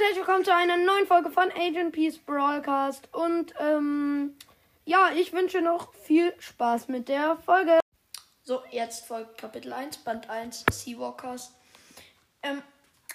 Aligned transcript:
Und 0.00 0.06
herzlich 0.06 0.26
willkommen 0.26 0.44
zu 0.46 0.54
einer 0.54 0.78
neuen 0.78 1.06
Folge 1.06 1.30
von 1.30 1.52
Agent 1.52 1.92
Peace 1.92 2.16
Broadcast. 2.16 3.12
Und 3.12 3.52
ähm, 3.60 4.34
ja, 4.86 5.10
ich 5.12 5.34
wünsche 5.34 5.60
noch 5.60 5.92
viel 5.92 6.32
Spaß 6.38 6.88
mit 6.88 7.10
der 7.10 7.36
Folge. 7.36 7.80
So, 8.42 8.62
jetzt 8.70 9.04
folgt 9.04 9.36
Kapitel 9.36 9.74
1, 9.74 9.98
Band 9.98 10.30
1, 10.30 10.64
Seawalkers. 10.72 11.54
Ähm, 12.42 12.62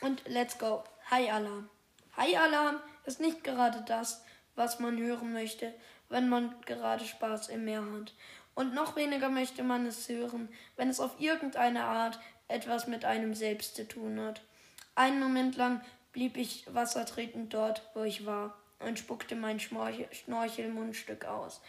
und 0.01 0.21
let's 0.27 0.59
go. 0.59 0.83
Hi 1.09 1.27
Alarm. 1.27 1.71
Hi 2.17 2.37
Alarm 2.37 2.79
ist 3.05 3.19
nicht 3.19 3.43
gerade 3.43 3.83
das, 3.87 4.23
was 4.53 4.79
man 4.79 4.99
hören 4.99 5.33
möchte, 5.33 5.73
wenn 6.09 6.29
man 6.29 6.53
gerade 6.67 7.03
Spaß 7.03 7.49
im 7.49 7.65
Meer 7.65 7.83
hat. 7.83 8.13
Und 8.53 8.75
noch 8.75 8.95
weniger 8.95 9.29
möchte 9.29 9.63
man 9.63 9.87
es 9.87 10.07
hören, 10.07 10.49
wenn 10.75 10.89
es 10.89 10.99
auf 10.99 11.19
irgendeine 11.19 11.85
Art 11.85 12.19
etwas 12.47 12.85
mit 12.85 13.05
einem 13.05 13.33
selbst 13.33 13.75
zu 13.75 13.87
tun 13.87 14.19
hat. 14.19 14.43
Einen 14.93 15.19
Moment 15.19 15.57
lang 15.57 15.81
blieb 16.15 16.37
ich 16.37 16.65
wassertretend 16.73 17.53
dort, 17.53 17.81
wo 17.93 18.03
ich 18.03 18.25
war, 18.25 18.57
und 18.79 18.97
spuckte 18.97 19.35
mein 19.35 19.59
Schnorchelmundstück 19.59 21.25
aus, 21.25 21.61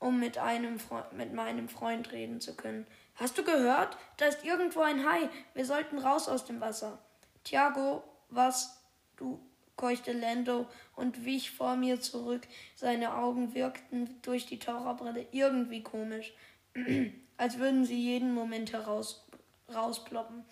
um 0.00 0.18
mit, 0.18 0.38
einem 0.38 0.80
mit 1.12 1.32
meinem 1.32 1.68
Freund 1.68 2.10
reden 2.10 2.40
zu 2.40 2.56
können. 2.56 2.84
Hast 3.14 3.38
du 3.38 3.44
gehört? 3.44 3.96
Da 4.16 4.26
ist 4.26 4.44
irgendwo 4.44 4.80
ein 4.80 5.08
Hai. 5.08 5.30
Wir 5.54 5.64
sollten 5.64 5.98
raus 5.98 6.28
aus 6.28 6.44
dem 6.44 6.60
Wasser. 6.60 6.98
Tiago, 7.44 8.02
was? 8.28 8.82
Du, 9.16 9.38
keuchte 9.76 10.10
Lando 10.10 10.66
und 10.96 11.24
wich 11.24 11.52
vor 11.52 11.76
mir 11.76 12.00
zurück. 12.00 12.42
Seine 12.74 13.14
Augen 13.14 13.54
wirkten 13.54 14.20
durch 14.22 14.46
die 14.46 14.58
Taucherbrille 14.58 15.26
irgendwie 15.30 15.84
komisch, 15.84 16.34
als 17.36 17.58
würden 17.58 17.84
sie 17.84 18.00
jeden 18.00 18.34
Moment 18.34 18.72
heraus, 18.72 19.24
rausploppen. 19.72 20.44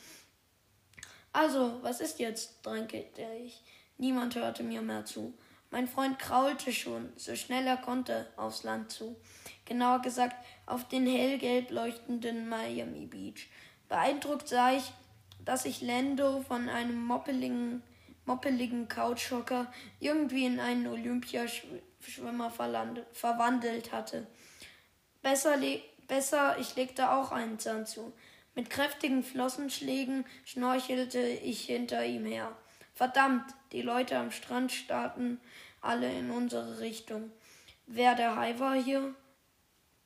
Also, 1.32 1.78
was 1.82 2.00
ist 2.00 2.18
jetzt? 2.18 2.64
drängte 2.64 3.04
ich. 3.44 3.62
Niemand 3.98 4.34
hörte 4.34 4.62
mir 4.62 4.82
mehr 4.82 5.04
zu. 5.04 5.34
Mein 5.70 5.86
Freund 5.86 6.18
kraulte 6.18 6.72
schon, 6.72 7.12
so 7.16 7.36
schnell 7.36 7.64
er 7.66 7.76
konnte, 7.76 8.26
aufs 8.36 8.64
Land 8.64 8.90
zu. 8.90 9.16
Genauer 9.64 10.02
gesagt, 10.02 10.36
auf 10.66 10.88
den 10.88 11.06
hellgelb 11.06 11.70
leuchtenden 11.70 12.48
Miami 12.48 13.06
Beach. 13.06 13.48
Beeindruckt 13.88 14.48
sah 14.48 14.72
ich, 14.72 14.92
dass 15.44 15.62
sich 15.62 15.80
Lando 15.80 16.42
von 16.42 16.68
einem 16.68 17.04
moppeligen, 17.04 17.82
moppeligen 18.24 18.88
Couchhocker 18.88 19.72
irgendwie 20.00 20.46
in 20.46 20.58
einen 20.58 20.88
Olympiaschwimmer 20.88 22.50
verwandelt 22.50 23.92
hatte. 23.92 24.26
Besser, 25.22 25.56
besser, 26.08 26.58
ich 26.58 26.74
legte 26.74 27.12
auch 27.12 27.30
einen 27.30 27.60
Zahn 27.60 27.86
zu. 27.86 28.12
Mit 28.54 28.68
kräftigen 28.68 29.22
Flossenschlägen 29.22 30.24
schnorchelte 30.44 31.20
ich 31.20 31.62
hinter 31.62 32.04
ihm 32.04 32.24
her. 32.24 32.56
Verdammt, 32.94 33.44
die 33.72 33.82
Leute 33.82 34.18
am 34.18 34.30
Strand 34.30 34.72
starrten 34.72 35.40
alle 35.80 36.12
in 36.12 36.30
unsere 36.30 36.80
Richtung. 36.80 37.30
Wer 37.86 38.14
der 38.14 38.36
Hai 38.36 38.58
war 38.58 38.74
hier? 38.74 39.14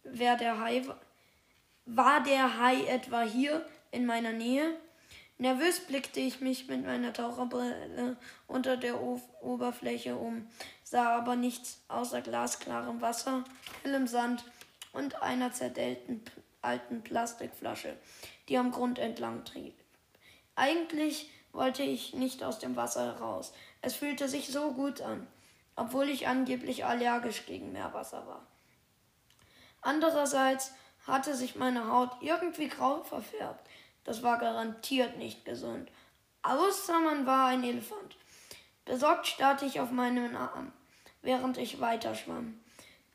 Wer 0.05 0.37
der 0.37 0.61
Hai 0.61 0.87
war? 0.87 1.00
War 1.87 2.22
der 2.22 2.59
Hai 2.59 2.84
etwa 2.87 3.22
hier 3.22 3.66
in 3.91 4.06
meiner 4.06 4.32
Nähe? 4.32 4.76
Nervös 5.37 5.81
blickte 5.81 6.21
ich 6.21 6.41
mich 6.41 6.69
mit 6.69 6.87
meiner 6.87 7.12
Taucherbrille 7.12 8.16
unter 8.47 8.76
der 8.76 9.00
o 9.00 9.21
Oberfläche 9.43 10.16
um, 10.16 10.47
sah 10.84 11.16
aber 11.16 11.34
nichts 11.34 11.82
außer 11.88 12.21
glasklarem 12.21 13.00
Wasser, 13.00 13.43
hellem 13.82 14.06
Sand 14.06 14.44
und 14.93 15.21
einer 15.22 15.53
zerdellten 15.53 16.22
alten 16.62 17.03
Plastikflasche, 17.03 17.97
die 18.49 18.59
am 18.59 18.71
Grund 18.71 18.99
entlang 18.99 19.44
trieb. 19.44 19.75
Eigentlich 20.55 21.31
wollte 21.53 21.82
ich 21.82 22.15
nicht 22.15 22.43
aus 22.43 22.59
dem 22.59 22.77
Wasser 22.77 23.06
heraus. 23.06 23.53
Es 23.81 23.94
fühlte 23.94 24.28
sich 24.28 24.49
so 24.49 24.72
gut 24.72 25.00
an, 25.00 25.27
obwohl 25.77 26.09
ich 26.09 26.27
angeblich 26.27 26.84
allergisch 26.84 27.47
gegen 27.47 27.72
Meerwasser 27.72 28.27
war. 28.27 28.47
Andererseits 29.81 30.72
hatte 31.06 31.34
sich 31.34 31.56
meine 31.56 31.91
Haut 31.91 32.10
irgendwie 32.21 32.69
grau 32.69 33.03
verfärbt. 33.03 33.69
Das 34.05 34.22
war 34.22 34.38
garantiert 34.38 35.16
nicht 35.16 35.44
gesund. 35.44 35.91
Außer 36.43 37.00
man 37.00 37.26
war 37.26 37.47
ein 37.49 37.65
Elefant. 37.65 38.16
Besorgt 38.84 39.26
starrte 39.26 39.65
ich 39.65 39.81
auf 39.81 39.91
meinen 39.91 40.37
Arm, 40.37 40.72
während 41.22 41.56
ich 41.56 41.81
weiter 41.81 42.15
schwamm. 42.15 42.61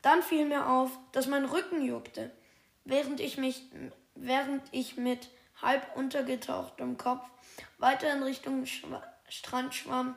Dann 0.02 0.24
fiel 0.24 0.46
mir 0.46 0.68
auf, 0.68 0.92
dass 1.12 1.28
mein 1.28 1.46
Rücken 1.46 1.84
juckte. 1.84 2.32
Während 2.86 3.20
ich 3.20 3.38
mich, 3.38 3.64
während 4.22 4.64
ich 4.72 4.98
mit 4.98 5.30
halb 5.62 5.96
untergetauchtem 5.96 6.98
Kopf 6.98 7.28
weiter 7.78 8.12
in 8.14 8.24
Richtung 8.24 8.66
Schwa 8.66 9.04
Strand 9.28 9.76
schwamm, 9.76 10.16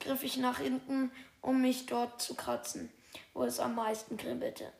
griff 0.00 0.22
ich 0.22 0.36
nach 0.36 0.58
hinten, 0.58 1.10
um 1.40 1.62
mich 1.62 1.86
dort 1.86 2.20
zu 2.20 2.34
kratzen, 2.34 2.92
wo 3.32 3.42
es 3.42 3.58
am 3.58 3.74
meisten 3.74 4.18
kribbelte, 4.18 4.70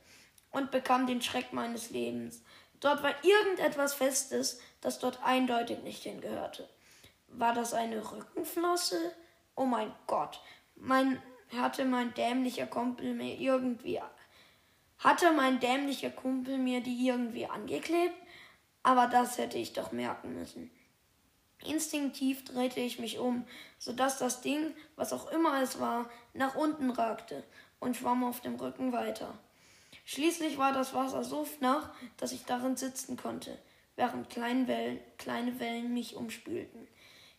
und 0.51 0.71
bekam 0.71 1.07
den 1.07 1.23
Schreck 1.23 1.55
meines 1.55 1.89
Lebens. 1.89 2.43
Dort 2.81 3.03
war 3.03 3.15
irgendetwas 3.25 3.95
Festes, 3.95 4.61
das 4.83 4.99
dort 4.99 5.23
eindeutig 5.23 5.79
nicht 5.79 6.03
hingehörte. 6.03 6.69
War 7.29 7.55
das 7.55 7.73
eine 7.73 8.13
Rückenflosse? 8.13 9.15
Oh 9.55 9.65
mein 9.65 9.95
Gott, 10.07 10.43
mein, 10.75 11.23
hatte 11.57 11.87
mein 11.87 12.13
dämlicher 12.13 12.67
Kumpel 12.67 13.15
mir 13.15 13.39
irgendwie 13.39 13.99
hatte 15.01 15.33
mein 15.33 15.61
dämlicher 15.61 16.11
Kumpel 16.11 16.59
mir 16.59 16.83
die 16.83 17.07
irgendwie 17.07 17.47
angeklebt? 17.47 18.15
Aber 18.83 19.07
das 19.07 19.39
hätte 19.39 19.59
ich 19.59 19.73
doch 19.73 19.93
merken 19.93 20.35
müssen. 20.35 20.71
Instinktiv 21.65 22.45
drehte 22.45 22.81
ich 22.81 22.99
mich 22.99 23.19
um, 23.19 23.45
sodass 23.79 24.19
das 24.19 24.41
Ding, 24.41 24.75
was 24.97 25.13
auch 25.13 25.31
immer 25.31 25.61
es 25.63 25.79
war, 25.79 26.09
nach 26.33 26.55
unten 26.55 26.91
ragte 26.91 27.45
und 27.79 27.97
schwamm 27.97 28.25
auf 28.25 28.41
dem 28.41 28.55
Rücken 28.55 28.93
weiter. 28.93 29.39
Schließlich 30.07 30.57
war 30.57 30.73
das 30.73 30.95
Wasser 30.95 31.23
so 31.23 31.45
flach, 31.45 31.91
dass 32.17 32.33
ich 32.33 32.47
darin 32.47 32.77
sitzen 32.77 33.17
konnte, 33.17 33.59
während 33.97 34.31
kleine 34.31 34.67
Wellen, 34.69 35.01
kleine 35.19 35.61
Wellen 35.61 35.93
mich 35.93 36.17
umspülten. 36.17 36.89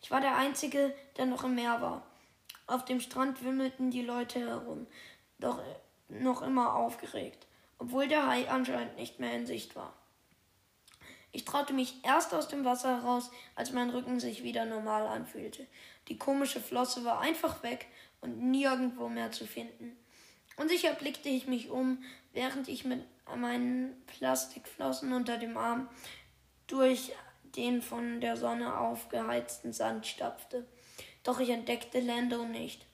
Ich 0.00 0.10
war 0.10 0.20
der 0.20 0.36
Einzige, 0.36 0.94
der 1.16 1.26
noch 1.26 1.42
im 1.42 1.56
Meer 1.56 1.80
war. 1.80 2.06
Auf 2.68 2.84
dem 2.84 3.00
Strand 3.00 3.44
wimmelten 3.44 3.90
die 3.90 4.02
Leute 4.02 4.38
herum, 4.38 4.86
doch 5.38 5.60
noch 6.08 6.42
immer 6.42 6.76
aufgeregt 6.76 7.46
obwohl 7.82 8.06
der 8.06 8.28
Hai 8.28 8.48
anscheinend 8.48 8.96
nicht 8.96 9.18
mehr 9.18 9.32
in 9.34 9.44
Sicht 9.44 9.74
war. 9.74 9.92
Ich 11.32 11.46
traute 11.46 11.72
mich 11.72 12.04
erst 12.04 12.34
aus 12.34 12.48
dem 12.48 12.64
Wasser 12.64 12.98
heraus, 12.98 13.30
als 13.54 13.72
mein 13.72 13.90
Rücken 13.90 14.20
sich 14.20 14.42
wieder 14.42 14.66
normal 14.66 15.06
anfühlte. 15.06 15.66
Die 16.08 16.18
komische 16.18 16.60
Flosse 16.60 17.04
war 17.04 17.20
einfach 17.20 17.62
weg 17.62 17.86
und 18.20 18.38
nirgendwo 18.50 19.08
mehr 19.08 19.32
zu 19.32 19.46
finden. 19.46 19.96
Unsicher 20.56 20.92
blickte 20.92 21.30
ich 21.30 21.46
mich 21.46 21.70
um, 21.70 22.04
während 22.32 22.68
ich 22.68 22.84
mit 22.84 23.02
meinen 23.34 24.02
Plastikflossen 24.06 25.12
unter 25.14 25.38
dem 25.38 25.56
Arm 25.56 25.88
durch 26.66 27.12
den 27.56 27.82
von 27.82 28.20
der 28.20 28.36
Sonne 28.36 28.78
aufgeheizten 28.78 29.72
Sand 29.72 30.06
stapfte. 30.06 30.66
Doch 31.22 31.40
ich 31.40 31.50
entdeckte 31.50 32.00
Lando 32.00 32.44
nicht. 32.44 32.86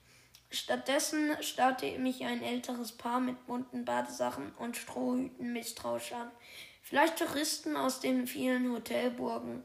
Stattdessen 0.49 1.35
starrte 1.41 1.99
mich 1.99 2.23
ein 2.25 2.41
älteres 2.41 2.93
Paar 2.93 3.19
mit 3.19 3.45
bunten 3.45 3.85
Badesachen 3.85 4.51
und 4.55 4.77
Strohhüten 4.77 5.53
misstrauisch 5.53 6.13
an. 6.13 6.31
Vielleicht 6.89 7.19
Touristen 7.19 7.77
aus 7.77 7.99
den 7.99 8.25
vielen 8.25 8.71
Hotelburgen, 8.71 9.63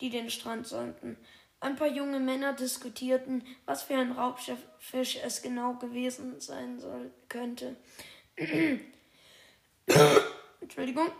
die 0.00 0.08
den 0.08 0.30
Strand 0.30 0.68
sollten. 0.68 1.16
Ein 1.58 1.74
paar 1.74 1.88
junge 1.88 2.20
Männer 2.20 2.52
diskutierten, 2.52 3.44
was 3.66 3.82
für 3.82 3.96
ein 3.96 4.12
Raubfisch 4.12 5.18
es 5.20 5.42
genau 5.42 5.74
gewesen 5.74 6.38
sein 6.38 6.78
soll, 6.78 7.10
könnte. 7.28 7.74
Entschuldigung. 10.60 11.10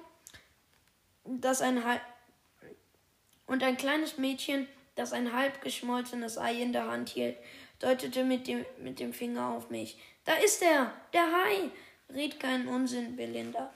Das 1.24 1.62
ein 1.62 1.82
und 3.46 3.64
ein 3.64 3.76
kleines 3.76 4.18
Mädchen, 4.18 4.68
das 4.94 5.12
ein 5.12 5.32
halb 5.32 5.62
geschmolzenes 5.62 6.38
Ei 6.38 6.62
in 6.62 6.72
der 6.72 6.86
Hand 6.86 7.08
hielt, 7.08 7.36
deutete 7.80 8.22
mit 8.22 8.46
dem, 8.46 8.64
mit 8.78 9.00
dem 9.00 9.12
Finger 9.12 9.48
auf 9.48 9.68
mich. 9.68 9.98
Da 10.24 10.34
ist 10.34 10.62
er, 10.62 10.94
der 11.12 11.22
Hai. 11.22 11.70
Red 12.14 12.38
keinen 12.38 12.68
Unsinn, 12.68 13.16
Belinda, 13.16 13.72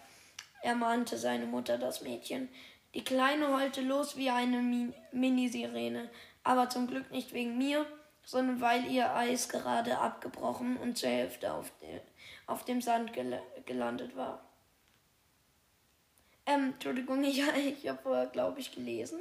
ermahnte 0.64 1.18
seine 1.18 1.46
Mutter 1.46 1.78
das 1.78 2.00
Mädchen. 2.00 2.48
Die 2.94 3.04
Kleine 3.04 3.52
heulte 3.52 3.82
los 3.82 4.16
wie 4.16 4.30
eine 4.30 4.92
Minisirene, 5.12 6.10
aber 6.42 6.70
zum 6.70 6.86
Glück 6.86 7.10
nicht 7.10 7.32
wegen 7.32 7.58
mir, 7.58 7.86
sondern 8.24 8.60
weil 8.60 8.90
ihr 8.90 9.14
Eis 9.14 9.48
gerade 9.48 9.98
abgebrochen 9.98 10.76
und 10.76 10.96
zur 10.96 11.10
Hälfte 11.10 11.52
auf, 11.52 11.70
de, 11.80 12.00
auf 12.46 12.64
dem 12.64 12.80
Sand 12.80 13.12
gel 13.12 13.40
gelandet 13.66 14.16
war. 14.16 14.44
Ähm, 16.46 16.72
Entschuldigung, 16.74 17.22
ich, 17.24 17.40
ich 17.40 17.88
habe 17.88 18.02
vorher, 18.02 18.26
glaube 18.26 18.60
ich, 18.60 18.72
gelesen. 18.72 19.20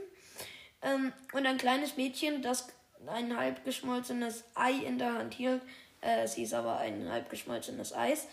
Ähm, 0.82 1.12
und 1.34 1.46
ein 1.46 1.58
kleines 1.58 1.98
Mädchen, 1.98 2.42
das 2.42 2.68
ein 3.08 3.36
halb 3.36 3.66
geschmolzenes 3.66 4.46
Ei 4.56 4.72
in 4.72 4.98
der 4.98 5.14
Hand 5.16 5.34
hielt. 5.34 5.62
Äh, 6.02 6.24
es 6.24 6.36
hieß 6.36 6.54
aber 6.54 6.78
ein 6.78 7.10
halb 7.10 7.30
geschmolzenes 7.30 7.94
Eis. 7.94 8.28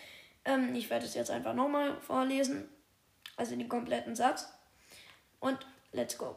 Ähm, 0.45 0.75
ich 0.75 0.91
werde 0.91 1.07
es 1.07 1.15
jetzt 1.15 1.31
einfach 1.31 1.55
nochmal 1.55 2.01
vorlesen. 2.01 2.69
Also 3.41 3.57
den 3.57 3.71
kompletten 3.71 4.15
Satz. 4.15 4.53
Und 5.39 5.57
let's 5.93 6.19
go. 6.19 6.37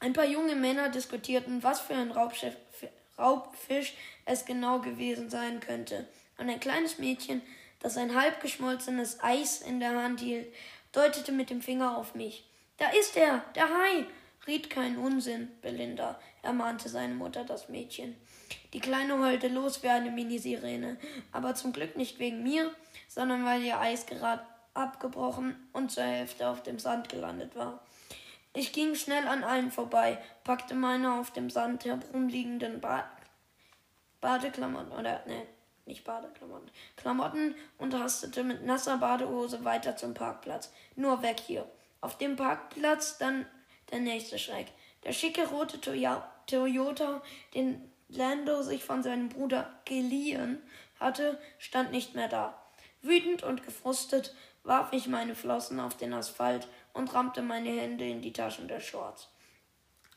Ein 0.00 0.12
paar 0.12 0.26
junge 0.26 0.54
Männer 0.54 0.90
diskutierten, 0.90 1.62
was 1.62 1.80
für 1.80 1.94
ein 1.94 2.10
Raubschiff, 2.10 2.54
Raubfisch 3.18 3.94
es 4.26 4.44
genau 4.44 4.80
gewesen 4.80 5.30
sein 5.30 5.60
könnte. 5.60 6.06
Und 6.36 6.50
ein 6.50 6.60
kleines 6.60 6.98
Mädchen, 6.98 7.40
das 7.78 7.96
ein 7.96 8.14
halb 8.14 8.42
geschmolzenes 8.42 9.22
Eis 9.22 9.62
in 9.62 9.80
der 9.80 9.96
Hand 9.96 10.20
hielt, 10.20 10.54
deutete 10.92 11.32
mit 11.32 11.48
dem 11.48 11.62
Finger 11.62 11.96
auf 11.96 12.14
mich. 12.14 12.46
Da 12.76 12.90
ist 12.90 13.16
er, 13.16 13.42
der 13.54 13.70
Hai! 13.70 14.04
Riet 14.46 14.68
keinen 14.68 14.98
Unsinn, 14.98 15.48
Belinda, 15.62 16.20
ermahnte 16.42 16.90
seine 16.90 17.14
Mutter 17.14 17.44
das 17.44 17.70
Mädchen. 17.70 18.14
Die 18.74 18.80
Kleine 18.80 19.18
heulte 19.18 19.48
los 19.48 19.82
wie 19.82 19.88
eine 19.88 20.10
Minisirene, 20.10 20.98
aber 21.32 21.54
zum 21.54 21.72
Glück 21.72 21.96
nicht 21.96 22.18
wegen 22.18 22.42
mir, 22.42 22.74
sondern 23.08 23.46
weil 23.46 23.62
ihr 23.62 23.80
Eis 23.80 24.04
gerade 24.04 24.44
abgebrochen 24.74 25.68
und 25.72 25.90
zur 25.90 26.04
Hälfte 26.04 26.48
auf 26.48 26.62
dem 26.62 26.78
Sand 26.78 27.08
gelandet 27.08 27.56
war. 27.56 27.80
Ich 28.52 28.72
ging 28.72 28.94
schnell 28.94 29.28
an 29.28 29.44
allen 29.44 29.70
vorbei, 29.70 30.18
packte 30.44 30.74
meine 30.74 31.14
auf 31.14 31.32
dem 31.32 31.50
Sand 31.50 31.84
herumliegenden 31.84 32.80
ba 32.80 33.08
Badeklamotten 34.20 34.92
oder 34.92 35.24
ne, 35.26 35.46
nicht 35.86 36.04
Badeklamotten, 36.04 36.70
Klamotten 36.96 37.54
und 37.78 37.94
hastete 37.94 38.44
mit 38.44 38.64
nasser 38.64 38.98
Badehose 38.98 39.64
weiter 39.64 39.96
zum 39.96 40.14
Parkplatz. 40.14 40.72
Nur 40.94 41.22
weg 41.22 41.40
hier. 41.40 41.64
Auf 42.00 42.18
dem 42.18 42.36
Parkplatz 42.36 43.18
dann 43.18 43.46
der 43.90 44.00
nächste 44.00 44.38
Schreck. 44.38 44.66
Der 45.04 45.12
schicke 45.12 45.48
rote 45.48 45.80
Toyota, 45.80 47.22
den 47.54 47.90
Lando 48.08 48.62
sich 48.62 48.84
von 48.84 49.02
seinem 49.02 49.28
Bruder 49.28 49.72
geliehen 49.84 50.60
hatte, 50.98 51.40
stand 51.58 51.92
nicht 51.92 52.14
mehr 52.14 52.28
da. 52.28 52.60
Wütend 53.02 53.42
und 53.42 53.62
gefrustet 53.64 54.34
warf 54.64 54.92
ich 54.92 55.06
meine 55.08 55.34
Flossen 55.34 55.80
auf 55.80 55.96
den 55.96 56.12
Asphalt 56.12 56.68
und 56.92 57.12
rammte 57.14 57.42
meine 57.42 57.70
Hände 57.70 58.08
in 58.08 58.22
die 58.22 58.32
Taschen 58.32 58.68
der 58.68 58.80
Shorts. 58.80 59.28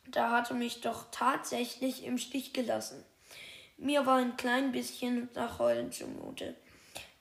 Da 0.08 0.32
hatte 0.32 0.54
mich 0.54 0.82
doch 0.82 1.06
tatsächlich 1.12 2.04
im 2.04 2.18
Stich 2.18 2.54
gelassen. 2.54 3.04
Mir 3.78 4.06
war 4.06 4.18
ein 4.18 4.38
klein 4.38 4.72
bisschen 4.72 5.30
nach 5.34 5.60
Heulen 5.60 5.92
zumute. 5.92 6.56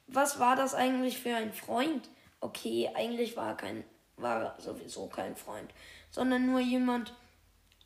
Was 0.06 0.38
war 0.38 0.56
das 0.56 0.74
eigentlich 0.74 1.18
für 1.18 1.34
ein 1.34 1.52
Freund? 1.52 2.08
Okay, 2.40 2.90
eigentlich 2.94 3.36
war 3.36 3.56
kein, 3.56 3.84
war 4.16 4.60
sowieso 4.60 5.06
kein 5.06 5.36
Freund, 5.36 5.72
sondern 6.10 6.46
nur 6.46 6.60
jemand, 6.60 7.14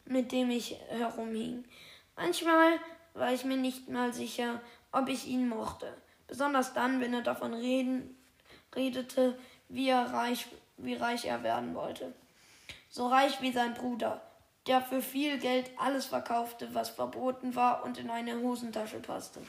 mit 0.06 0.32
dem 0.32 0.50
ich 0.50 0.76
herumhing. 0.88 1.64
Manchmal 2.16 2.80
war 3.14 3.32
ich 3.32 3.44
mir 3.44 3.56
nicht 3.56 3.88
mal 3.88 4.12
sicher, 4.12 4.60
ob 4.92 5.08
ich 5.08 5.26
ihn 5.26 5.48
mochte. 5.48 5.92
Besonders 6.26 6.72
dann, 6.72 7.00
wenn 7.00 7.14
er 7.14 7.22
davon 7.22 7.54
reden, 7.54 8.16
redete, 8.76 9.38
wie, 9.68 9.88
er 9.88 10.12
reich, 10.12 10.46
wie 10.76 10.94
reich 10.94 11.24
er 11.24 11.42
werden 11.42 11.74
wollte. 11.74 12.12
So 12.90 13.08
reich 13.08 13.40
wie 13.40 13.52
sein 13.52 13.74
Bruder, 13.74 14.22
der 14.66 14.80
für 14.80 15.02
viel 15.02 15.38
Geld 15.38 15.70
alles 15.76 16.06
verkaufte, 16.06 16.74
was 16.74 16.90
verboten 16.90 17.54
war 17.54 17.84
und 17.84 17.98
in 17.98 18.10
eine 18.10 18.38
Hosentasche 18.40 19.00
passte. 19.00 19.40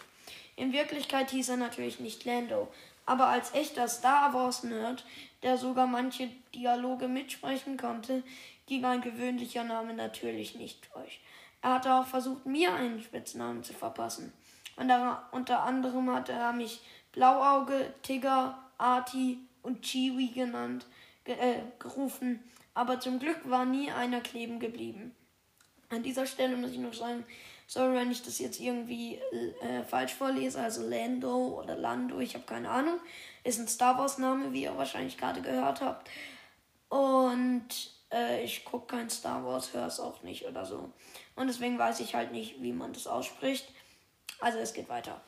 In 0.55 0.73
Wirklichkeit 0.73 1.29
hieß 1.29 1.49
er 1.49 1.57
natürlich 1.57 1.99
nicht 1.99 2.25
Lando, 2.25 2.67
aber 3.05 3.27
als 3.27 3.53
echter 3.53 3.87
Star 3.87 4.33
Wars-Nerd, 4.33 5.05
der 5.43 5.57
sogar 5.57 5.87
manche 5.87 6.29
Dialoge 6.53 7.07
mitsprechen 7.07 7.77
konnte, 7.77 8.23
ging 8.65 8.83
ein 8.83 9.01
gewöhnlicher 9.01 9.63
Name 9.63 9.93
natürlich 9.93 10.55
nicht 10.55 10.89
durch. 10.93 11.21
Er 11.61 11.75
hatte 11.75 11.93
auch 11.93 12.05
versucht, 12.05 12.45
mir 12.45 12.73
einen 12.73 13.01
Spitznamen 13.01 13.63
zu 13.63 13.73
verpassen. 13.73 14.33
Unter 15.31 15.63
anderem 15.63 16.13
hatte 16.13 16.33
er 16.33 16.53
mich 16.53 16.81
Blauauge, 17.13 17.93
Tigger, 18.03 18.57
Arti 18.77 19.39
und 19.61 19.81
Chiwi 19.81 20.27
genannt, 20.27 20.85
ge 21.23 21.35
äh, 21.35 21.61
gerufen, 21.79 22.43
aber 22.73 22.99
zum 22.99 23.19
Glück 23.19 23.49
war 23.49 23.65
nie 23.65 23.91
einer 23.91 24.21
kleben 24.21 24.59
geblieben. 24.59 25.15
An 25.89 26.03
dieser 26.03 26.25
Stelle 26.25 26.57
muss 26.57 26.71
ich 26.71 26.79
noch 26.79 26.93
sagen, 26.93 27.25
sorry, 27.65 27.95
wenn 27.95 28.11
ich 28.11 28.23
das 28.23 28.39
jetzt 28.39 28.59
irgendwie 28.59 29.15
äh, 29.61 29.83
falsch 29.83 30.13
vorlese, 30.13 30.59
also 30.61 30.87
Lando 30.87 31.59
oder 31.59 31.75
Lando, 31.75 32.19
ich 32.19 32.33
habe 32.33 32.45
keine 32.45 32.69
Ahnung, 32.69 32.99
ist 33.43 33.59
ein 33.59 33.67
Star 33.67 33.97
Wars 33.97 34.17
Name, 34.17 34.53
wie 34.53 34.63
ihr 34.63 34.77
wahrscheinlich 34.77 35.17
gerade 35.17 35.41
gehört 35.41 35.81
habt. 35.81 36.09
Und 36.89 37.67
äh, 38.11 38.43
ich 38.43 38.63
gucke 38.63 38.95
kein 38.95 39.09
Star 39.09 39.45
Wars, 39.45 39.73
höre 39.73 39.87
es 39.87 39.99
auch 39.99 40.23
nicht 40.23 40.45
oder 40.45 40.65
so. 40.65 40.91
Und 41.35 41.47
deswegen 41.47 41.77
weiß 41.77 41.99
ich 41.99 42.15
halt 42.15 42.31
nicht, 42.31 42.61
wie 42.61 42.73
man 42.73 42.93
das 42.93 43.07
ausspricht. 43.07 43.67
Also 44.39 44.59
es 44.59 44.73
geht 44.73 44.89
weiter. 44.89 45.21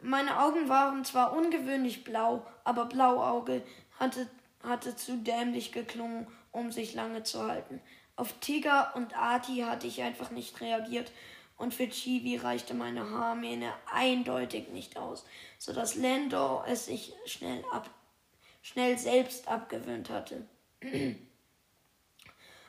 Meine 0.00 0.40
Augen 0.40 0.68
waren 0.68 1.04
zwar 1.04 1.32
ungewöhnlich 1.32 2.04
blau, 2.04 2.46
aber 2.64 2.86
Blauauge 2.86 3.62
hatte, 3.98 4.28
hatte 4.62 4.94
zu 4.94 5.16
dämlich 5.16 5.72
geklungen, 5.72 6.28
um 6.52 6.70
sich 6.70 6.94
lange 6.94 7.24
zu 7.24 7.46
halten. 7.46 7.80
Auf 8.14 8.32
Tiger 8.40 8.92
und 8.94 9.16
Arti 9.16 9.58
hatte 9.58 9.86
ich 9.86 10.02
einfach 10.02 10.30
nicht 10.30 10.60
reagiert 10.60 11.12
und 11.56 11.74
für 11.74 11.88
Chibi 11.88 12.36
reichte 12.36 12.74
meine 12.74 13.10
Haarmähne 13.10 13.72
eindeutig 13.92 14.68
nicht 14.68 14.96
aus, 14.96 15.26
so 15.58 15.72
dass 15.72 15.96
Lando 15.96 16.62
es 16.66 16.86
sich 16.86 17.12
schnell, 17.26 17.64
ab, 17.72 17.90
schnell 18.62 18.96
selbst 18.98 19.48
abgewöhnt 19.48 20.10
hatte. 20.10 20.46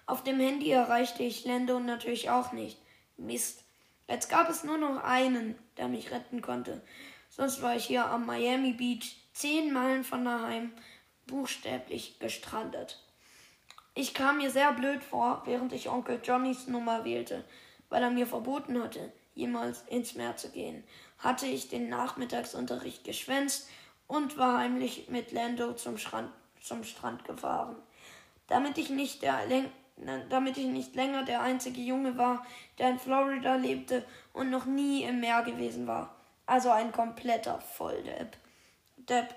Auf 0.08 0.24
dem 0.24 0.40
Handy 0.40 0.72
erreichte 0.72 1.22
ich 1.22 1.46
Lando 1.46 1.80
natürlich 1.80 2.32
auch 2.32 2.52
nicht. 2.52 2.80
Mist. 3.18 3.64
Jetzt 4.08 4.28
gab 4.28 4.50
es 4.50 4.64
nur 4.64 4.80
noch 4.80 5.04
einen, 5.04 5.56
der 5.78 5.88
mich 5.88 6.10
retten 6.10 6.42
konnte. 6.42 6.82
Sonst 7.40 7.62
war 7.62 7.74
ich 7.74 7.86
hier 7.86 8.06
am 8.06 8.26
Miami 8.26 8.74
Beach, 8.74 9.16
zehn 9.32 9.72
Meilen 9.72 10.04
von 10.04 10.26
daheim, 10.26 10.74
buchstäblich 11.26 12.20
gestrandet. 12.20 13.02
Ich 13.96 14.14
kam 14.14 14.40
mir 14.40 14.52
sehr 14.52 14.74
blöd 14.74 15.02
vor, 15.02 15.44
während 15.46 15.72
ich 15.72 15.88
Onkel 15.88 16.20
Johnnys 16.22 16.68
Nummer 16.68 17.06
wählte, 17.06 17.46
weil 17.88 18.04
er 18.04 18.10
mir 18.10 18.28
verboten 18.28 18.84
hatte, 18.84 19.14
jemals 19.36 19.84
ins 19.88 20.16
Meer 20.16 20.36
zu 20.36 20.50
gehen. 20.50 20.84
Hatte 21.18 21.46
ich 21.46 21.70
den 21.70 21.88
Nachmittagsunterricht 21.88 23.06
geschwänzt 23.06 23.70
und 24.08 24.38
war 24.38 24.58
heimlich 24.58 25.08
mit 25.08 25.32
Lando 25.32 25.72
zum 25.72 25.98
Strand, 25.98 26.34
zum 26.60 26.84
Strand 26.84 27.24
gefahren. 27.24 27.78
Damit 28.48 28.78
ich 28.78 28.90
nicht 28.90 29.22
der 29.22 29.40
damit 30.28 30.58
ich 30.58 30.66
nicht 30.66 30.94
länger 30.94 31.24
der 31.24 31.40
einzige 31.40 31.80
Junge 31.80 32.18
war, 32.18 32.46
der 32.80 32.90
in 32.90 33.00
Florida 33.00 33.56
lebte 33.56 34.04
und 34.34 34.50
noch 34.50 34.66
nie 34.66 35.04
im 35.04 35.22
Meer 35.22 35.44
gewesen 35.44 35.88
war. 35.88 36.19
Also 36.50 36.72
ein 36.72 36.92
kompletter 36.92 37.62
Volldepp. 37.62 38.36
Depp. 38.98 39.36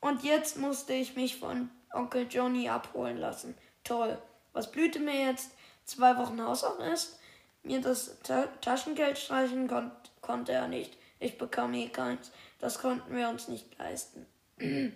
Und 0.00 0.22
jetzt 0.22 0.56
musste 0.56 0.92
ich 0.92 1.16
mich 1.16 1.36
von 1.36 1.70
Onkel 1.92 2.28
Johnny 2.30 2.68
abholen 2.68 3.16
lassen. 3.16 3.56
Toll. 3.82 4.16
Was 4.52 4.70
blühte 4.70 5.00
mir 5.00 5.26
jetzt? 5.26 5.50
Zwei 5.84 6.16
Wochen 6.16 6.40
Hausarrest? 6.40 7.18
Mir 7.64 7.80
das 7.80 8.16
Ta 8.22 8.46
Taschengeld 8.60 9.18
streichen 9.18 9.66
kon 9.66 9.90
konnte 10.20 10.52
er 10.52 10.68
nicht. 10.68 10.96
Ich 11.18 11.36
bekam 11.36 11.74
eh 11.74 11.88
keins. 11.88 12.30
Das 12.60 12.78
konnten 12.78 13.16
wir 13.16 13.28
uns 13.28 13.48
nicht 13.48 13.76
leisten. 13.76 14.24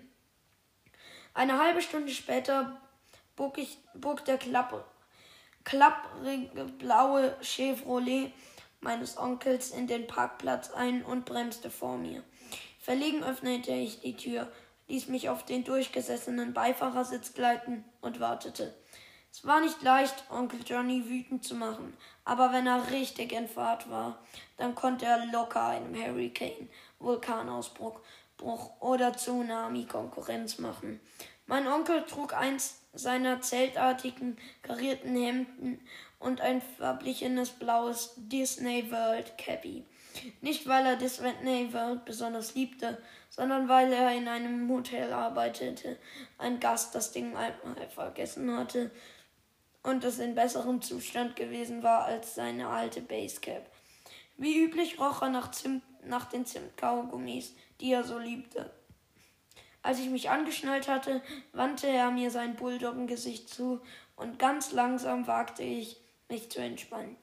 Eine 1.34 1.58
halbe 1.58 1.82
Stunde 1.82 2.12
später 2.12 2.80
bog, 3.34 3.58
ich, 3.58 3.76
bog 3.94 4.24
der 4.24 4.38
klapp, 4.38 4.84
klapprige 5.64 6.64
blaue 6.78 7.36
Chevrolet 7.42 8.32
meines 8.82 9.16
Onkels 9.16 9.70
in 9.70 9.86
den 9.86 10.06
Parkplatz 10.06 10.70
ein 10.70 11.04
und 11.04 11.24
bremste 11.24 11.70
vor 11.70 11.96
mir. 11.96 12.22
Verlegen 12.78 13.24
öffnete 13.24 13.72
ich 13.72 14.00
die 14.00 14.16
Tür, 14.16 14.50
ließ 14.88 15.08
mich 15.08 15.28
auf 15.28 15.44
den 15.44 15.64
durchgesessenen 15.64 16.52
Beifahrersitz 16.52 17.32
gleiten 17.32 17.84
und 18.00 18.20
wartete. 18.20 18.74
Es 19.30 19.46
war 19.46 19.60
nicht 19.60 19.80
leicht, 19.82 20.24
Onkel 20.30 20.60
Johnny 20.66 21.08
wütend 21.08 21.42
zu 21.42 21.54
machen, 21.54 21.96
aber 22.24 22.52
wenn 22.52 22.66
er 22.66 22.90
richtig 22.90 23.32
in 23.32 23.48
Fahrt 23.48 23.88
war, 23.88 24.18
dann 24.58 24.74
konnte 24.74 25.06
er 25.06 25.24
locker 25.26 25.68
einem 25.68 25.94
Hurricane, 25.94 26.68
Vulkanausbruch 26.98 28.00
Bruch 28.42 28.80
oder 28.80 29.12
Tsunami 29.12 29.84
Konkurrenz 29.86 30.58
machen. 30.58 31.00
Mein 31.46 31.68
Onkel 31.68 32.04
trug 32.04 32.34
eins 32.34 32.80
seiner 32.92 33.40
zeltartigen 33.40 34.36
karierten 34.62 35.14
Hemden 35.14 35.80
und 36.22 36.40
ein 36.40 36.60
verblichenes 36.60 37.50
blaues 37.50 38.14
Disney 38.16 38.90
World 38.90 39.36
Cappy. 39.38 39.84
Nicht 40.40 40.66
weil 40.66 40.86
er 40.86 40.96
Disney 40.96 41.72
World 41.72 42.04
besonders 42.04 42.54
liebte, 42.54 42.98
sondern 43.30 43.68
weil 43.68 43.92
er 43.92 44.12
in 44.14 44.28
einem 44.28 44.68
Hotel 44.70 45.12
arbeitete, 45.12 45.98
ein 46.38 46.60
Gast 46.60 46.94
das 46.94 47.12
Ding 47.12 47.34
einmal 47.36 47.88
vergessen 47.88 48.56
hatte 48.56 48.90
und 49.82 50.04
es 50.04 50.18
in 50.18 50.34
besserem 50.34 50.80
Zustand 50.82 51.34
gewesen 51.36 51.82
war 51.82 52.04
als 52.04 52.34
seine 52.34 52.68
alte 52.68 53.00
Basecap. 53.00 53.66
Wie 54.36 54.62
üblich 54.62 55.00
roch 55.00 55.22
er 55.22 55.30
nach, 55.30 55.50
Zimt, 55.50 55.82
nach 56.04 56.26
den 56.26 56.46
Zimtkaugummis, 56.46 57.54
die 57.80 57.92
er 57.92 58.04
so 58.04 58.18
liebte. 58.18 58.70
Als 59.82 59.98
ich 59.98 60.10
mich 60.10 60.30
angeschnallt 60.30 60.88
hatte, 60.88 61.22
wandte 61.52 61.88
er 61.88 62.10
mir 62.10 62.30
sein 62.30 62.54
Bulldoggen-Gesicht 62.54 63.48
zu 63.48 63.80
und 64.14 64.38
ganz 64.38 64.72
langsam 64.72 65.26
wagte 65.26 65.64
ich, 65.64 66.01
mich 66.32 66.50
zu 66.50 66.60
entspannen. 66.60 67.16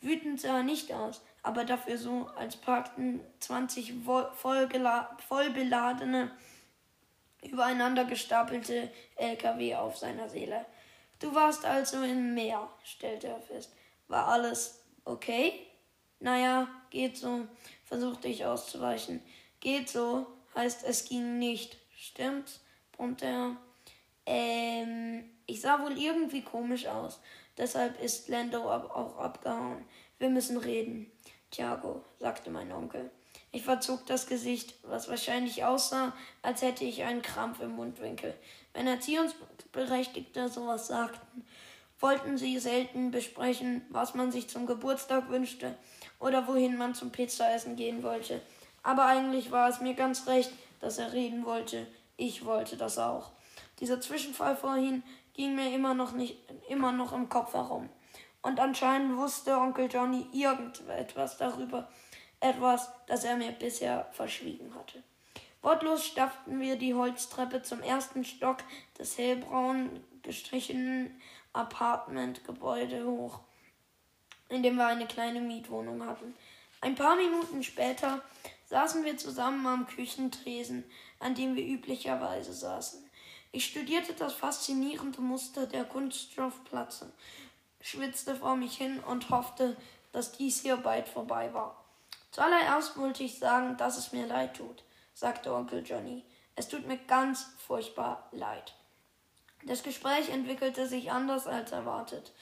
Wütend 0.00 0.40
sah 0.40 0.58
er 0.58 0.62
nicht 0.62 0.92
aus, 0.92 1.22
aber 1.42 1.64
dafür 1.64 1.96
so, 1.96 2.26
als 2.36 2.56
parkten 2.56 3.20
20 3.40 3.94
voll, 4.04 4.30
voll 4.36 5.50
beladene, 5.50 6.30
übereinander 7.42 8.04
gestapelte 8.04 8.90
LKW 9.16 9.76
auf 9.76 9.96
seiner 9.96 10.28
Seele. 10.28 10.66
Du 11.20 11.34
warst 11.34 11.64
also 11.64 12.02
im 12.02 12.34
Meer, 12.34 12.68
stellte 12.82 13.28
er 13.28 13.40
fest. 13.40 13.72
War 14.08 14.26
alles 14.28 14.84
okay? 15.04 15.52
Naja, 16.18 16.68
geht 16.90 17.16
so, 17.16 17.46
versuchte 17.84 18.28
ich 18.28 18.44
auszuweichen. 18.44 19.22
Geht 19.60 19.88
so, 19.88 20.26
heißt 20.54 20.84
es 20.84 21.08
ging 21.08 21.38
nicht. 21.38 21.78
Stimmt's? 21.96 22.60
brummte 22.92 23.26
er. 23.26 23.56
Ähm, 24.26 25.30
ich 25.46 25.60
sah 25.60 25.80
wohl 25.80 25.96
irgendwie 25.98 26.42
komisch 26.42 26.86
aus. 26.86 27.20
Deshalb 27.58 28.00
ist 28.02 28.28
Lando 28.28 28.70
auch 28.70 29.18
abgehauen. 29.18 29.84
Wir 30.18 30.28
müssen 30.28 30.56
reden. 30.56 31.10
Tiago, 31.50 32.04
sagte 32.18 32.50
mein 32.50 32.72
Onkel. 32.72 33.10
Ich 33.52 33.62
verzog 33.62 34.04
das 34.06 34.26
Gesicht, 34.26 34.74
was 34.82 35.08
wahrscheinlich 35.08 35.64
aussah, 35.64 36.12
als 36.42 36.62
hätte 36.62 36.84
ich 36.84 37.02
einen 37.04 37.22
Krampf 37.22 37.60
im 37.60 37.76
Mundwinkel. 37.76 38.34
Wenn 38.74 38.86
Erziehungsberechtigte 38.86 40.48
sowas 40.48 40.88
sagten, 40.88 41.46
wollten 42.00 42.36
sie 42.36 42.58
selten 42.58 43.10
besprechen, 43.10 43.82
was 43.88 44.14
man 44.14 44.30
sich 44.30 44.48
zum 44.48 44.66
Geburtstag 44.66 45.30
wünschte 45.30 45.74
oder 46.18 46.46
wohin 46.46 46.76
man 46.76 46.94
zum 46.94 47.10
Pizzaessen 47.10 47.76
gehen 47.76 48.02
wollte. 48.02 48.42
Aber 48.82 49.06
eigentlich 49.06 49.50
war 49.50 49.68
es 49.68 49.80
mir 49.80 49.94
ganz 49.94 50.26
recht, 50.26 50.52
dass 50.80 50.98
er 50.98 51.12
reden 51.12 51.46
wollte. 51.46 51.86
Ich 52.18 52.44
wollte 52.44 52.76
das 52.76 52.98
auch. 52.98 53.32
Dieser 53.80 54.00
Zwischenfall 54.00 54.56
vorhin 54.56 55.02
ging 55.36 55.54
mir 55.54 55.72
immer 55.72 55.94
noch 55.94 56.12
nicht 56.12 56.38
immer 56.68 56.92
noch 56.92 57.12
im 57.12 57.28
Kopf 57.28 57.54
herum. 57.54 57.88
Und 58.42 58.58
anscheinend 58.58 59.16
wusste 59.16 59.56
Onkel 59.56 59.88
Johnny 59.92 60.26
irgendetwas 60.32 61.36
darüber, 61.36 61.88
etwas, 62.40 62.90
das 63.06 63.24
er 63.24 63.36
mir 63.36 63.52
bisher 63.52 64.08
verschwiegen 64.12 64.74
hatte. 64.74 65.02
Wortlos 65.62 66.06
stapften 66.06 66.60
wir 66.60 66.76
die 66.76 66.94
Holztreppe 66.94 67.62
zum 67.62 67.82
ersten 67.82 68.24
Stock 68.24 68.58
des 68.98 69.18
hellbraun 69.18 70.04
gestrichenen 70.22 71.20
Apartmentgebäude 71.52 73.04
hoch, 73.04 73.40
in 74.48 74.62
dem 74.62 74.76
wir 74.76 74.86
eine 74.86 75.06
kleine 75.06 75.40
Mietwohnung 75.40 76.06
hatten. 76.06 76.34
Ein 76.80 76.94
paar 76.94 77.16
Minuten 77.16 77.62
später 77.62 78.22
saßen 78.66 79.04
wir 79.04 79.16
zusammen 79.16 79.66
am 79.66 79.86
Küchentresen, 79.86 80.84
an 81.18 81.34
dem 81.34 81.56
wir 81.56 81.66
üblicherweise 81.66 82.52
saßen. 82.52 83.05
Ich 83.56 83.64
studierte 83.64 84.12
das 84.12 84.34
faszinierende 84.34 85.22
Muster 85.22 85.66
der 85.66 85.84
Kunststoffplatte, 85.84 87.10
schwitzte 87.80 88.36
vor 88.36 88.54
mich 88.54 88.76
hin 88.76 89.00
und 89.00 89.30
hoffte, 89.30 89.78
dass 90.12 90.32
dies 90.32 90.60
hier 90.60 90.76
bald 90.76 91.08
vorbei 91.08 91.54
war. 91.54 91.82
Zuallererst 92.32 92.98
wollte 92.98 93.22
ich 93.22 93.38
sagen, 93.38 93.78
dass 93.78 93.96
es 93.96 94.12
mir 94.12 94.26
leid 94.26 94.58
tut, 94.58 94.84
sagte 95.14 95.54
Onkel 95.54 95.82
Johnny. 95.86 96.22
Es 96.54 96.68
tut 96.68 96.86
mir 96.86 96.98
ganz 96.98 97.46
furchtbar 97.66 98.28
leid. 98.30 98.74
Das 99.64 99.82
Gespräch 99.82 100.28
entwickelte 100.28 100.86
sich 100.86 101.10
anders 101.10 101.46
als 101.46 101.72
erwartet, 101.72 102.32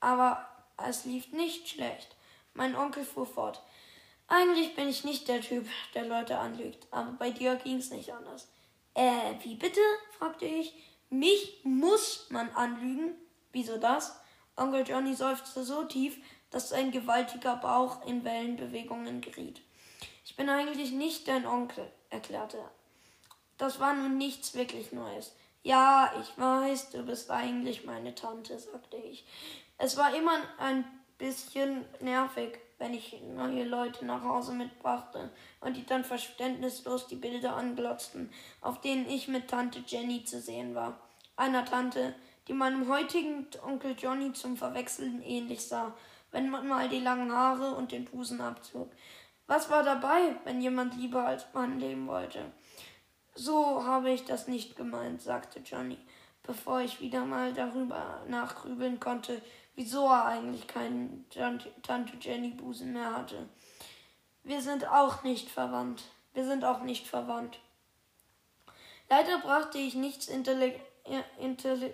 aber 0.00 0.48
es 0.88 1.04
lief 1.04 1.32
nicht 1.32 1.68
schlecht. 1.68 2.16
Mein 2.54 2.76
Onkel 2.76 3.04
fuhr 3.04 3.26
fort. 3.26 3.62
Eigentlich 4.26 4.74
bin 4.74 4.88
ich 4.88 5.04
nicht 5.04 5.28
der 5.28 5.42
Typ, 5.42 5.68
der 5.92 6.06
Leute 6.06 6.38
anlügt, 6.38 6.86
aber 6.90 7.12
bei 7.18 7.30
dir 7.30 7.56
ging's 7.56 7.90
nicht 7.90 8.14
anders. 8.14 8.48
Äh, 8.94 9.34
wie 9.42 9.54
bitte? 9.54 9.80
fragte 10.18 10.46
ich. 10.46 10.74
Mich 11.10 11.60
muss 11.64 12.26
man 12.30 12.50
anlügen? 12.50 13.14
Wieso 13.52 13.76
das? 13.78 14.18
Onkel 14.56 14.86
Johnny 14.86 15.14
seufzte 15.14 15.64
so 15.64 15.84
tief, 15.84 16.16
dass 16.50 16.68
sein 16.70 16.90
gewaltiger 16.90 17.56
Bauch 17.56 18.06
in 18.06 18.24
Wellenbewegungen 18.24 19.20
geriet. 19.20 19.60
Ich 20.24 20.36
bin 20.36 20.48
eigentlich 20.48 20.92
nicht 20.92 21.28
dein 21.28 21.46
Onkel, 21.46 21.90
erklärte 22.10 22.58
er. 22.58 22.70
Das 23.58 23.80
war 23.80 23.94
nun 23.94 24.18
nichts 24.18 24.54
wirklich 24.54 24.92
Neues. 24.92 25.34
Ja, 25.62 26.12
ich 26.20 26.38
weiß, 26.38 26.90
du 26.90 27.02
bist 27.04 27.30
eigentlich 27.30 27.84
meine 27.84 28.14
Tante, 28.14 28.58
sagte 28.58 28.96
ich. 28.96 29.24
Es 29.78 29.96
war 29.96 30.14
immer 30.14 30.38
ein 30.58 30.84
bisschen 31.18 31.84
nervig, 32.00 32.58
wenn 32.82 32.94
ich 32.94 33.22
neue 33.22 33.62
Leute 33.62 34.04
nach 34.04 34.24
Hause 34.24 34.52
mitbrachte 34.52 35.30
und 35.60 35.76
die 35.76 35.86
dann 35.86 36.02
verständnislos 36.02 37.06
die 37.06 37.14
Bilder 37.14 37.54
anglotzten, 37.54 38.28
auf 38.60 38.80
denen 38.80 39.08
ich 39.08 39.28
mit 39.28 39.48
Tante 39.48 39.84
Jenny 39.86 40.24
zu 40.24 40.40
sehen 40.40 40.74
war. 40.74 40.98
Einer 41.36 41.64
Tante, 41.64 42.14
die 42.48 42.52
meinem 42.52 42.88
heutigen 42.88 43.46
Onkel 43.64 43.94
Johnny 43.96 44.32
zum 44.32 44.56
Verwechseln 44.56 45.22
ähnlich 45.22 45.64
sah 45.66 45.94
wenn 46.32 46.48
man 46.48 46.66
mal 46.66 46.88
die 46.88 46.98
langen 46.98 47.30
Haare 47.30 47.74
und 47.74 47.92
den 47.92 48.06
Busen 48.06 48.40
abzog. 48.40 48.90
Was 49.46 49.70
war 49.70 49.82
dabei, 49.84 50.34
wenn 50.44 50.60
jemand 50.60 50.96
lieber 50.96 51.24
als 51.24 51.44
Mann 51.52 51.78
leben 51.78 52.08
wollte? 52.08 52.50
So 53.34 53.84
habe 53.84 54.10
ich 54.10 54.24
das 54.24 54.48
nicht 54.48 54.76
gemeint, 54.76 55.22
sagte 55.22 55.60
Johnny, 55.60 55.98
bevor 56.42 56.80
ich 56.80 57.00
wieder 57.00 57.24
mal 57.24 57.52
darüber 57.52 58.22
nachgrübeln 58.28 58.98
konnte, 58.98 59.40
wieso 59.74 60.06
er 60.06 60.26
eigentlich 60.26 60.66
keinen 60.66 61.26
Tante 61.82 62.16
Jenny 62.20 62.50
Busen 62.50 62.92
mehr 62.92 63.14
hatte. 63.14 63.48
Wir 64.44 64.60
sind 64.60 64.86
auch 64.86 65.22
nicht 65.22 65.48
verwandt. 65.48 66.02
Wir 66.34 66.44
sind 66.44 66.64
auch 66.64 66.82
nicht 66.82 67.06
verwandt. 67.06 67.60
Leider 69.08 69.38
brachte 69.38 69.78
ich 69.78 69.94
nichts 69.94 70.28
Intelli 70.28 70.74
Intelli 71.38 71.92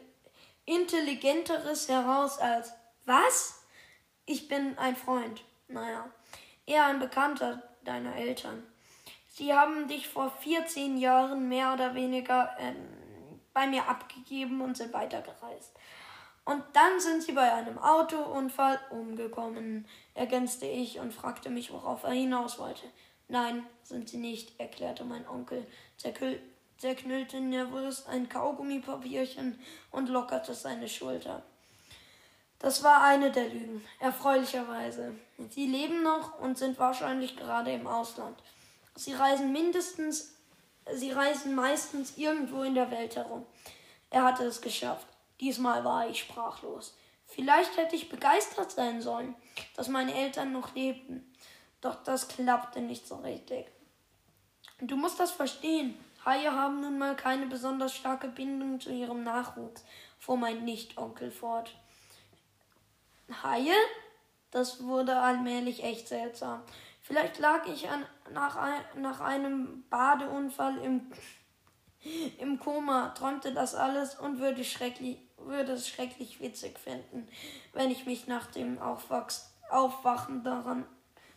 Intelligenteres 0.65 1.89
heraus 1.89 2.39
als 2.39 2.73
Was? 3.07 3.65
Ich 4.27 4.49
bin 4.49 4.77
ein 4.77 4.97
Freund. 4.97 5.43
Naja, 5.67 6.11
eher 6.67 6.85
ein 6.87 6.99
Bekannter 6.99 7.63
deiner 7.85 8.15
Eltern. 8.17 8.63
Sie 9.29 9.55
haben 9.55 9.89
dich 9.89 10.09
vor 10.09 10.31
14 10.31 10.99
Jahren 10.99 11.49
mehr 11.49 11.73
oder 11.73 11.95
weniger 11.95 12.55
ähm, 12.59 12.77
bei 13.55 13.67
mir 13.67 13.89
abgegeben 13.89 14.61
und 14.61 14.77
sind 14.77 14.93
weitergereist. 14.93 15.73
Und 16.49 16.65
dann 16.73 16.99
sind 16.99 17.23
sie 17.23 17.33
bei 17.33 17.53
einem 17.53 17.77
Autounfall 17.77 18.81
umgekommen, 18.89 19.87
ergänzte 20.15 20.65
ich 20.65 20.99
und 20.99 21.13
fragte 21.13 21.51
mich, 21.51 21.71
worauf 21.71 22.05
er 22.05 22.13
hinaus 22.13 22.59
wollte. 22.59 22.85
Nein, 23.29 23.67
sind 23.83 24.09
sie 24.09 24.17
nicht, 24.17 24.59
erklärte 24.59 25.05
mein 25.05 25.29
Onkel, 25.29 25.67
zerknüllte 26.79 27.41
nervös 27.43 28.07
ein 28.07 28.31
Kaugummipapierchen 28.31 29.59
und 29.91 30.09
lockerte 30.09 30.55
seine 30.55 30.89
Schulter. 30.89 31.43
Das 32.61 32.83
war 32.83 33.05
eine 33.05 33.31
der 33.31 33.51
Lügen, 33.51 33.85
erfreulicherweise. 34.01 35.15
Sie 35.51 35.67
leben 35.67 36.03
noch 36.03 36.41
und 36.41 36.57
sind 36.57 36.79
wahrscheinlich 36.79 37.37
gerade 37.37 37.73
im 37.73 37.87
Ausland. 37.87 38.39
Sie 38.95 39.13
reisen 39.13 39.53
mindestens, 39.53 40.35
sie 40.95 41.13
reisen 41.13 41.55
meistens 41.55 42.17
irgendwo 42.17 42.63
in 42.63 42.75
der 42.75 42.91
Welt 42.91 43.17
herum. 43.17 43.45
Er 44.09 44.25
hatte 44.25 44.45
es 44.45 44.63
geschafft. 44.63 45.07
Diesmal 45.41 45.85
war 45.85 46.09
ich 46.09 46.21
sprachlos. 46.21 46.97
Vielleicht 47.27 47.77
hätte 47.77 47.95
ich 47.95 48.09
begeistert 48.09 48.71
sein 48.71 49.03
sollen, 49.03 49.35
dass 49.77 49.89
meine 49.89 50.15
Eltern 50.15 50.53
noch 50.53 50.75
lebten. 50.75 51.31
Doch 51.81 52.03
das 52.03 52.29
klappte 52.29 52.81
nicht 52.81 53.07
so 53.07 53.17
richtig. 53.17 53.67
Du 54.81 54.97
musst 54.97 55.21
das 55.21 55.31
verstehen. 55.31 55.99
Haie 56.25 56.53
haben 56.53 56.81
nun 56.81 56.99
mal 56.99 57.17
keine 57.17 57.47
besonders 57.47 57.95
starke 57.95 58.29
Bindung 58.29 58.81
zu 58.81 58.91
ihrem 58.91 59.23
Nachwuchs, 59.23 59.85
fuhr 60.19 60.37
mein 60.37 60.65
Nicht-Onkel 60.65 61.31
fort. 61.31 61.75
Haie? 63.43 63.75
Das 64.51 64.83
wurde 64.85 65.17
allmählich 65.21 65.85
echt 65.85 66.09
seltsam. 66.09 66.63
Vielleicht 67.03 67.39
lag 67.39 67.67
ich 67.67 67.89
an, 67.89 68.05
nach, 68.33 68.57
ein, 68.57 68.83
nach 68.97 69.21
einem 69.21 69.85
Badeunfall 69.89 70.79
im, 70.79 71.11
im 72.39 72.59
Koma, 72.59 73.11
träumte 73.11 73.53
das 73.53 73.75
alles 73.75 74.15
und 74.15 74.39
würde, 74.39 74.65
schrecklich, 74.65 75.19
würde 75.45 75.73
es 75.73 75.89
schrecklich 75.89 76.41
witzig 76.41 76.79
finden, 76.79 77.29
wenn 77.73 77.91
ich 77.91 78.07
mich 78.07 78.27
nach 78.27 78.47
dem 78.47 78.81
Aufwachs, 78.81 79.53
Aufwachen 79.71 80.43
daran, 80.43 80.87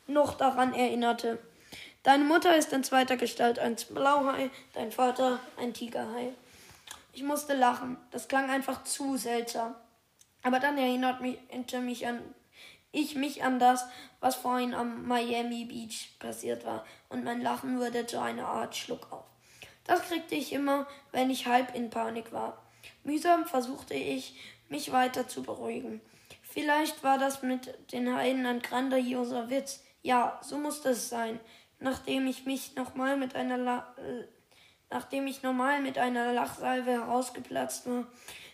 noch 0.08 0.36
daran 0.36 0.74
erinnerte. 0.74 1.40
Deine 2.04 2.24
Mutter 2.24 2.56
ist 2.56 2.74
in 2.74 2.84
zweiter 2.84 3.18
Gestalt 3.18 3.60
ein 3.60 3.76
Blauhai, 3.94 4.50
dein 4.74 4.92
Vater 4.92 5.40
ein 5.58 5.74
Tigerhai. 5.74 6.34
Ich 7.14 7.24
musste 7.24 7.56
lachen. 7.56 7.98
Das 8.12 8.28
klang 8.28 8.50
einfach 8.50 8.84
zu 8.84 9.18
seltsam. 9.18 9.76
Aber 10.44 10.60
dann 10.60 10.78
erinnert 10.78 11.22
mich, 11.22 11.40
mich 11.82 12.08
an 12.08 12.22
ich 12.94 13.16
mich 13.16 13.44
an 13.44 13.58
das, 13.58 13.86
was 14.20 14.36
vorhin 14.36 14.74
am 14.74 15.08
Miami 15.08 15.66
Beach 15.66 16.10
passiert 16.20 16.66
war, 16.66 16.86
und 17.10 17.24
mein 17.24 17.42
Lachen 17.42 17.80
wurde 17.80 18.06
zu 18.06 18.22
einer 18.22 18.48
Art 18.48 18.76
Schluck 18.76 19.12
auf. 19.12 19.24
Das 19.86 20.02
kriegte 20.02 20.36
ich 20.36 20.52
immer, 20.52 20.86
wenn 21.12 21.30
ich 21.30 21.48
halb 21.48 21.74
in 21.74 21.90
Panik 21.90 22.34
war. 22.34 22.61
Mühsam 23.04 23.46
versuchte 23.46 23.94
ich, 23.94 24.36
mich 24.70 24.92
weiter 24.92 25.28
zu 25.28 25.44
beruhigen. 25.44 26.02
Vielleicht 26.42 27.04
war 27.04 27.18
das 27.18 27.44
mit 27.44 27.92
den 27.92 28.14
Heiden 28.14 28.46
ein 28.46 28.62
grandioser 28.62 29.50
Witz. 29.50 29.84
Ja, 30.02 30.40
so 30.44 30.58
musste 30.58 30.90
es 30.90 31.10
sein. 31.10 31.40
Nachdem 31.80 32.28
ich 32.28 32.46
mich 32.46 32.76
nochmal 32.76 33.18
mit 33.18 33.36
einer 33.36 33.58
La 33.58 33.96
äh, 33.98 34.26
nachdem 34.92 35.26
ich 35.26 35.42
normal 35.42 35.82
mit 35.82 35.98
einer 35.98 36.34
Lachsalve 36.34 36.92
herausgeplatzt 36.92 37.88
war, 37.88 38.06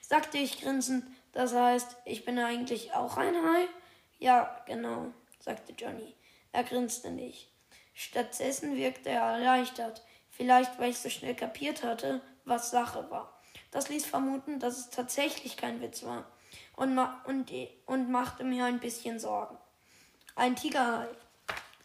sagte 0.01 0.37
ich 0.37 0.61
grinsend, 0.61 1.05
das 1.33 1.53
heißt, 1.53 1.97
ich 2.05 2.25
bin 2.25 2.39
eigentlich 2.39 2.93
auch 2.93 3.17
ein 3.17 3.35
Hai? 3.35 3.67
Ja, 4.19 4.63
genau, 4.65 5.11
sagte 5.39 5.73
Johnny. 5.73 6.15
Er 6.51 6.63
grinste 6.63 7.11
nicht. 7.11 7.51
Stattdessen 7.93 8.75
wirkte 8.75 9.09
er 9.09 9.23
erleichtert, 9.23 10.03
vielleicht 10.29 10.79
weil 10.79 10.91
ich 10.91 10.99
so 10.99 11.09
schnell 11.09 11.35
kapiert 11.35 11.83
hatte, 11.83 12.21
was 12.45 12.71
Sache 12.71 13.09
war. 13.09 13.36
Das 13.71 13.89
ließ 13.89 14.05
vermuten, 14.05 14.59
dass 14.59 14.77
es 14.77 14.89
tatsächlich 14.89 15.57
kein 15.57 15.81
Witz 15.81 16.03
war 16.03 16.25
und, 16.75 16.95
ma 16.95 17.21
und, 17.25 17.51
und 17.85 18.09
machte 18.09 18.43
mir 18.43 18.65
ein 18.65 18.79
bisschen 18.79 19.19
Sorgen. 19.19 19.57
Ein 20.35 20.55
Tigerhai. 20.55 21.07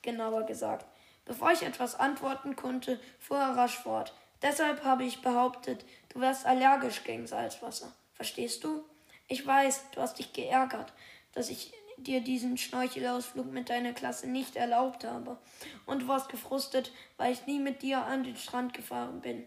genauer 0.02 0.44
gesagt. 0.44 0.86
Bevor 1.24 1.52
ich 1.52 1.62
etwas 1.62 1.94
antworten 1.94 2.56
konnte, 2.56 3.00
fuhr 3.18 3.38
er 3.38 3.56
rasch 3.56 3.78
fort. 3.78 4.12
Deshalb 4.42 4.84
habe 4.84 5.04
ich 5.04 5.22
behauptet, 5.22 5.84
du 6.08 6.20
wärst 6.20 6.46
allergisch 6.46 7.04
gegen 7.04 7.26
Salzwasser. 7.26 7.92
Verstehst 8.14 8.64
du? 8.64 8.84
Ich 9.28 9.46
weiß, 9.46 9.84
du 9.92 10.00
hast 10.00 10.18
dich 10.18 10.32
geärgert, 10.32 10.92
dass 11.32 11.48
ich 11.48 11.72
dir 11.96 12.20
diesen 12.20 12.58
Schnorchelausflug 12.58 13.46
mit 13.46 13.70
deiner 13.70 13.92
Klasse 13.92 14.28
nicht 14.28 14.56
erlaubt 14.56 15.04
habe. 15.04 15.38
Und 15.86 16.02
du 16.02 16.08
warst 16.08 16.28
gefrustet, 16.28 16.92
weil 17.16 17.32
ich 17.32 17.46
nie 17.46 17.60
mit 17.60 17.82
dir 17.82 18.04
an 18.04 18.24
den 18.24 18.36
Strand 18.36 18.74
gefahren 18.74 19.20
bin. 19.20 19.46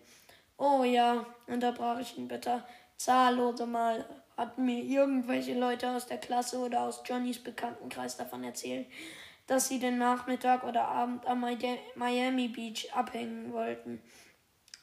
Oh 0.58 0.84
ja, 0.84 1.26
unterbrach 1.48 2.00
ich 2.00 2.18
ihn 2.18 2.28
bitter. 2.28 2.66
Zahllose 2.98 3.66
Mal 3.66 4.06
hatten 4.38 4.66
mir 4.66 4.84
irgendwelche 4.84 5.58
Leute 5.58 5.92
aus 5.92 6.06
der 6.06 6.18
Klasse 6.18 6.60
oder 6.60 6.82
aus 6.82 7.02
Johnnys 7.06 7.44
Bekanntenkreis 7.44 8.18
davon 8.18 8.44
erzählt, 8.44 8.88
dass 9.48 9.68
sie 9.68 9.80
den 9.80 9.98
Nachmittag 9.98 10.64
oder 10.64 10.88
Abend 10.88 11.26
am 11.26 11.46
Miami 11.96 12.48
Beach 12.48 12.94
abhängen 12.94 13.52
wollten. 13.54 14.02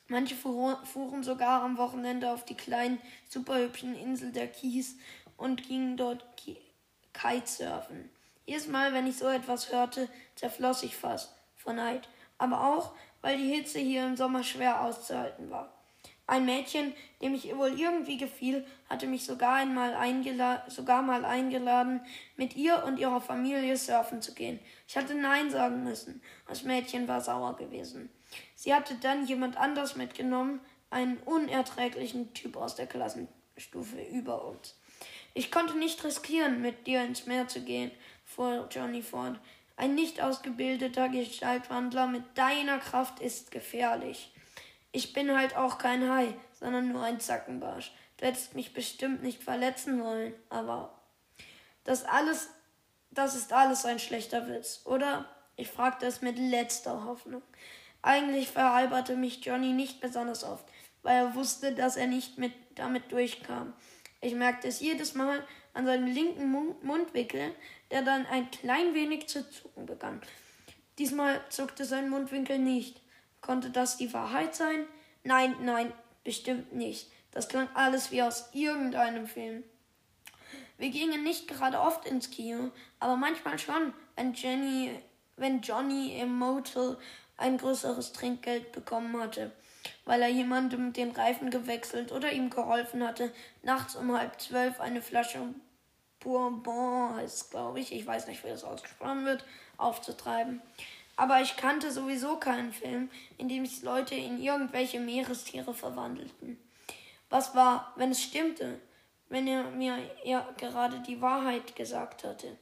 Manche 0.09 0.35
fuhren 0.35 1.23
sogar 1.23 1.63
am 1.63 1.79
Wochenende 1.79 2.31
auf 2.31 2.45
die 2.45 2.55
kleinen, 2.55 3.01
superhübschen 3.29 3.95
Insel 3.95 4.31
der 4.33 4.49
Keys 4.49 4.97
und 5.39 5.67
gingen 5.67 5.97
dort 5.97 6.25
Kitesurfen. 7.15 8.11
Jedes 8.45 8.69
Mal, 8.69 8.93
wenn 8.93 9.07
ich 9.07 9.17
so 9.17 9.27
etwas 9.27 9.73
hörte, 9.73 10.09
zerfloss 10.35 10.83
ich 10.83 10.97
fast 10.97 11.35
vor 11.57 11.73
Neid, 11.73 12.09
aber 12.39 12.63
auch, 12.75 12.95
weil 13.23 13.39
die 13.39 13.53
Hitze 13.53 13.79
hier 13.79 14.07
im 14.07 14.17
Sommer 14.17 14.43
schwer 14.45 14.83
auszuhalten 14.83 15.51
war. 15.51 15.73
Ein 16.27 16.45
Mädchen, 16.45 16.95
dem 17.21 17.35
ich 17.35 17.55
wohl 17.57 17.79
irgendwie 17.79 18.17
gefiel, 18.17 18.65
hatte 18.89 19.07
mich 19.07 19.25
sogar 19.25 19.55
einmal 19.55 19.97
sogar 20.69 21.03
mal 21.03 21.25
eingeladen, 21.25 22.01
mit 22.37 22.57
ihr 22.57 22.85
und 22.85 22.99
ihrer 22.99 23.21
Familie 23.21 23.77
surfen 23.77 24.23
zu 24.23 24.35
gehen. 24.35 24.61
Ich 24.87 24.97
hatte 24.97 25.15
Nein 25.15 25.51
sagen 25.51 25.83
müssen. 25.83 26.23
Das 26.47 26.63
Mädchen 26.63 27.09
war 27.09 27.21
sauer 27.21 27.57
gewesen. 27.57 28.09
Sie 28.55 28.73
hatte 28.73 28.95
dann 28.95 29.27
jemand 29.27 29.57
anders 29.57 29.97
mitgenommen, 29.97 30.61
einen 30.91 31.19
unerträglichen 31.19 32.33
Typ 32.35 32.57
aus 32.57 32.77
der 32.77 32.87
Klassenstufe 32.87 34.01
über 34.03 34.45
uns. 34.45 34.77
Ich 35.35 35.51
konnte 35.51 35.77
nicht 35.77 36.05
riskieren, 36.05 36.61
mit 36.61 36.87
dir 36.87 37.03
ins 37.03 37.27
Meer 37.27 37.49
zu 37.49 37.63
gehen, 37.63 37.91
fuhr 38.25 38.69
Johnny 38.71 39.03
fort. 39.03 39.39
Ein 39.83 39.97
nicht 39.97 40.21
ausgebildeter 40.21 41.09
Gestaltwandler 41.09 42.07
mit 42.07 42.23
deiner 42.39 42.79
Kraft 42.79 43.19
ist 43.19 43.51
gefährlich. 43.51 44.33
Ich 44.93 45.13
bin 45.13 45.37
halt 45.37 45.57
auch 45.57 45.79
kein 45.79 46.09
Hai, 46.09 46.33
sondern 46.53 46.93
nur 46.93 47.03
ein 47.03 47.19
Zackenbarsch. 47.19 47.91
Du 48.17 48.27
hättest 48.27 48.55
mich 48.55 48.75
bestimmt 48.75 49.25
nicht 49.25 49.43
verletzen 49.43 50.01
wollen, 50.01 50.35
aber 50.51 50.97
das 51.83 52.05
alles, 52.05 52.51
das 53.11 53.35
ist 53.35 53.53
alles 53.53 53.85
ein 53.85 53.99
schlechter 53.99 54.47
Witz, 54.47 54.83
oder? 54.85 55.29
Ich 55.57 55.67
fragte 55.67 56.07
es 56.07 56.23
mit 56.23 56.39
letzter 56.39 57.05
Hoffnung. 57.05 57.43
Eigentlich 58.03 58.51
veralberte 58.51 59.17
mich 59.17 59.45
Johnny 59.45 59.73
nicht 59.73 60.01
besonders 60.01 60.45
oft, 60.45 60.65
weil 61.03 61.17
er 61.17 61.35
wusste, 61.35 61.75
dass 61.75 61.97
er 61.97 62.07
nicht 62.07 62.39
mit 62.39 62.53
damit 62.77 63.11
durchkam. 63.11 63.73
Ich 64.21 64.37
merkte 64.37 64.69
es 64.69 64.79
jedes 64.79 65.17
Mal 65.17 65.45
an 65.75 65.87
seinem 65.87 66.07
linken 66.07 66.77
Mundwinkel, 66.83 67.53
der 67.93 68.03
dann 68.03 68.27
ein 68.27 68.51
klein 68.51 68.95
wenig 68.95 69.29
zu 69.29 69.49
zucken 69.49 69.87
begann. 69.87 70.21
Diesmal 70.99 71.41
zuckte 71.51 71.85
sein 71.85 72.09
Mundwinkel 72.09 72.59
nicht. 72.59 73.01
Konnte 73.43 73.71
das 73.71 73.99
die 73.99 74.13
Wahrheit 74.13 74.55
sein? 74.55 74.87
Nein, 75.25 75.55
nein, 75.61 75.93
bestimmt 76.25 76.75
nicht. 76.75 77.11
Das 77.31 77.49
klang 77.49 77.69
alles 77.75 78.11
wie 78.11 78.23
aus 78.23 78.49
irgendeinem 78.53 79.27
Film. 79.27 79.63
Wir 80.79 80.91
gingen 80.91 81.23
nicht 81.23 81.49
gerade 81.49 81.81
oft 81.81 82.07
ins 82.07 82.31
Kino, 82.31 82.71
aber 82.99 83.17
manchmal 83.17 83.59
schon, 83.59 83.93
wenn 84.17 84.33
Jenny, 84.35 84.99
wenn 85.37 85.61
Johnny 85.61 86.19
im 86.19 86.37
Motel 86.39 86.97
ein 87.37 87.59
größeres 87.59 88.13
Trinkgeld 88.13 88.73
bekommen 88.73 89.21
hatte, 89.21 89.53
weil 90.05 90.23
er 90.23 90.29
jemandem 90.29 90.93
den 90.93 91.11
Reifen 91.11 91.51
gewechselt 91.51 92.11
oder 92.11 92.33
ihm 92.33 92.51
geholfen 92.51 93.07
hatte, 93.07 93.33
nachts 93.63 93.97
um 93.97 94.17
halb 94.17 94.41
zwölf 94.41 94.81
eine 94.81 95.03
Flasche 95.03 95.41
Bourbon, 96.23 97.17
heißt 97.17 97.51
glaube 97.51 97.81
ich, 97.81 97.93
ich 97.93 98.07
weiß 98.07 98.27
nicht, 98.29 98.45
wie 98.45 98.49
das 98.49 98.65
ausgesprochen 98.65 99.25
wird, 99.25 99.45
aufzutreiben. 99.77 100.63
Aber 101.17 101.41
ich 101.41 101.57
kannte 101.57 101.91
sowieso 101.91 102.37
keinen 102.37 102.73
Film, 102.73 103.11
in 103.39 103.49
dem 103.49 103.67
sich 103.67 103.83
Leute 103.83 104.15
in 104.15 104.41
irgendwelche 104.41 104.99
Meerestiere 104.99 105.75
verwandelten. 105.75 106.59
Was 107.29 107.55
war, 107.55 107.93
wenn 107.97 108.11
es 108.11 108.23
stimmte, 108.23 108.81
wenn 109.29 109.47
er 109.47 109.71
mir 109.71 109.99
ja 110.25 110.47
gerade 110.57 111.01
die 111.01 111.21
Wahrheit 111.21 111.77
gesagt 111.77 112.25
hatte? 112.25 112.57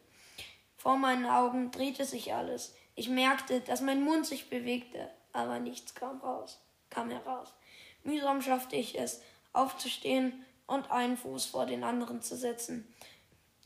Vor 0.77 0.97
meinen 0.97 1.27
Augen 1.27 1.71
drehte 1.71 2.05
sich 2.05 2.35
alles. 2.35 2.75
Ich 2.95 3.09
merkte, 3.09 3.61
dass 3.61 3.81
mein 3.81 4.03
Mund 4.03 4.27
sich 4.27 4.49
bewegte, 4.49 5.11
aber 5.33 5.59
nichts 5.59 5.95
kam 5.95 6.21
raus, 6.21 6.61
kam 6.89 7.11
heraus. 7.11 7.55
Mühsam 8.03 8.43
schaffte 8.43 8.77
ich 8.77 8.99
es, 8.99 9.23
aufzustehen 9.53 10.45
und 10.67 10.91
einen 10.91 11.17
Fuß 11.17 11.47
vor 11.47 11.67
den 11.67 11.85
anderen 11.85 12.23
zu 12.23 12.37
setzen. 12.37 12.93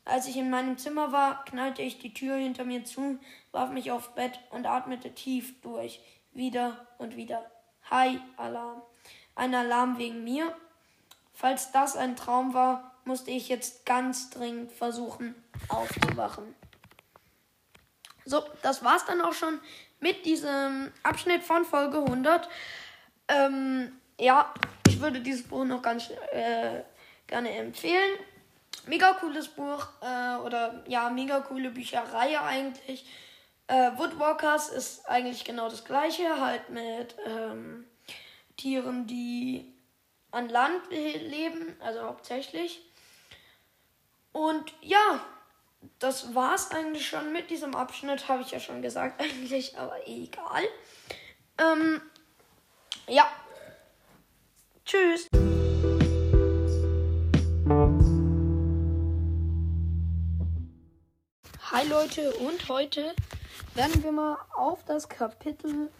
Als 0.07 0.27
ich 0.27 0.37
in 0.37 0.51
meinem 0.51 0.77
Zimmer 0.77 1.13
war, 1.13 1.45
knallte 1.47 1.81
ich 1.81 1.99
die 1.99 2.13
Tür 2.13 2.37
hinter 2.37 2.65
mir 2.65 2.85
zu, 2.85 3.19
warf 3.53 3.71
mich 3.71 3.91
aufs 3.91 4.15
Bett 4.15 4.39
und 4.51 4.67
atmete 4.67 5.15
tief 5.15 5.61
durch. 5.63 6.01
Wieder 6.33 6.87
und 6.99 7.17
wieder. 7.17 7.51
Hi, 7.91 8.21
Alarm. 8.37 8.83
Ein 9.35 9.55
Alarm 9.55 9.99
wegen 9.99 10.23
mir? 10.23 10.55
Falls 11.33 11.73
das 11.73 11.97
ein 11.97 12.17
Traum 12.17 12.53
war, 12.53 12.93
musste 13.05 13.31
ich 13.31 13.49
jetzt 13.49 13.87
ganz 13.87 14.31
dringend 14.31 14.73
versuchen, 14.73 15.35
aufzuwachen. 15.69 16.55
So, 18.27 18.43
das 18.63 18.85
war's 18.85 19.05
dann 19.07 19.21
auch 19.21 19.33
schon 19.33 19.59
mit 20.01 20.27
diesem 20.27 20.93
Abschnitt 21.03 21.43
von 21.43 21.65
Folge 21.65 21.99
100. 21.99 22.49
Ähm, 23.29 24.01
ja, 24.19 24.53
ich 24.87 25.01
würde 25.01 25.21
dieses 25.21 25.47
Buch 25.49 25.65
noch 25.65 25.83
ganz 25.83 26.11
äh, 26.33 26.83
gerne 27.27 27.51
empfehlen 27.51 28.19
mega 28.87 29.13
cooles 29.15 29.49
Buch 29.49 29.87
äh, 30.01 30.37
oder 30.45 30.83
ja, 30.87 31.11
mega 31.11 31.41
coole 31.41 31.71
Bücherei 31.71 32.39
eigentlich. 32.41 33.07
Äh, 33.67 33.93
Woodwalkers 33.97 34.69
ist 34.69 35.09
eigentlich 35.09 35.45
genau 35.45 35.69
das 35.69 35.85
gleiche, 35.85 36.41
halt 36.41 36.69
mit 36.69 37.17
ähm, 37.27 37.87
Tieren, 38.57 39.07
die 39.07 39.73
an 40.31 40.49
Land 40.49 40.91
leben, 40.91 41.77
also 41.81 42.03
hauptsächlich. 42.03 42.83
Und 44.33 44.73
ja, 44.81 45.25
das 45.99 46.35
war's 46.35 46.71
eigentlich 46.73 47.07
schon 47.07 47.33
mit 47.33 47.51
diesem 47.51 47.75
Abschnitt, 47.75 48.29
habe 48.29 48.43
ich 48.43 48.51
ja 48.51 48.61
schon 48.61 48.83
gesagt 48.83 49.21
eigentlich, 49.21 49.79
aber 49.79 50.07
egal. 50.07 50.65
Ähm, 51.59 52.03
ja. 53.07 53.27
Tschüss. 54.85 55.29
Hi 61.85 61.91
Leute 61.91 62.33
und 62.37 62.69
heute 62.69 63.15
werden 63.75 64.03
wir 64.03 64.13
mal 64.13 64.39
auf 64.55 64.85
das 64.85 65.09
Kapitel 65.09 65.91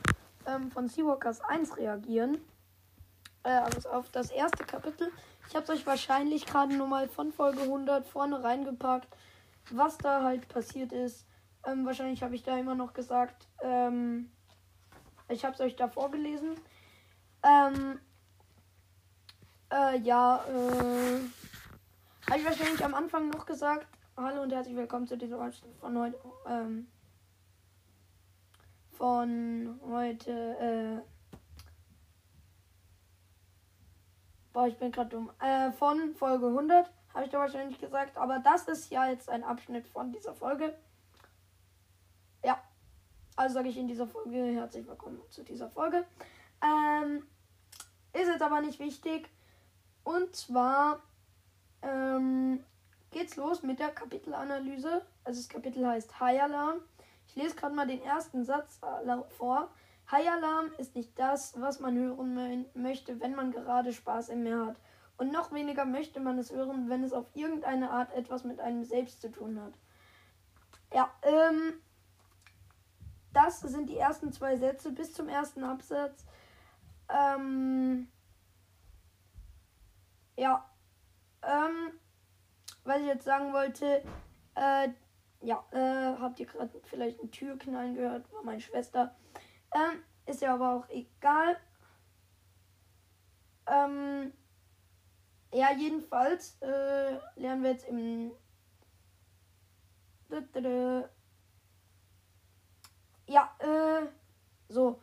ähm, 0.47 0.71
von 0.71 0.89
Seawalkers 0.89 1.43
1 1.43 1.77
reagieren. 1.77 2.39
Äh, 3.43 3.51
also 3.51 3.91
auf 3.91 4.11
das 4.11 4.31
erste 4.31 4.65
Kapitel. 4.65 5.11
Ich 5.49 5.55
habe 5.55 5.65
es 5.65 5.71
euch 5.71 5.87
wahrscheinlich 5.87 6.47
gerade 6.47 6.75
nur 6.75 6.87
mal 6.87 7.09
von 7.09 7.33
Folge 7.33 7.63
100 7.63 8.07
vorne 8.07 8.43
reingepackt, 8.43 9.09
was 9.73 9.99
da 9.99 10.23
halt 10.23 10.49
passiert 10.49 10.93
ist. 10.93 11.27
Ähm, 11.67 11.85
wahrscheinlich 11.85 12.23
habe 12.23 12.35
ich 12.35 12.43
da 12.43 12.57
immer 12.57 12.75
noch 12.75 12.95
gesagt, 12.95 13.47
ähm, 13.63 14.31
ich 15.29 15.45
habe 15.45 15.55
es 15.55 15.61
euch 15.61 15.77
da 15.77 15.89
vorgelesen. 15.89 16.55
Ähm, 17.43 18.01
äh, 19.71 19.99
ja, 19.99 20.45
äh, 20.49 21.21
habe 22.31 22.39
ich 22.39 22.45
wahrscheinlich 22.47 22.85
am 22.85 22.95
Anfang 22.95 23.29
noch 23.29 23.45
gesagt, 23.45 23.87
Hallo 24.17 24.43
und 24.43 24.53
herzlich 24.53 24.77
willkommen 24.77 25.09
zu 25.09 25.19
dieser 25.19 25.45
Ausstellung 25.45 25.75
von 25.75 25.99
heute. 25.99 26.17
Ähm, 26.47 26.87
von 28.93 29.81
heute. 29.83 31.03
Äh, 31.03 31.39
boah, 34.53 34.69
ich 34.69 34.79
bin 34.79 34.93
gerade 34.93 35.11
dumm. 35.11 35.33
Äh, 35.41 35.73
von 35.73 36.15
Folge 36.15 36.47
100 36.47 36.89
habe 37.13 37.25
ich 37.25 37.31
da 37.33 37.41
wahrscheinlich 37.41 37.81
gesagt. 37.81 38.17
Aber 38.17 38.39
das 38.39 38.69
ist 38.69 38.89
ja 38.93 39.09
jetzt 39.09 39.29
ein 39.29 39.43
Abschnitt 39.43 39.89
von 39.89 40.13
dieser 40.13 40.33
Folge. 40.33 40.79
Ja. 42.45 42.63
Also 43.35 43.55
sage 43.55 43.69
ich 43.69 43.77
in 43.77 43.89
dieser 43.89 44.07
Folge 44.07 44.45
herzlich 44.45 44.87
willkommen 44.87 45.21
zu 45.31 45.43
dieser 45.43 45.69
Folge. 45.69 46.07
Ähm, 46.63 47.27
ist 48.13 48.29
jetzt 48.29 48.43
aber 48.43 48.61
nicht 48.61 48.79
wichtig. 48.79 49.29
Und 50.05 50.37
zwar. 50.37 51.03
Ähm, 51.83 52.65
geht's 53.15 53.37
los 53.37 53.63
mit 53.63 53.79
der 53.79 53.91
Kapitelanalyse. 53.91 55.07
Also 55.23 55.41
das 55.41 55.49
Kapitel 55.49 55.87
heißt 55.87 56.21
High 56.21 56.43
Alarm. 56.43 56.81
Ich 57.27 57.37
lese 57.37 57.55
gerade 57.55 57.75
mal 57.75 57.87
den 57.87 58.03
ersten 58.03 58.45
Satz 58.45 58.81
äh, 58.83 59.17
vor. 59.31 59.71
High 60.11 60.29
Alarm 60.29 60.73
ist 60.79 60.95
nicht 60.97 61.19
das, 61.19 61.59
was 61.59 61.81
man 61.81 61.97
hören 61.97 62.67
möchte, 62.75 63.21
wenn 63.21 63.35
man 63.35 63.53
gerade 63.53 63.93
Spaß 63.93 64.29
im 64.31 64.43
Meer 64.43 64.67
hat. 64.67 64.77
Und 65.17 65.33
noch 65.33 65.53
weniger 65.53 65.85
möchte 65.85 66.19
man 66.19 66.39
es 66.39 66.53
hören, 66.53 66.91
wenn 66.91 67.05
es 67.05 67.13
auf 67.13 67.27
irgendeine 67.35 67.91
Art 67.91 68.13
etwas 68.13 68.43
mit 68.43 68.61
einem 68.61 68.85
selbst 68.85 69.23
zu 69.23 69.31
tun 69.31 69.61
hat. 69.61 69.75
Ja, 70.93 71.11
ähm. 71.23 71.75
das 73.33 73.61
sind 73.61 73.89
die 73.89 73.97
ersten 73.97 74.33
zwei 74.33 74.57
Sätze 74.57 74.91
bis 74.91 75.13
zum 75.13 75.29
ersten 75.29 75.63
Absatz. 75.63 76.27
Ähm, 77.09 78.09
ja. 80.37 80.69
Ähm, 81.43 82.01
was 82.85 83.01
ich 83.01 83.07
jetzt 83.07 83.25
sagen 83.25 83.53
wollte, 83.53 84.03
äh, 84.55 84.89
ja, 85.41 85.65
äh, 85.73 86.19
habt 86.19 86.41
ihr 86.41 86.47
gerade 86.47 86.81
vielleicht 86.85 87.23
ein 87.23 87.31
Türknallen 87.31 87.95
gehört? 87.95 88.33
War 88.33 88.43
meine 88.43 88.61
Schwester. 88.61 89.15
Ähm, 89.75 90.03
ist 90.27 90.41
ja 90.41 90.55
aber 90.55 90.75
auch 90.75 90.89
egal. 90.89 91.57
Ähm, 93.67 94.33
ja, 95.53 95.73
jedenfalls 95.73 96.57
äh, 96.61 97.19
lernen 97.37 97.63
wir 97.63 97.71
jetzt 97.71 97.89
im. 97.89 98.33
Ja, 103.27 103.55
äh, 103.61 104.07
so. 104.69 105.01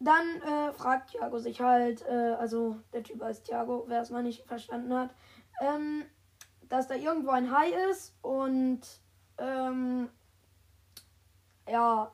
Dann 0.00 0.42
äh, 0.42 0.72
fragt 0.72 1.10
Thiago 1.10 1.38
sich 1.38 1.60
halt, 1.60 2.02
äh, 2.08 2.34
also 2.38 2.80
der 2.92 3.04
Typ 3.04 3.22
heißt 3.22 3.44
Thiago, 3.46 3.84
wer 3.86 4.02
es 4.02 4.10
mal 4.10 4.22
nicht 4.22 4.44
verstanden 4.46 4.92
hat, 4.94 5.14
ähm, 5.60 6.04
dass 6.72 6.88
da 6.88 6.94
irgendwo 6.94 7.32
ein 7.32 7.54
Hai 7.54 7.68
ist 7.90 8.14
und 8.22 8.80
ähm, 9.36 10.08
ja, 11.68 12.10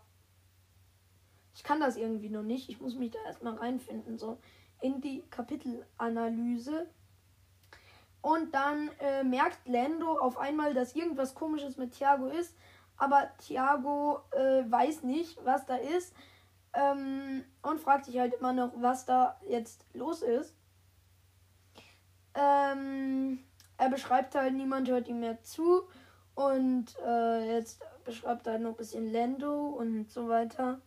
ich 1.54 1.62
kann 1.62 1.78
das 1.78 1.96
irgendwie 1.96 2.28
noch 2.28 2.42
nicht. 2.42 2.68
Ich 2.68 2.80
muss 2.80 2.96
mich 2.96 3.12
da 3.12 3.20
erstmal 3.24 3.54
reinfinden, 3.54 4.18
so 4.18 4.40
in 4.80 5.00
die 5.00 5.22
Kapitelanalyse. 5.30 6.88
Und 8.20 8.52
dann 8.52 8.90
äh, 8.98 9.22
merkt 9.22 9.68
Lando 9.68 10.18
auf 10.18 10.36
einmal, 10.36 10.74
dass 10.74 10.96
irgendwas 10.96 11.36
komisches 11.36 11.76
mit 11.76 11.92
Thiago 11.92 12.26
ist. 12.26 12.56
Aber 12.96 13.30
Thiago 13.38 14.22
äh, 14.32 14.68
weiß 14.68 15.04
nicht, 15.04 15.38
was 15.44 15.66
da 15.66 15.76
ist. 15.76 16.16
Ähm, 16.72 17.44
und 17.62 17.78
fragt 17.78 18.06
sich 18.06 18.18
halt 18.18 18.34
immer 18.34 18.52
noch, 18.52 18.72
was 18.74 19.06
da 19.06 19.40
jetzt 19.48 19.86
los 19.94 20.22
ist. 20.22 20.56
Ähm, 22.34 23.44
er 23.78 23.88
beschreibt 23.88 24.34
halt, 24.34 24.54
niemand 24.54 24.88
hört 24.88 25.08
ihm 25.08 25.20
mehr 25.20 25.40
zu. 25.42 25.88
Und 26.34 26.96
äh, 27.04 27.54
jetzt 27.54 27.82
beschreibt 28.04 28.46
er 28.46 28.54
halt 28.54 28.62
noch 28.62 28.70
ein 28.70 28.76
bisschen 28.76 29.10
Lando 29.12 29.68
und 29.68 30.10
so 30.10 30.28
weiter. 30.28 30.80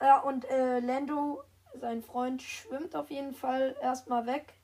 Ja, 0.00 0.20
und 0.20 0.48
äh, 0.48 0.80
Lando, 0.80 1.42
sein 1.74 2.02
Freund, 2.02 2.42
schwimmt 2.42 2.94
auf 2.94 3.10
jeden 3.10 3.34
Fall 3.34 3.76
erstmal 3.82 4.26
weg. 4.26 4.54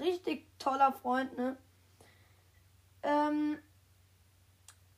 Richtig 0.00 0.46
toller 0.58 0.92
Freund, 0.92 1.36
ne? 1.36 1.56
Ähm, 3.02 3.58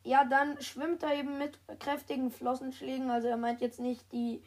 ja, 0.03 0.25
dann 0.25 0.61
schwimmt 0.61 1.03
er 1.03 1.15
eben 1.15 1.39
mit 1.39 1.59
kräftigen 1.81 2.31
Flossenschlägen. 2.31 3.11
Also 3.11 3.29
er 3.29 3.39
meint 3.39 3.63
jetzt 3.63 3.81
nicht 3.81 4.13
die 4.13 4.43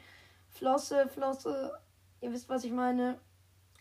Flosse, 0.49 1.07
Flosse, 1.09 1.79
ihr 2.21 2.31
wisst, 2.31 2.49
was 2.49 2.63
ich 2.63 2.71
meine, 2.71 3.19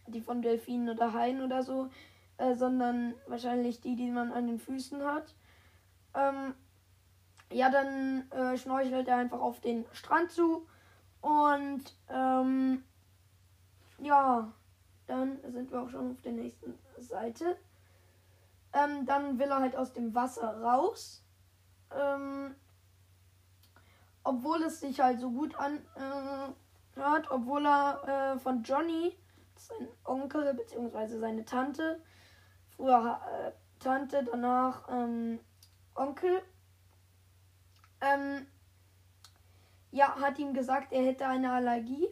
die 0.09 0.21
von 0.21 0.43
Delfinen 0.43 0.89
oder 0.95 1.13
Haien 1.13 1.43
oder 1.43 1.63
so, 1.63 1.91
äh, 2.39 2.55
sondern 2.55 3.15
wahrscheinlich 3.27 3.81
die, 3.81 3.97
die 3.97 4.11
man 4.11 4.33
an 4.33 4.47
den 4.47 4.59
Füßen 4.59 5.05
hat. 5.05 5.35
Ähm, 6.15 6.55
ja, 7.53 7.71
dann 7.71 8.31
äh, 8.31 8.57
schnorchelt 8.57 9.09
er 9.09 9.19
einfach 9.19 9.41
auf 9.41 9.61
den 9.61 9.85
Strand 9.93 10.31
zu 10.31 10.67
und 11.21 11.83
ähm, 12.09 12.83
ja, 13.99 14.53
dann 15.07 15.39
sind 15.53 15.71
wir 15.71 15.83
auch 15.83 15.91
schon 15.91 16.13
auf 16.13 16.23
der 16.23 16.33
nächsten 16.33 16.79
Seite. 16.99 17.57
Ähm, 18.73 19.07
dann 19.07 19.39
will 19.39 19.49
er 19.49 19.61
halt 19.61 19.77
aus 19.77 19.93
dem 19.93 20.15
Wasser 20.15 20.61
raus 20.61 21.23
ähm, 21.95 22.55
obwohl 24.25 24.63
es 24.65 24.81
sich 24.81 25.01
halt 25.01 25.21
so 25.21 25.31
gut 25.31 25.55
anhört, 25.57 26.57
äh, 26.97 27.31
obwohl 27.31 27.67
er 27.67 28.35
äh, 28.35 28.39
von 28.39 28.63
Johnny, 28.63 29.17
sein 29.59 29.89
Onkel 30.05 30.55
bzw. 30.55 31.19
seine 31.19 31.45
Tante, 31.45 32.03
früher 32.77 33.21
äh, 33.31 33.53
Tante, 33.79 34.25
danach 34.25 34.89
ähm, 34.91 35.41
Onkel, 35.95 36.43
ähm, 38.01 38.47
ja, 39.91 40.17
hat 40.21 40.39
ihm 40.39 40.53
gesagt, 40.53 40.93
er 40.93 41.05
hätte 41.05 41.27
eine 41.27 41.53
Allergie 41.53 42.09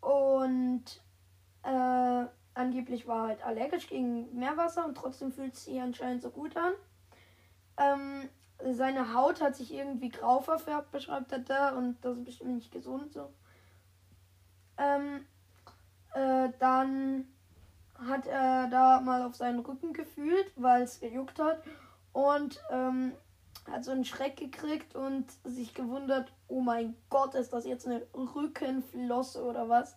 und 0.00 0.84
äh, 1.62 2.26
angeblich 2.54 3.06
war 3.06 3.24
er 3.24 3.28
halt 3.28 3.44
allergisch 3.44 3.88
gegen 3.88 4.34
Meerwasser 4.34 4.84
und 4.84 4.96
trotzdem 4.96 5.32
fühlt 5.32 5.54
es 5.54 5.64
sich 5.64 5.80
anscheinend 5.80 6.22
so 6.22 6.30
gut 6.30 6.56
an. 6.56 6.72
Ähm, 7.76 8.28
seine 8.72 9.14
Haut 9.14 9.40
hat 9.40 9.56
sich 9.56 9.72
irgendwie 9.72 10.10
grau 10.10 10.40
verfärbt, 10.40 10.90
beschreibt 10.92 11.32
er 11.32 11.40
da, 11.40 11.70
und 11.70 12.02
das 12.04 12.18
ist 12.18 12.24
bestimmt 12.24 12.54
nicht 12.56 12.70
gesund 12.70 13.12
so. 13.12 13.32
Ähm, 14.76 15.26
äh, 16.14 16.50
dann 16.58 17.26
hat 17.94 18.26
er 18.26 18.68
da 18.68 19.00
mal 19.00 19.22
auf 19.22 19.36
seinen 19.36 19.60
Rücken 19.60 19.92
gefühlt, 19.92 20.52
weil 20.56 20.82
es 20.82 21.00
gejuckt 21.00 21.38
hat 21.38 21.62
und 22.12 22.60
ähm, 22.70 23.12
hat 23.70 23.84
so 23.84 23.92
einen 23.92 24.04
Schreck 24.04 24.36
gekriegt 24.36 24.94
und 24.94 25.26
sich 25.44 25.74
gewundert, 25.74 26.32
oh 26.48 26.60
mein 26.60 26.96
Gott, 27.08 27.34
ist 27.34 27.52
das 27.52 27.64
jetzt 27.64 27.86
eine 27.86 28.06
Rückenflosse 28.14 29.42
oder 29.42 29.68
was? 29.68 29.94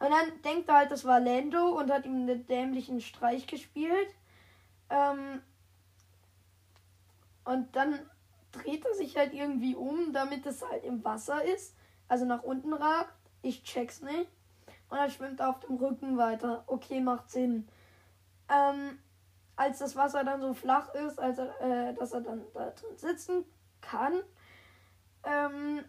Und 0.00 0.10
dann 0.10 0.42
denkt 0.44 0.68
er 0.68 0.76
halt, 0.76 0.90
das 0.90 1.04
war 1.04 1.20
Lando 1.20 1.78
und 1.78 1.90
hat 1.90 2.06
ihm 2.06 2.22
einen 2.22 2.46
dämlichen 2.46 3.00
Streich 3.00 3.46
gespielt. 3.46 4.14
Ähm, 4.90 5.42
und 7.44 7.74
dann 7.74 7.98
dreht 8.52 8.84
er 8.84 8.94
sich 8.94 9.16
halt 9.16 9.32
irgendwie 9.32 9.74
um, 9.74 10.12
damit 10.12 10.46
es 10.46 10.64
halt 10.68 10.84
im 10.84 11.04
Wasser 11.04 11.44
ist. 11.44 11.74
Also 12.06 12.24
nach 12.24 12.42
unten 12.42 12.72
ragt. 12.72 13.14
Ich 13.42 13.62
check's 13.64 14.02
nicht. 14.02 14.28
Und 14.88 14.96
er 14.96 15.10
schwimmt 15.10 15.42
auf 15.42 15.60
dem 15.60 15.76
Rücken 15.76 16.16
weiter. 16.16 16.64
Okay, 16.66 17.00
macht 17.00 17.30
Sinn. 17.30 17.68
Ähm, 18.48 18.98
als 19.56 19.78
das 19.78 19.96
Wasser 19.96 20.24
dann 20.24 20.40
so 20.40 20.54
flach 20.54 20.94
ist, 20.94 21.18
als 21.18 21.38
er, 21.38 21.60
äh, 21.60 21.94
dass 21.94 22.12
er 22.12 22.22
dann 22.22 22.42
da 22.54 22.70
drin 22.70 22.96
sitzen 22.96 23.44
kann, 23.80 24.14
ähm, 25.24 25.84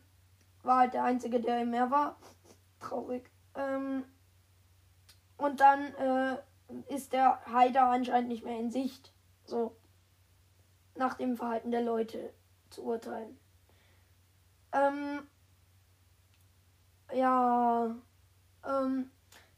war 0.63 0.79
halt 0.79 0.93
der 0.93 1.03
Einzige, 1.03 1.39
der 1.39 1.61
im 1.61 1.69
Meer 1.69 1.91
war. 1.91 2.17
Traurig. 2.79 3.29
Ähm, 3.55 4.03
und 5.37 5.61
dann 5.61 5.93
äh, 5.95 6.37
ist 6.93 7.13
der 7.13 7.45
Haider 7.45 7.85
anscheinend 7.85 8.29
nicht 8.29 8.43
mehr 8.43 8.59
in 8.59 8.71
Sicht. 8.71 9.13
So 9.45 9.75
nach 10.95 11.15
dem 11.15 11.37
Verhalten 11.37 11.71
der 11.71 11.81
Leute 11.81 12.33
zu 12.69 12.83
urteilen. 12.83 13.39
Ähm, 14.71 15.27
ja, 17.13 17.95
ähm, 18.67 19.09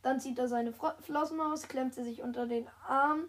dann 0.01 0.19
zieht 0.19 0.39
er 0.39 0.47
seine 0.47 0.73
Flossen 0.73 1.39
aus, 1.39 1.67
klemmt 1.67 1.93
sie 1.93 2.03
sich 2.03 2.21
unter 2.21 2.47
den 2.47 2.67
Arm 2.87 3.25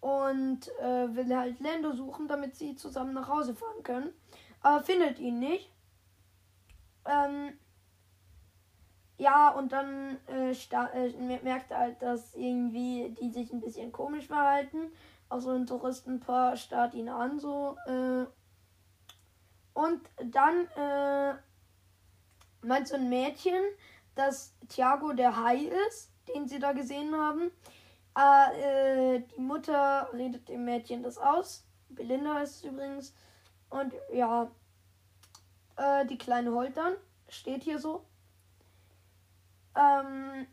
und 0.00 0.68
äh, 0.80 1.14
will 1.14 1.36
halt 1.36 1.60
Lando 1.60 1.92
suchen, 1.92 2.28
damit 2.28 2.56
sie 2.56 2.76
zusammen 2.76 3.14
nach 3.14 3.28
Hause 3.28 3.54
fahren 3.54 3.82
können. 3.82 4.12
Aber 4.60 4.82
findet 4.82 5.18
ihn 5.18 5.38
nicht. 5.38 5.70
Ähm, 7.04 7.52
ja, 9.16 9.50
und 9.50 9.72
dann 9.72 10.18
äh, 10.28 10.52
äh, 10.52 11.38
merkt 11.42 11.70
er 11.70 11.78
halt, 11.78 12.02
dass 12.02 12.34
irgendwie 12.34 13.14
die 13.20 13.30
sich 13.30 13.52
ein 13.52 13.60
bisschen 13.60 13.92
komisch 13.92 14.26
verhalten 14.26 14.92
auch 15.28 15.40
so 15.40 15.50
ein 15.50 15.66
Touristenpaar 15.66 16.56
starrt 16.56 16.94
ihn 16.94 17.08
an, 17.08 17.38
so. 17.38 17.76
Äh, 17.86 18.26
und 19.74 20.00
dann 20.24 20.66
äh, 20.76 21.34
meint 22.62 22.88
so 22.88 22.96
ein 22.96 23.08
Mädchen, 23.08 23.62
dass 24.18 24.52
Thiago 24.68 25.12
der 25.12 25.36
Hai 25.36 25.70
ist, 25.88 26.10
den 26.26 26.48
sie 26.48 26.58
da 26.58 26.72
gesehen 26.72 27.14
haben. 27.14 27.52
Äh, 28.16 29.20
die 29.20 29.40
Mutter 29.40 30.10
redet 30.12 30.48
dem 30.48 30.64
Mädchen 30.64 31.04
das 31.04 31.18
aus. 31.18 31.64
Belinda 31.88 32.40
ist 32.40 32.56
es 32.56 32.64
übrigens. 32.64 33.14
Und 33.70 33.94
ja, 34.12 34.50
äh, 35.76 36.04
die 36.06 36.18
kleine 36.18 36.52
Holtern 36.52 36.94
steht 37.28 37.62
hier 37.62 37.78
so. 37.78 38.04
Ähm, 39.76 40.48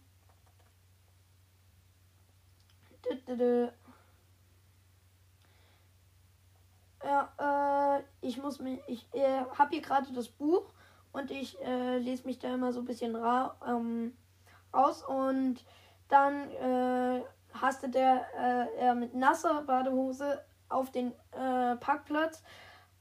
Ja, 7.03 7.97
äh, 7.99 8.03
ich 8.21 8.37
muss 8.37 8.59
mich, 8.59 8.79
ich 8.87 9.07
äh, 9.13 9.43
habe 9.57 9.71
hier 9.71 9.81
gerade 9.81 10.11
das 10.13 10.27
Buch 10.27 10.71
und 11.15 11.31
ich 11.31 11.59
äh, 11.61 11.97
lese 11.97 12.25
mich 12.25 12.39
da 12.39 12.53
immer 12.53 12.71
so 12.73 12.81
ein 12.81 12.85
bisschen 12.85 13.15
ra 13.15 13.55
ähm, 13.67 14.13
raus 14.73 15.03
und 15.03 15.63
dann 16.09 16.51
äh, 16.51 17.23
hasste 17.53 17.89
der 17.89 18.25
äh, 18.37 18.77
er 18.79 18.95
mit 18.95 19.15
nasser 19.15 19.63
Badehose 19.63 20.43
auf 20.69 20.91
den 20.91 21.13
äh, 21.31 21.75
Parkplatz, 21.77 22.43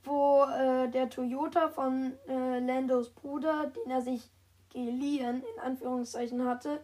wo 0.05 0.44
äh, 0.44 0.88
der 0.88 1.11
Toyota 1.11 1.68
von 1.68 2.14
äh, 2.29 2.61
Landos 2.61 3.11
Bruder, 3.11 3.72
den 3.77 3.90
er 3.90 4.03
sich 4.03 4.31
geliehen, 4.70 5.42
in 5.55 5.62
Anführungszeichen 5.62 6.46
hatte, 6.46 6.83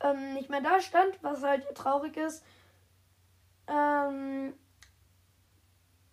ähm, 0.00 0.34
nicht 0.34 0.50
mehr 0.50 0.60
da 0.60 0.80
stand, 0.80 1.22
was 1.22 1.42
halt 1.42 1.74
traurig 1.74 2.16
ist. 2.16 2.44
Ähm, 3.66 4.54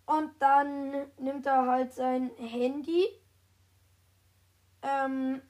Und 0.06 0.30
dann 0.40 0.90
nimmt 1.18 1.46
er 1.46 1.66
halt 1.66 1.92
sein 1.92 2.32
Handy. 2.36 3.06
Ähm. 4.82 5.42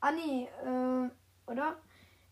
Ah 0.00 0.12
nee, 0.12 0.48
äh, 0.64 1.10
oder? 1.50 1.76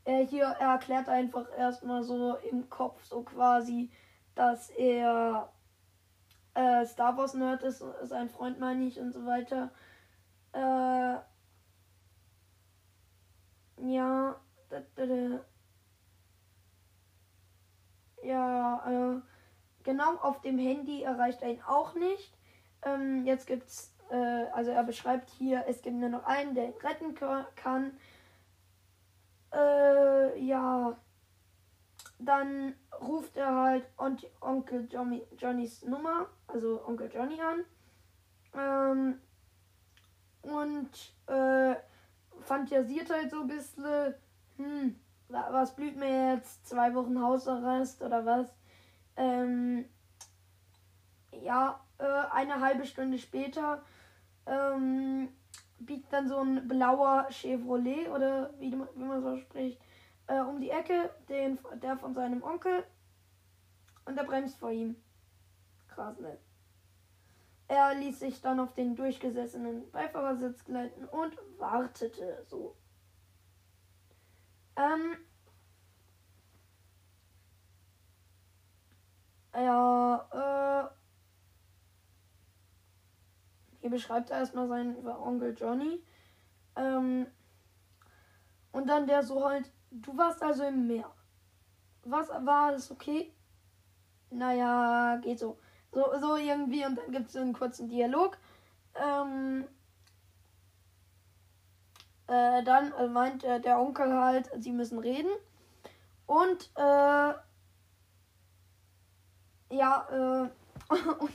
Äh, 0.04 0.26
hier, 0.26 0.44
er 0.44 0.72
erklärt 0.72 1.08
einfach 1.08 1.46
erstmal 1.56 2.02
so 2.02 2.36
im 2.50 2.68
Kopf 2.68 3.04
so 3.04 3.22
quasi, 3.22 3.90
dass 4.34 4.70
er 4.70 5.52
äh, 6.54 6.84
Star 6.86 7.16
Wars 7.16 7.34
Nerd 7.34 7.62
ist, 7.62 7.84
sein 8.02 8.28
Freund 8.28 8.58
meine 8.58 8.84
ich 8.84 8.98
und 8.98 9.12
so 9.12 9.24
weiter. 9.24 9.70
Äh, 10.52 11.18
ja, 13.88 14.40
ja, 18.22 19.16
äh, 19.16 19.31
genau 19.84 20.16
auf 20.16 20.40
dem 20.40 20.58
Handy 20.58 21.02
erreicht 21.02 21.42
er 21.42 21.50
ihn 21.50 21.62
auch 21.62 21.94
nicht. 21.94 22.36
Ähm, 22.84 23.24
jetzt 23.24 23.46
gibt's, 23.46 23.94
äh, 24.10 24.44
also 24.52 24.70
er 24.70 24.84
beschreibt 24.84 25.30
hier, 25.30 25.64
es 25.68 25.82
gibt 25.82 25.96
nur 25.96 26.08
noch 26.08 26.24
einen, 26.24 26.54
der 26.54 26.66
ihn 26.66 26.74
retten 26.82 27.14
kann. 27.14 27.98
Äh, 29.52 30.40
ja, 30.44 30.96
dann 32.18 32.74
ruft 33.00 33.36
er 33.36 33.54
halt 33.54 33.84
On 33.98 34.16
Onkel 34.40 34.88
Johnny, 34.90 35.22
Johnnys 35.36 35.82
Nummer, 35.82 36.28
also 36.46 36.86
Onkel 36.86 37.10
Johnny 37.12 37.40
an. 37.40 37.64
Ähm, 38.54 39.20
und 40.42 40.90
äh, 41.26 41.76
fantasiert 42.40 43.10
halt 43.10 43.30
so 43.30 43.42
ein 43.42 43.46
bisschen, 43.46 44.14
hm, 44.56 44.96
was 45.28 45.74
blüht 45.74 45.96
mir 45.96 46.34
jetzt? 46.34 46.66
Zwei 46.66 46.94
Wochen 46.94 47.20
Hausarrest 47.20 48.02
oder 48.02 48.24
was? 48.26 48.48
Ähm, 49.22 49.84
ja, 51.30 51.80
äh, 51.98 52.04
eine 52.32 52.60
halbe 52.60 52.84
Stunde 52.86 53.18
später 53.18 53.84
ähm, 54.46 55.28
biegt 55.78 56.12
dann 56.12 56.28
so 56.28 56.40
ein 56.40 56.66
blauer 56.66 57.28
Chevrolet 57.30 58.08
oder 58.08 58.52
wie, 58.58 58.72
wie 58.72 59.04
man 59.04 59.22
so 59.22 59.36
spricht, 59.36 59.80
äh, 60.26 60.40
um 60.40 60.60
die 60.60 60.70
Ecke, 60.70 61.10
den, 61.28 61.60
der 61.80 61.96
von 61.96 62.14
seinem 62.14 62.42
Onkel. 62.42 62.84
Und 64.06 64.18
er 64.18 64.24
bremst 64.24 64.58
vor 64.58 64.72
ihm. 64.72 64.96
Krass, 65.86 66.18
ne? 66.18 66.36
Er 67.68 67.94
ließ 67.94 68.18
sich 68.18 68.40
dann 68.40 68.58
auf 68.58 68.74
den 68.74 68.96
durchgesessenen 68.96 69.88
Beifahrersitz 69.92 70.64
gleiten 70.64 71.04
und 71.04 71.36
wartete 71.58 72.44
so. 72.48 72.76
Ähm. 74.76 75.16
Ja, 79.54 80.90
äh. 80.90 80.94
Hier 83.80 83.90
beschreibt 83.90 84.30
er 84.30 84.38
erstmal 84.38 84.68
seinen 84.68 85.06
Onkel 85.06 85.54
Johnny. 85.56 86.02
Ähm. 86.76 87.26
Und 88.72 88.88
dann 88.88 89.06
der 89.06 89.22
so 89.22 89.44
halt, 89.44 89.70
du 89.90 90.16
warst 90.16 90.42
also 90.42 90.64
im 90.64 90.86
Meer. 90.86 91.10
Was 92.04 92.28
war 92.28 92.68
alles 92.68 92.90
okay? 92.90 93.34
Naja, 94.30 95.18
geht 95.22 95.38
so. 95.38 95.58
So, 95.92 96.06
so 96.18 96.36
irgendwie 96.36 96.86
und 96.86 96.96
dann 96.96 97.12
gibt 97.12 97.28
es 97.28 97.36
einen 97.36 97.52
kurzen 97.52 97.88
Dialog. 97.88 98.38
Ähm, 98.94 99.68
äh, 102.26 102.62
dann 102.64 103.12
meint 103.12 103.44
äh, 103.44 103.60
der 103.60 103.78
Onkel 103.78 104.12
halt, 104.14 104.50
sie 104.58 104.72
müssen 104.72 104.98
reden. 104.98 105.30
Und 106.26 106.70
äh, 106.76 107.34
ja, 109.72 110.06
äh, 110.10 110.94
und 111.18 111.32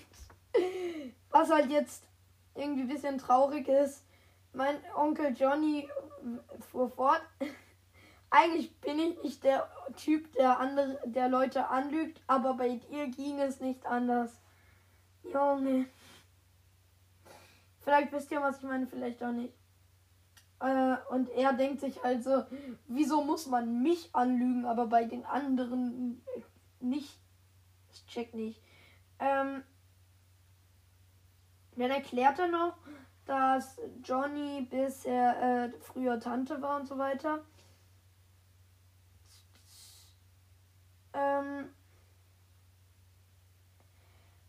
was 1.30 1.50
halt 1.50 1.70
jetzt 1.70 2.04
irgendwie 2.56 2.82
ein 2.82 2.88
bisschen 2.88 3.18
traurig 3.18 3.68
ist, 3.68 4.04
mein 4.54 4.76
Onkel 4.96 5.36
Johnny 5.38 5.90
fuhr 6.72 6.90
fort. 6.90 7.22
Eigentlich 8.30 8.76
bin 8.82 9.00
ich 9.00 9.24
nicht 9.24 9.44
der 9.44 9.70
Typ, 9.96 10.34
der 10.34 10.60
andere, 10.60 11.00
der 11.06 11.30
Leute 11.30 11.70
anlügt, 11.70 12.22
aber 12.28 12.56
bei 12.56 12.76
dir 12.76 13.08
ging 13.08 13.40
es 13.40 13.62
nicht 13.62 13.86
anders. 13.86 14.42
Junge. 15.24 15.86
Vielleicht 17.80 18.12
wisst 18.12 18.32
ihr, 18.32 18.42
was 18.42 18.58
ich 18.58 18.64
meine, 18.64 18.86
vielleicht 18.86 19.24
auch 19.24 19.32
nicht. 19.32 19.54
Äh, 20.60 20.98
und 21.10 21.30
er 21.30 21.54
denkt 21.54 21.80
sich 21.80 22.04
also, 22.04 22.44
wieso 22.88 23.24
muss 23.24 23.48
man 23.48 23.82
mich 23.82 24.10
anlügen, 24.14 24.66
aber 24.66 24.88
bei 24.88 25.06
den 25.06 25.26
anderen 25.26 26.22
nicht? 26.80 27.18
Check 28.08 28.34
nicht. 28.34 28.62
Ähm, 29.20 29.64
dann 31.76 31.92
erklärt 31.92 32.40
er 32.40 32.48
noch, 32.48 32.78
dass 33.26 33.80
Johnny 34.04 34.68
bisher 34.70 35.70
äh, 35.74 35.80
früher 35.82 36.20
Tante 36.20 36.62
war 36.62 36.80
und 36.80 36.88
so 36.88 36.98
weiter. 36.98 37.44
Ähm, 41.14 41.70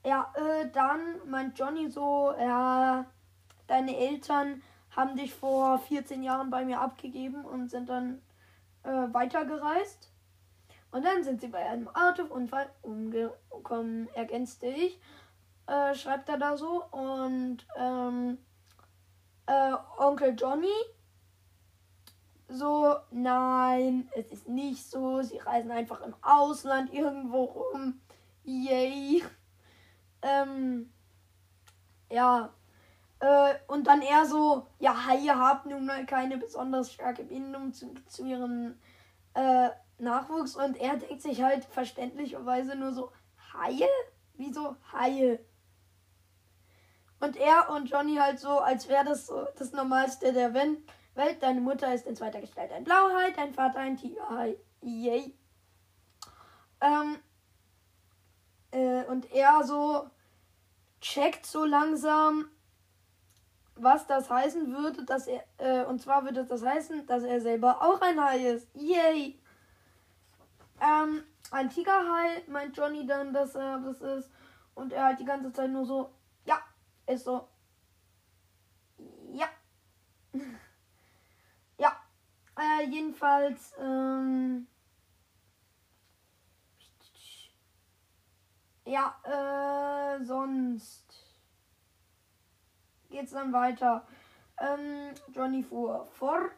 ja, 0.04 0.32
äh, 0.34 0.70
dann 0.70 1.28
meint 1.28 1.58
Johnny 1.58 1.90
so, 1.90 2.34
ja, 2.38 3.06
deine 3.66 3.96
Eltern 3.96 4.62
haben 4.90 5.16
dich 5.16 5.34
vor 5.34 5.78
14 5.78 6.22
Jahren 6.22 6.50
bei 6.50 6.64
mir 6.64 6.80
abgegeben 6.80 7.44
und 7.44 7.70
sind 7.70 7.88
dann 7.88 8.22
äh, 8.84 9.12
weitergereist. 9.12 10.10
Und 10.90 11.04
dann 11.04 11.22
sind 11.22 11.40
sie 11.40 11.48
bei 11.48 11.64
einem 11.66 11.88
Autounfall 11.88 12.70
umgekommen, 12.82 14.08
ergänzte 14.14 14.66
ich. 14.66 15.00
Äh, 15.66 15.94
schreibt 15.94 16.28
er 16.28 16.38
da 16.38 16.56
so. 16.56 16.84
Und 16.90 17.66
ähm, 17.76 18.38
äh, 19.46 19.74
Onkel 19.98 20.34
Johnny 20.38 20.72
so, 22.50 22.96
nein, 23.10 24.08
es 24.16 24.32
ist 24.32 24.48
nicht 24.48 24.88
so. 24.88 25.20
Sie 25.20 25.38
reisen 25.38 25.70
einfach 25.70 26.00
im 26.00 26.14
Ausland 26.22 26.92
irgendwo 26.92 27.44
rum. 27.44 28.00
Yay. 28.44 29.22
Ähm, 30.22 30.90
ja. 32.10 32.50
Äh, 33.20 33.54
und 33.66 33.86
dann 33.86 34.00
eher 34.00 34.24
so, 34.24 34.66
ja, 34.78 35.06
Haie 35.06 35.34
haben 35.34 35.70
nun 35.70 35.84
mal 35.84 36.06
keine 36.06 36.38
besonders 36.38 36.92
starke 36.92 37.24
Bindung 37.24 37.74
zu, 37.74 37.92
zu 38.06 38.24
ihrem 38.24 38.78
äh, 39.34 39.68
Nachwuchs. 39.98 40.56
Und 40.56 40.76
er 40.76 40.96
denkt 40.96 41.22
sich 41.22 41.42
halt 41.42 41.64
verständlicherweise 41.64 42.76
nur 42.76 42.92
so, 42.92 43.12
Haie? 43.52 43.88
Wieso 44.34 44.76
Haie? 44.92 45.40
Und 47.20 47.36
er 47.36 47.70
und 47.70 47.90
Johnny 47.90 48.16
halt 48.16 48.38
so, 48.38 48.60
als 48.60 48.88
wäre 48.88 49.04
das 49.04 49.26
so 49.26 49.46
das 49.56 49.72
Normalste 49.72 50.32
der 50.32 50.54
Welt. 50.54 50.78
Deine 51.40 51.60
Mutter 51.60 51.92
ist 51.92 52.06
in 52.06 52.14
zweiter 52.14 52.40
Gestalt 52.40 52.70
ein 52.70 52.84
Blauhai, 52.84 53.32
dein 53.32 53.52
Vater 53.52 53.80
ein 53.80 53.96
Tigerhai. 53.96 54.56
Yay. 54.82 55.36
Ähm, 56.80 57.18
äh, 58.70 59.04
und 59.06 59.30
er 59.32 59.64
so 59.64 60.08
checkt 61.00 61.44
so 61.46 61.64
langsam, 61.64 62.48
was 63.74 64.06
das 64.06 64.30
heißen 64.30 64.72
würde, 64.72 65.04
dass 65.04 65.26
er, 65.26 65.44
äh, 65.58 65.84
und 65.86 66.00
zwar 66.00 66.24
würde 66.24 66.44
das 66.44 66.64
heißen, 66.64 67.06
dass 67.06 67.24
er 67.24 67.40
selber 67.40 67.82
auch 67.82 68.00
ein 68.00 68.22
Hai 68.22 68.38
ist. 68.46 68.68
Yay! 68.74 69.40
Ähm, 70.80 71.24
ein 71.50 71.70
Tigerhai 71.70 72.42
meint 72.48 72.76
Johnny 72.76 73.06
dann, 73.06 73.32
dass 73.32 73.54
er 73.54 73.80
das 73.80 74.00
ist. 74.00 74.30
Und 74.74 74.92
er 74.92 75.04
halt 75.04 75.20
die 75.20 75.24
ganze 75.24 75.52
Zeit 75.52 75.70
nur 75.70 75.84
so, 75.84 76.12
ja, 76.44 76.58
ist 77.06 77.24
so. 77.24 77.48
Ja. 79.32 79.48
ja. 81.78 81.92
Äh, 82.56 82.86
jedenfalls, 82.88 83.72
ähm, 83.78 84.66
Ja, 88.88 89.14
äh, 89.22 90.24
sonst 90.24 91.04
geht's 93.10 93.32
dann 93.32 93.52
weiter. 93.52 94.06
Ähm, 94.58 95.12
Johnny 95.34 95.62
fuhr 95.62 96.06
fort 96.12 96.52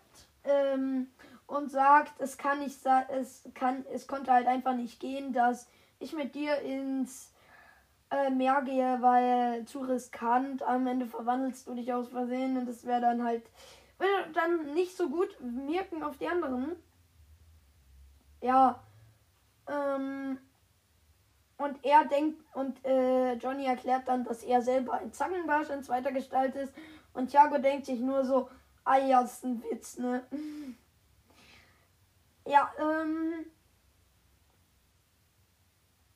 ähm, 0.45 1.09
und 1.51 1.71
sagt, 1.71 2.21
es 2.21 2.39
kann 2.39 2.61
nicht 2.61 2.81
sein, 2.81 3.05
es 3.11 3.49
kann, 3.55 3.85
es 3.93 4.07
konnte 4.07 4.33
halt 4.33 4.47
einfach 4.47 4.75
nicht 4.75 5.01
gehen, 5.01 5.33
dass 5.33 5.69
ich 5.99 6.13
mit 6.13 6.35
dir 6.35 6.61
ins 6.61 7.33
äh, 8.11 8.31
Meer 8.31 8.63
gehe, 8.63 8.99
weil 9.03 9.65
zu 9.67 9.81
riskant. 9.81 10.63
Am 10.63 10.87
Ende 10.87 11.07
verwandelst 11.07 11.67
du 11.67 11.75
dich 11.75 11.93
aus 11.93 12.09
Versehen 12.09 12.57
und 12.57 12.67
das 12.67 12.87
wäre 12.87 13.01
dann 13.01 13.25
halt 13.25 13.43
würde 14.01 14.33
dann 14.33 14.75
nicht 14.75 14.97
so 14.97 15.09
gut 15.09 15.29
wirken 15.41 16.03
auf 16.03 16.17
die 16.17 16.27
anderen. 16.27 16.77
Ja. 18.41 18.83
Ähm, 19.69 20.39
und 21.59 21.85
er 21.85 22.07
denkt, 22.07 22.43
und 22.55 22.83
äh, 22.87 23.35
Johnny 23.35 23.67
erklärt 23.67 24.09
dann, 24.09 24.25
dass 24.25 24.43
er 24.43 24.63
selber 24.63 24.95
ein 24.95 25.13
Zangenbarsch 25.13 25.69
in 25.69 25.83
zweiter 25.83 26.11
Gestalt 26.11 26.57
ist. 26.57 26.73
Und 27.13 27.31
Thiago 27.31 27.59
denkt 27.59 27.85
sich 27.87 28.01
nur 28.01 28.25
so, 28.25 28.49
ah 28.85 28.97
ja, 28.97 29.21
ist 29.21 29.45
ein 29.45 29.63
Witz, 29.65 29.99
ne? 29.99 30.23
Ja, 32.51 32.73
ähm, 32.79 33.47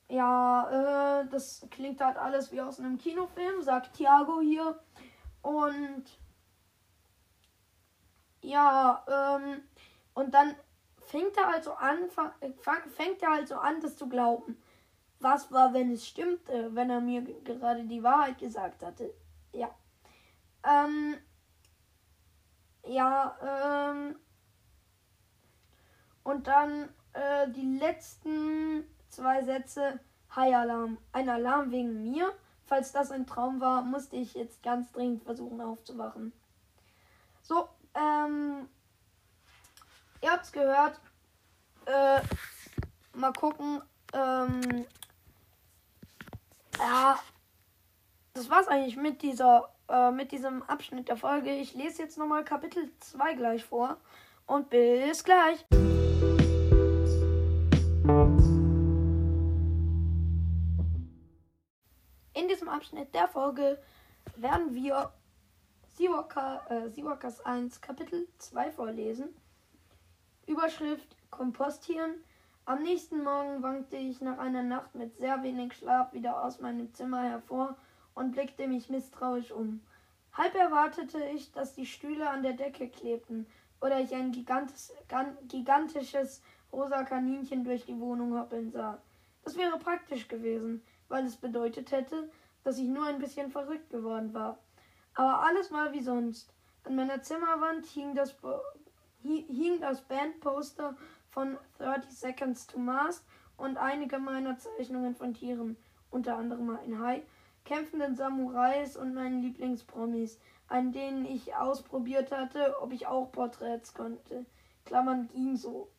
ja, 0.09 1.21
äh, 1.21 1.29
das 1.29 1.65
klingt 1.71 2.01
halt 2.01 2.17
alles 2.17 2.51
wie 2.51 2.61
aus 2.61 2.79
einem 2.79 2.97
Kinofilm, 2.97 3.61
sagt 3.61 3.95
Thiago 3.95 4.41
hier. 4.41 4.77
Und 5.41 6.03
ja, 8.41 9.03
ähm, 9.07 9.63
und 10.13 10.33
dann 10.33 10.55
fängt 10.97 11.37
er 11.37 11.47
also 11.47 11.73
an, 11.73 12.09
fängt 12.87 13.21
er 13.21 13.31
also 13.31 13.55
an, 13.55 13.79
das 13.79 13.95
zu 13.95 14.09
glauben. 14.09 14.61
Was 15.19 15.51
war, 15.51 15.73
wenn 15.73 15.91
es 15.91 16.05
stimmte, 16.05 16.75
wenn 16.75 16.89
er 16.89 16.99
mir 16.99 17.21
gerade 17.21 17.85
die 17.85 18.03
Wahrheit 18.03 18.37
gesagt 18.39 18.83
hatte? 18.83 19.13
Ja. 19.53 19.73
Ähm, 20.63 21.17
ja, 22.83 23.37
ähm, 23.91 24.19
und 26.25 26.47
dann 26.47 26.89
äh, 27.13 27.47
die 27.49 27.77
letzten 27.77 28.83
zwei 29.09 29.43
Sätze. 29.43 29.99
Hi 30.31 30.53
Alarm. 30.53 30.97
Ein 31.13 31.29
Alarm 31.29 31.71
wegen 31.71 32.11
mir. 32.11 32.33
Falls 32.65 32.91
das 32.91 33.11
ein 33.11 33.25
Traum 33.25 33.61
war, 33.61 33.83
musste 33.83 34.17
ich 34.17 34.33
jetzt 34.33 34.61
ganz 34.63 34.91
dringend 34.91 35.23
versuchen 35.23 35.61
aufzuwachen. 35.61 36.33
So, 37.41 37.69
ähm, 37.93 38.67
ihr 40.21 40.31
habt's 40.31 40.51
gehört. 40.51 40.99
Äh, 41.85 42.21
mal 43.13 43.31
gucken. 43.31 43.81
Ähm, 44.11 44.85
ja, 46.79 47.19
das 48.33 48.49
war's 48.49 48.67
eigentlich 48.67 48.97
mit 48.97 49.21
dieser, 49.21 49.71
äh, 49.87 50.09
mit 50.09 50.31
diesem 50.31 50.63
Abschnitt 50.63 51.07
der 51.07 51.17
Folge. 51.17 51.51
Ich 51.51 51.75
lese 51.75 52.01
jetzt 52.01 52.17
nochmal 52.17 52.43
Kapitel 52.43 52.91
2 52.99 53.35
gleich 53.35 53.63
vor 53.63 53.97
und 54.47 54.71
bis 54.71 55.23
gleich. 55.23 55.63
Diesem 62.55 62.69
Abschnitt 62.69 63.13
der 63.13 63.27
Folge 63.27 63.77
werden 64.37 64.73
wir 64.73 65.11
Seawalker, 65.97 66.65
äh, 66.69 66.89
Seawalkers 66.89 67.45
1 67.45 67.81
Kapitel 67.81 68.29
2 68.37 68.71
vorlesen. 68.71 69.35
Überschrift 70.47 71.17
Kompostieren. 71.31 72.23
Am 72.63 72.81
nächsten 72.81 73.23
Morgen 73.25 73.61
wankte 73.61 73.97
ich 73.97 74.21
nach 74.21 74.37
einer 74.37 74.63
Nacht 74.63 74.95
mit 74.95 75.17
sehr 75.17 75.43
wenig 75.43 75.73
Schlaf 75.73 76.13
wieder 76.13 76.45
aus 76.45 76.61
meinem 76.61 76.93
Zimmer 76.93 77.23
hervor 77.23 77.75
und 78.13 78.31
blickte 78.31 78.69
mich 78.69 78.89
misstrauisch 78.89 79.51
um. 79.51 79.81
Halb 80.31 80.55
erwartete 80.55 81.25
ich, 81.25 81.51
dass 81.51 81.73
die 81.73 81.85
Stühle 81.85 82.29
an 82.29 82.41
der 82.41 82.53
Decke 82.53 82.87
klebten 82.87 83.47
oder 83.81 83.99
ich 83.99 84.15
ein 84.15 84.31
gigantes, 84.31 84.93
gigantisches 85.49 86.41
rosa 86.71 87.03
Kaninchen 87.03 87.65
durch 87.65 87.85
die 87.85 87.99
Wohnung 87.99 88.39
hoppeln 88.39 88.71
sah. 88.71 89.01
Das 89.43 89.57
wäre 89.57 89.77
praktisch 89.77 90.29
gewesen, 90.29 90.81
weil 91.09 91.25
es 91.25 91.35
bedeutet 91.35 91.91
hätte, 91.91 92.29
dass 92.65 92.79
ich 92.79 92.87
nur 92.87 93.05
ein 93.05 93.19
bisschen 93.19 93.51
verrückt 93.51 93.91
geworden 93.91 94.33
war. 94.33 94.57
Aber 95.13 95.43
alles 95.43 95.71
war 95.71 95.93
wie 95.93 96.01
sonst. 96.01 96.51
An 96.83 96.95
meiner 96.95 97.21
Zimmerwand 97.21 97.85
hing 97.85 98.15
das, 98.15 98.35
hing 99.21 99.79
das 99.79 100.01
Bandposter 100.01 100.97
von 101.29 101.57
30 101.77 102.11
Seconds 102.11 102.67
to 102.67 102.79
Mars 102.79 103.23
und 103.55 103.77
einige 103.77 104.17
meiner 104.17 104.57
Zeichnungen 104.57 105.15
von 105.15 105.33
Tieren, 105.33 105.77
unter 106.09 106.37
anderem 106.37 106.71
ein 106.71 106.99
Hai, 106.99 107.23
kämpfenden 107.65 108.15
Samurais 108.15 108.97
und 108.97 109.13
meinen 109.13 109.41
Lieblingspromis, 109.41 110.39
an 110.67 110.91
denen 110.91 111.25
ich 111.25 111.55
ausprobiert 111.55 112.31
hatte, 112.31 112.75
ob 112.81 112.91
ich 112.91 113.05
auch 113.05 113.31
Porträts 113.31 113.93
konnte. 113.93 114.45
Klammern 114.85 115.27
ging 115.27 115.55
so. 115.55 115.91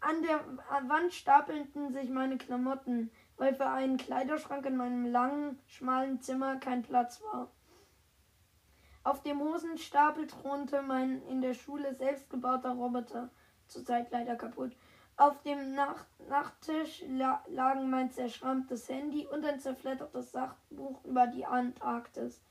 An 0.00 0.22
der 0.22 0.40
Wand 0.88 1.12
stapelten 1.12 1.92
sich 1.92 2.10
meine 2.10 2.38
Klamotten, 2.38 3.10
weil 3.36 3.54
für 3.54 3.66
einen 3.66 3.96
Kleiderschrank 3.96 4.64
in 4.66 4.76
meinem 4.76 5.06
langen, 5.06 5.58
schmalen 5.66 6.20
Zimmer 6.20 6.56
kein 6.56 6.82
Platz 6.82 7.22
war. 7.32 7.50
Auf 9.04 9.22
dem 9.22 9.40
Hosenstapel 9.40 10.26
thronte 10.26 10.82
mein 10.82 11.22
in 11.28 11.40
der 11.40 11.54
Schule 11.54 11.94
selbstgebauter 11.94 12.70
Roboter, 12.70 13.30
zurzeit 13.68 14.10
leider 14.10 14.36
kaputt. 14.36 14.76
Auf 15.16 15.40
dem 15.42 15.74
Nacht 15.74 16.06
Nachttisch 16.28 17.04
la 17.08 17.40
lagen 17.48 17.88
mein 17.88 18.10
zerschrammtes 18.10 18.88
Handy 18.88 19.26
und 19.26 19.44
ein 19.44 19.60
zerfleddertes 19.60 20.32
Sachbuch 20.32 21.04
über 21.04 21.28
die 21.28 21.46
Antarktis. 21.46 22.42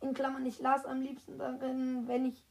In 0.00 0.14
Klammern, 0.14 0.46
ich 0.46 0.60
las 0.60 0.84
am 0.86 1.00
liebsten 1.00 1.36
darin, 1.38 2.06
wenn 2.06 2.26
ich 2.26 2.44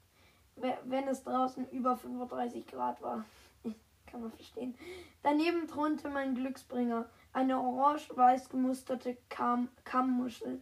wenn 0.56 1.08
es 1.08 1.23
draußen 1.23 1.69
über 1.69 1.95
35 1.95 2.67
Grad 2.67 3.01
war. 3.01 3.25
Kann 4.06 4.21
man 4.21 4.32
verstehen. 4.32 4.75
Daneben 5.23 5.67
thronte 5.67 6.10
mein 6.10 6.36
Glücksbringer, 6.36 7.06
eine 7.34 7.60
orange-weiß 7.60 8.50
gemusterte 8.50 9.17
Kamm 9.30 9.69
Kammmuschel. 9.84 10.62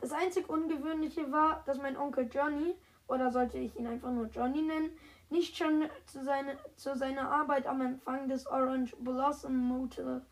Das 0.00 0.12
einzig 0.12 0.48
Ungewöhnliche 0.48 1.32
war, 1.32 1.62
dass 1.64 1.78
mein 1.78 1.96
Onkel 1.96 2.28
Johnny, 2.32 2.76
oder 3.08 3.32
sollte 3.32 3.58
ich 3.58 3.76
ihn 3.76 3.86
einfach 3.86 4.10
nur 4.10 4.26
Johnny 4.26 4.62
nennen, 4.62 4.90
nicht 5.30 5.56
schon 5.56 5.88
zu, 6.06 6.22
seine, 6.24 6.56
zu 6.76 6.96
seiner 6.96 7.30
Arbeit 7.30 7.66
am 7.66 7.80
Empfang 7.80 8.28
des 8.28 8.46
Orange 8.46 8.94
Blossom 9.00 9.56
Motel 9.56 10.22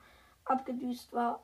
abgedüst 0.44 1.12
war. 1.12 1.42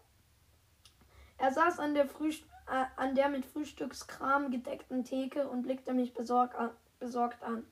Er 1.38 1.52
saß 1.52 1.80
an 1.80 1.94
der, 1.94 2.06
Frühst 2.06 2.44
äh, 2.68 2.84
an 2.96 3.14
der 3.14 3.28
mit 3.28 3.44
Frühstückskram 3.44 4.50
gedeckten 4.50 5.04
Theke 5.04 5.48
und 5.48 5.62
blickte 5.62 5.92
mich 5.92 6.14
besorgt 6.14 6.54
an. 6.54 6.70
Besorgt 7.00 7.42
an. 7.42 7.66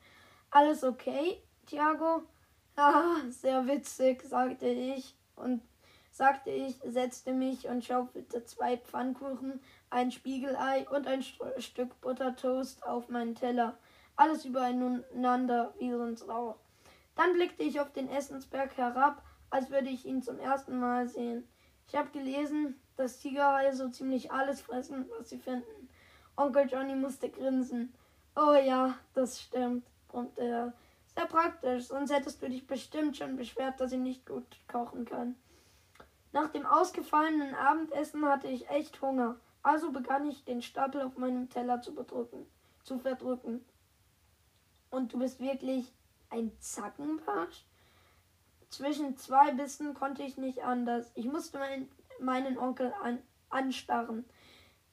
Alles 0.51 0.83
okay, 0.83 1.41
Thiago? 1.67 2.25
Ah, 2.75 3.19
sehr 3.29 3.67
witzig, 3.67 4.23
sagte 4.23 4.67
ich 4.67 5.15
und 5.37 5.63
sagte 6.11 6.51
ich, 6.51 6.81
setzte 6.85 7.33
mich 7.33 7.67
und 7.69 7.85
schaufelte 7.85 8.45
zwei 8.45 8.77
Pfannkuchen, 8.77 9.61
ein 9.91 10.11
Spiegelei 10.11 10.89
und 10.89 11.07
ein 11.07 11.23
St 11.23 11.41
Stück 11.59 12.01
Buttertoast 12.01 12.85
auf 12.85 13.09
meinen 13.09 13.35
Teller. 13.35 13.79
Alles 14.17 14.45
übereinander 14.45 15.73
wie 15.79 15.91
sonst 15.91 16.29
auch. 16.29 16.57
Dann 17.17 17.33
blickte 17.33 17.63
ich 17.63 17.81
auf 17.81 17.93
den 17.93 18.09
Essensberg 18.09 18.77
herab, 18.77 19.23
als 19.51 19.71
würde 19.71 19.89
ich 19.89 20.05
ihn 20.05 20.23
zum 20.23 20.39
ersten 20.39 20.79
Mal 20.79 21.09
sehen. 21.09 21.49
Ich 21.89 21.95
habe 21.95 22.11
gelesen, 22.11 22.81
dass 22.97 23.19
Tigerhaie 23.19 23.75
so 23.75 23.89
ziemlich 23.89 24.31
alles 24.31 24.61
fressen, 24.61 25.09
was 25.19 25.31
sie 25.31 25.39
finden. 25.39 25.89
Onkel 26.37 26.69
Johnny 26.71 26.95
musste 26.95 27.29
grinsen. 27.29 27.93
Oh 28.37 28.55
ja, 28.55 28.97
das 29.15 29.41
stimmt, 29.41 29.85
brummte 30.09 30.43
er. 30.43 30.73
Sehr 31.15 31.27
praktisch, 31.27 31.89
sonst 31.89 32.13
hättest 32.13 32.41
du 32.41 32.49
dich 32.49 32.67
bestimmt 32.67 33.17
schon 33.17 33.37
beschwert, 33.37 33.81
dass 33.81 33.93
ich 33.93 33.99
nicht 33.99 34.25
gut 34.25 34.47
kochen 34.69 35.05
kann. 35.05 35.35
Nach 36.33 36.49
dem 36.49 36.65
ausgefallenen 36.65 37.55
Abendessen 37.55 38.25
hatte 38.25 38.49
ich 38.49 38.69
echt 38.71 39.01
Hunger, 39.03 39.37
also 39.63 39.91
begann 39.91 40.29
ich 40.29 40.45
den 40.45 40.63
Stapel 40.63 41.03
auf 41.03 41.17
meinem 41.17 41.51
Teller 41.51 41.83
zu 41.83 41.95
bedrücken, 41.95 42.47
zu 42.85 42.99
verdrücken. 42.99 43.65
Und 44.91 45.13
du 45.13 45.19
bist 45.19 45.41
wirklich 45.41 45.93
ein 46.31 46.53
Zackenbarsch? 46.61 47.65
Zwischen 48.71 49.17
zwei 49.17 49.53
Bissen 49.53 49.95
konnte 49.95 50.23
ich 50.23 50.37
nicht 50.37 50.63
anders. 50.63 51.11
Ich 51.15 51.27
musste 51.27 51.59
mein, 51.59 51.89
meinen 52.21 52.57
Onkel 52.57 52.95
an, 53.03 53.19
anstarren. 53.49 54.25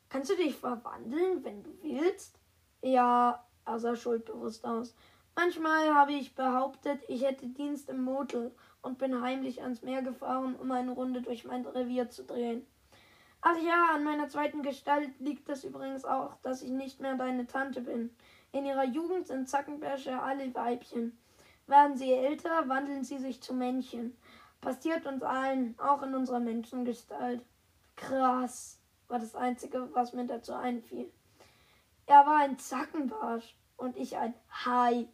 Kannst 0.10 0.32
du 0.32 0.36
dich 0.36 0.56
verwandeln, 0.56 1.44
wenn 1.44 1.64
du 1.64 1.70
willst? 1.84 2.40
Ja, 2.82 3.46
er 3.66 3.80
sah 3.80 3.96
schuldbewusst 3.96 4.66
aus. 4.66 4.96
Manchmal 5.36 5.94
habe 5.94 6.14
ich 6.14 6.34
behauptet, 6.34 7.00
ich 7.08 7.24
hätte 7.24 7.48
Dienst 7.48 7.90
im 7.90 8.02
Motel 8.02 8.52
und 8.82 8.98
bin 8.98 9.22
heimlich 9.22 9.62
ans 9.62 9.82
Meer 9.82 10.02
gefahren, 10.02 10.56
um 10.56 10.72
eine 10.72 10.92
Runde 10.92 11.22
durch 11.22 11.46
mein 11.46 11.66
Revier 11.66 12.10
zu 12.10 12.24
drehen. 12.24 12.66
Ach 13.42 13.58
ja, 13.62 13.90
an 13.94 14.04
meiner 14.04 14.28
zweiten 14.30 14.64
Gestalt 14.64 15.20
liegt 15.20 15.48
es 15.50 15.64
übrigens 15.64 16.06
auch, 16.06 16.36
dass 16.42 16.62
ich 16.62 16.72
nicht 16.72 17.00
mehr 17.00 17.16
deine 17.16 17.48
Tante 17.48 17.82
bin. 17.82 18.10
In 18.52 18.66
ihrer 18.66 18.86
Jugend 18.86 19.28
sind 19.28 19.48
Zackenbärsche 19.48 20.22
alle 20.22 20.54
Weibchen. 20.56 21.18
Werden 21.68 21.98
sie 21.98 22.12
älter, 22.12 22.68
wandeln 22.68 23.04
sie 23.04 23.20
sich 23.20 23.42
zu 23.42 23.54
Männchen. 23.54 24.18
Passiert 24.62 25.06
uns 25.06 25.22
allen, 25.22 25.76
auch 25.80 26.02
in 26.02 26.16
unserer 26.16 26.40
Menschengestalt. 26.40 27.42
Krass, 27.96 28.80
war 29.08 29.20
das 29.20 29.36
Einzige, 29.36 29.90
was 29.94 30.14
mir 30.14 30.26
dazu 30.26 30.54
einfiel. 30.54 31.12
Er 32.06 32.26
war 32.26 32.38
ein 32.38 32.58
Zackenbarsch 32.58 33.56
und 33.76 33.98
ich 33.98 34.18
ein 34.18 34.34
Hai. 34.50 35.08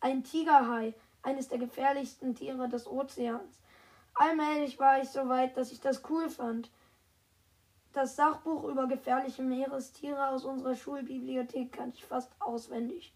Ein 0.00 0.24
Tigerhai, 0.24 0.94
eines 1.22 1.48
der 1.48 1.58
gefährlichsten 1.58 2.34
Tiere 2.34 2.68
des 2.68 2.86
Ozeans. 2.86 3.60
Allmählich 4.14 4.78
war 4.78 5.00
ich 5.00 5.08
so 5.08 5.28
weit, 5.28 5.56
dass 5.56 5.72
ich 5.72 5.80
das 5.80 6.02
cool 6.10 6.28
fand. 6.28 6.70
Das 7.92 8.16
Sachbuch 8.16 8.64
über 8.64 8.86
gefährliche 8.86 9.42
Meerestiere 9.42 10.28
aus 10.28 10.44
unserer 10.44 10.74
Schulbibliothek 10.74 11.72
kannte 11.72 11.98
ich 11.98 12.04
fast 12.04 12.30
auswendig. 12.40 13.12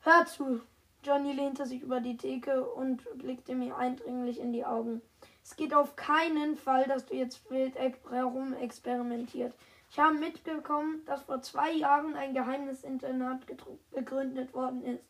Hör 0.00 0.26
zu! 0.26 0.60
Johnny 1.04 1.32
lehnte 1.32 1.66
sich 1.66 1.82
über 1.82 2.00
die 2.00 2.16
Theke 2.16 2.64
und 2.64 3.06
blickte 3.18 3.54
mir 3.54 3.76
eindringlich 3.76 4.40
in 4.40 4.52
die 4.52 4.64
Augen. 4.64 5.02
Es 5.44 5.54
geht 5.54 5.74
auf 5.74 5.96
keinen 5.96 6.56
Fall, 6.56 6.84
dass 6.84 7.04
du 7.04 7.14
jetzt 7.14 7.50
wild 7.50 7.74
herum 7.76 8.54
experimentiert. 8.54 9.54
Ich 9.90 9.98
habe 9.98 10.14
mitbekommen, 10.14 11.04
dass 11.04 11.22
vor 11.22 11.42
zwei 11.42 11.72
Jahren 11.72 12.16
ein 12.16 12.32
Geheimnisinternat 12.32 13.46
gegründet 13.92 14.54
worden 14.54 14.82
ist. 14.82 15.06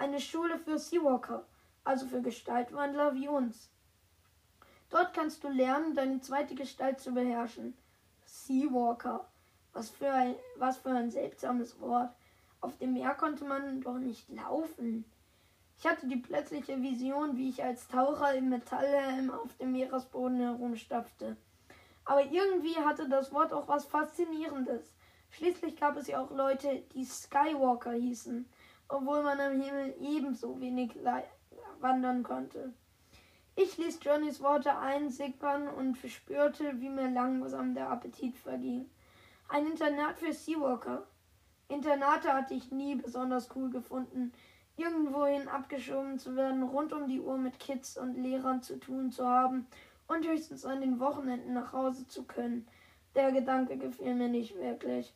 Eine 0.00 0.18
Schule 0.18 0.58
für 0.58 0.78
Seawalker, 0.78 1.44
also 1.84 2.06
für 2.06 2.22
Gestaltwandler 2.22 3.14
wie 3.14 3.28
uns. 3.28 3.68
Dort 4.88 5.12
kannst 5.12 5.44
du 5.44 5.50
lernen, 5.50 5.94
deine 5.94 6.22
zweite 6.22 6.54
Gestalt 6.54 7.00
zu 7.00 7.12
beherrschen. 7.12 7.76
Seawalker. 8.24 9.28
Was 9.74 9.90
für 9.90 10.10
ein, 10.10 10.36
was 10.56 10.78
für 10.78 10.88
ein 10.88 11.10
seltsames 11.10 11.78
Wort. 11.82 12.14
Auf 12.62 12.78
dem 12.78 12.94
Meer 12.94 13.14
konnte 13.14 13.44
man 13.44 13.82
doch 13.82 13.98
nicht 13.98 14.26
laufen. 14.30 15.04
Ich 15.76 15.86
hatte 15.86 16.06
die 16.06 16.16
plötzliche 16.16 16.80
Vision, 16.80 17.36
wie 17.36 17.50
ich 17.50 17.62
als 17.62 17.86
Taucher 17.86 18.32
im 18.32 18.48
Metallhelm 18.48 19.30
auf 19.30 19.54
dem 19.58 19.72
Meeresboden 19.72 20.38
herumstapfte. 20.38 21.36
Aber 22.06 22.24
irgendwie 22.24 22.76
hatte 22.76 23.06
das 23.06 23.34
Wort 23.34 23.52
auch 23.52 23.68
was 23.68 23.84
Faszinierendes. 23.84 24.94
Schließlich 25.28 25.76
gab 25.76 25.98
es 25.98 26.06
ja 26.06 26.22
auch 26.22 26.30
Leute, 26.30 26.84
die 26.94 27.04
Skywalker 27.04 27.92
hießen, 27.92 28.48
obwohl 28.90 29.22
man 29.22 29.40
am 29.40 29.60
Himmel 29.60 29.94
ebenso 30.00 30.60
wenig 30.60 30.92
wandern 31.80 32.22
konnte. 32.22 32.72
Ich 33.56 33.78
ließ 33.78 34.00
Johnnys 34.02 34.40
Worte 34.40 34.76
einsickern 34.76 35.68
und 35.68 35.96
verspürte, 35.96 36.80
wie 36.80 36.88
mir 36.88 37.10
langsam 37.10 37.74
der 37.74 37.90
Appetit 37.90 38.36
verging. 38.36 38.90
Ein 39.48 39.66
Internat 39.66 40.18
für 40.18 40.32
Seawalker. 40.32 41.06
Internate 41.68 42.32
hatte 42.32 42.54
ich 42.54 42.70
nie 42.70 42.94
besonders 42.94 43.48
cool 43.54 43.70
gefunden 43.70 44.32
irgendwohin 44.80 45.48
abgeschoben 45.48 46.18
zu 46.18 46.34
werden, 46.36 46.62
rund 46.62 46.92
um 46.92 47.06
die 47.06 47.20
Uhr 47.20 47.36
mit 47.36 47.58
Kids 47.58 47.96
und 47.98 48.14
Lehrern 48.14 48.62
zu 48.62 48.78
tun 48.78 49.10
zu 49.12 49.26
haben 49.26 49.66
und 50.08 50.26
höchstens 50.26 50.64
an 50.64 50.80
den 50.80 50.98
Wochenenden 50.98 51.52
nach 51.52 51.72
Hause 51.72 52.06
zu 52.08 52.24
können. 52.24 52.66
Der 53.14 53.30
Gedanke 53.32 53.76
gefiel 53.76 54.14
mir 54.14 54.28
nicht 54.28 54.56
wirklich. 54.56 55.14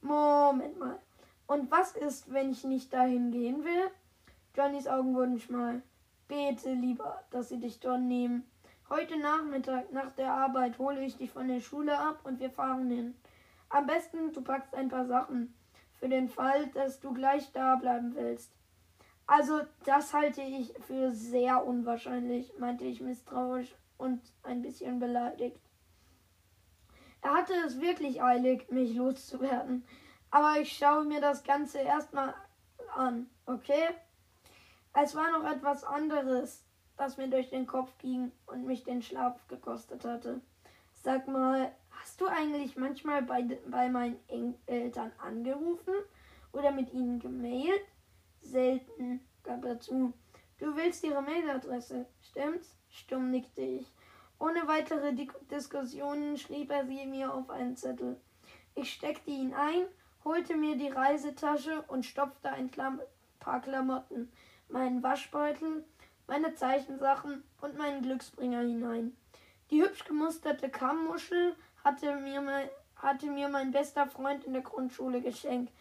Moment 0.00 0.78
mal. 0.78 0.98
Und 1.46 1.70
was 1.70 1.96
ist, 1.96 2.32
wenn 2.32 2.50
ich 2.50 2.64
nicht 2.64 2.92
dahin 2.92 3.30
gehen 3.30 3.64
will? 3.64 3.90
Johnnys 4.56 4.86
Augen 4.86 5.14
wurden 5.14 5.38
schmal. 5.38 5.82
Bete 6.28 6.72
lieber, 6.72 7.22
dass 7.30 7.48
sie 7.48 7.58
dich 7.58 7.80
dort 7.80 8.00
nehmen. 8.00 8.44
Heute 8.88 9.18
Nachmittag 9.18 9.92
nach 9.92 10.12
der 10.12 10.32
Arbeit 10.32 10.78
hole 10.78 11.04
ich 11.04 11.16
dich 11.16 11.30
von 11.30 11.48
der 11.48 11.60
Schule 11.60 11.98
ab 11.98 12.20
und 12.24 12.40
wir 12.40 12.50
fahren 12.50 12.90
hin. 12.90 13.14
Am 13.68 13.86
besten, 13.86 14.32
du 14.32 14.42
packst 14.42 14.74
ein 14.74 14.88
paar 14.88 15.06
Sachen. 15.06 15.54
Für 15.98 16.08
den 16.08 16.28
Fall, 16.28 16.66
dass 16.68 17.00
du 17.00 17.14
gleich 17.14 17.52
da 17.52 17.76
bleiben 17.76 18.14
willst. 18.14 18.52
Also, 19.26 19.60
das 19.86 20.12
halte 20.12 20.42
ich 20.42 20.74
für 20.86 21.12
sehr 21.12 21.64
unwahrscheinlich, 21.64 22.52
meinte 22.58 22.84
ich 22.84 23.00
misstrauisch 23.00 23.74
und 23.96 24.20
ein 24.42 24.62
bisschen 24.62 24.98
beleidigt. 24.98 25.60
Er 27.22 27.34
hatte 27.34 27.54
es 27.64 27.80
wirklich 27.80 28.22
eilig, 28.22 28.70
mich 28.70 28.94
loszuwerden. 28.94 29.84
Aber 30.32 30.58
ich 30.58 30.72
schaue 30.72 31.04
mir 31.04 31.20
das 31.20 31.44
Ganze 31.44 31.78
erstmal 31.78 32.34
an, 32.96 33.28
okay? 33.44 33.90
Es 34.94 35.14
war 35.14 35.30
noch 35.30 35.48
etwas 35.48 35.84
anderes, 35.84 36.64
das 36.96 37.18
mir 37.18 37.28
durch 37.28 37.50
den 37.50 37.66
Kopf 37.66 37.96
ging 37.98 38.32
und 38.46 38.64
mich 38.64 38.82
den 38.82 39.02
Schlaf 39.02 39.46
gekostet 39.48 40.06
hatte. 40.06 40.40
Sag 40.94 41.28
mal, 41.28 41.70
hast 41.90 42.18
du 42.20 42.26
eigentlich 42.26 42.76
manchmal 42.76 43.22
bei, 43.22 43.42
bei 43.66 43.90
meinen 43.90 44.18
Eltern 44.66 45.12
angerufen 45.18 45.94
oder 46.52 46.72
mit 46.72 46.94
ihnen 46.94 47.18
gemailt? 47.20 47.82
Selten, 48.40 49.20
gab 49.42 49.62
er 49.66 49.80
zu. 49.80 50.14
Du 50.58 50.74
willst 50.76 51.04
ihre 51.04 51.20
Mailadresse, 51.20 52.06
stimmt's? 52.22 52.74
Stumm 52.88 53.30
nickte 53.30 53.60
ich. 53.60 53.92
Ohne 54.38 54.66
weitere 54.66 55.14
Diskussionen 55.50 56.38
schrieb 56.38 56.70
er 56.70 56.86
sie 56.86 57.04
mir 57.04 57.34
auf 57.34 57.50
einen 57.50 57.76
Zettel. 57.76 58.18
Ich 58.74 58.92
steckte 58.94 59.30
ihn 59.30 59.52
ein, 59.54 59.86
holte 60.24 60.56
mir 60.56 60.76
die 60.76 60.88
Reisetasche 60.88 61.82
und 61.88 62.04
stopfte 62.04 62.50
ein 62.50 62.70
Klam 62.70 63.00
paar 63.40 63.60
Klamotten, 63.60 64.32
meinen 64.68 65.02
Waschbeutel, 65.02 65.84
meine 66.26 66.54
Zeichensachen 66.54 67.42
und 67.60 67.76
meinen 67.76 68.02
Glücksbringer 68.02 68.60
hinein. 68.60 69.16
Die 69.70 69.82
hübsch 69.82 70.04
gemusterte 70.04 70.70
Kammmuschel 70.70 71.56
hatte 71.82 72.16
mir, 72.16 72.40
mein, 72.40 72.68
hatte 72.96 73.26
mir 73.26 73.48
mein 73.48 73.72
bester 73.72 74.06
Freund 74.06 74.44
in 74.44 74.52
der 74.52 74.62
Grundschule 74.62 75.20
geschenkt, 75.20 75.72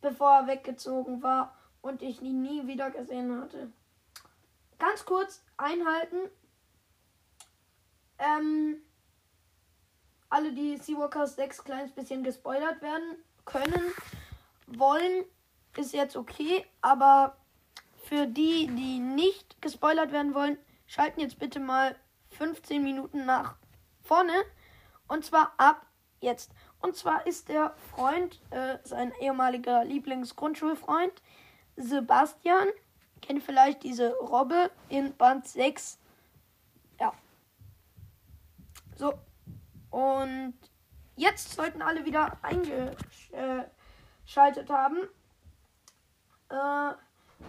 bevor 0.00 0.30
er 0.40 0.46
weggezogen 0.46 1.22
war 1.22 1.56
und 1.82 2.02
ich 2.02 2.22
ihn 2.22 2.42
nie 2.42 2.66
wieder 2.66 2.90
gesehen 2.90 3.40
hatte. 3.40 3.72
Ganz 4.78 5.04
kurz 5.04 5.42
einhalten. 5.56 6.30
Ähm, 8.18 8.76
alle, 10.28 10.52
die 10.52 10.76
Seawalkers 10.76 11.36
6 11.36 11.64
kleines 11.64 11.90
bisschen 11.92 12.22
gespoilert 12.22 12.80
werden 12.82 13.16
können, 13.52 13.92
wollen, 14.66 15.24
ist 15.76 15.92
jetzt 15.92 16.16
okay. 16.16 16.64
Aber 16.80 17.36
für 18.04 18.26
die, 18.26 18.66
die 18.68 18.98
nicht 18.98 19.60
gespoilert 19.60 20.12
werden 20.12 20.34
wollen, 20.34 20.58
schalten 20.86 21.20
jetzt 21.20 21.38
bitte 21.38 21.60
mal 21.60 21.96
15 22.30 22.82
Minuten 22.82 23.24
nach 23.26 23.56
vorne. 24.02 24.32
Und 25.08 25.24
zwar 25.24 25.52
ab 25.58 25.86
jetzt. 26.20 26.52
Und 26.80 26.96
zwar 26.96 27.26
ist 27.26 27.48
der 27.48 27.74
Freund, 27.94 28.40
äh, 28.50 28.78
sein 28.84 29.12
ehemaliger 29.20 29.84
Lieblingsgrundschulfreund, 29.84 31.12
Sebastian. 31.76 32.68
Kennt 33.20 33.42
vielleicht 33.42 33.82
diese 33.82 34.14
Robbe 34.14 34.70
in 34.88 35.14
Band 35.16 35.46
6. 35.46 35.98
Ja. 36.98 37.12
So. 38.96 39.14
Und 39.90 40.54
jetzt 41.20 41.54
sollten 41.54 41.82
alle 41.82 42.04
wieder 42.04 42.38
eingeschaltet 42.42 44.70
haben. 44.70 44.98
Äh, 46.48 46.92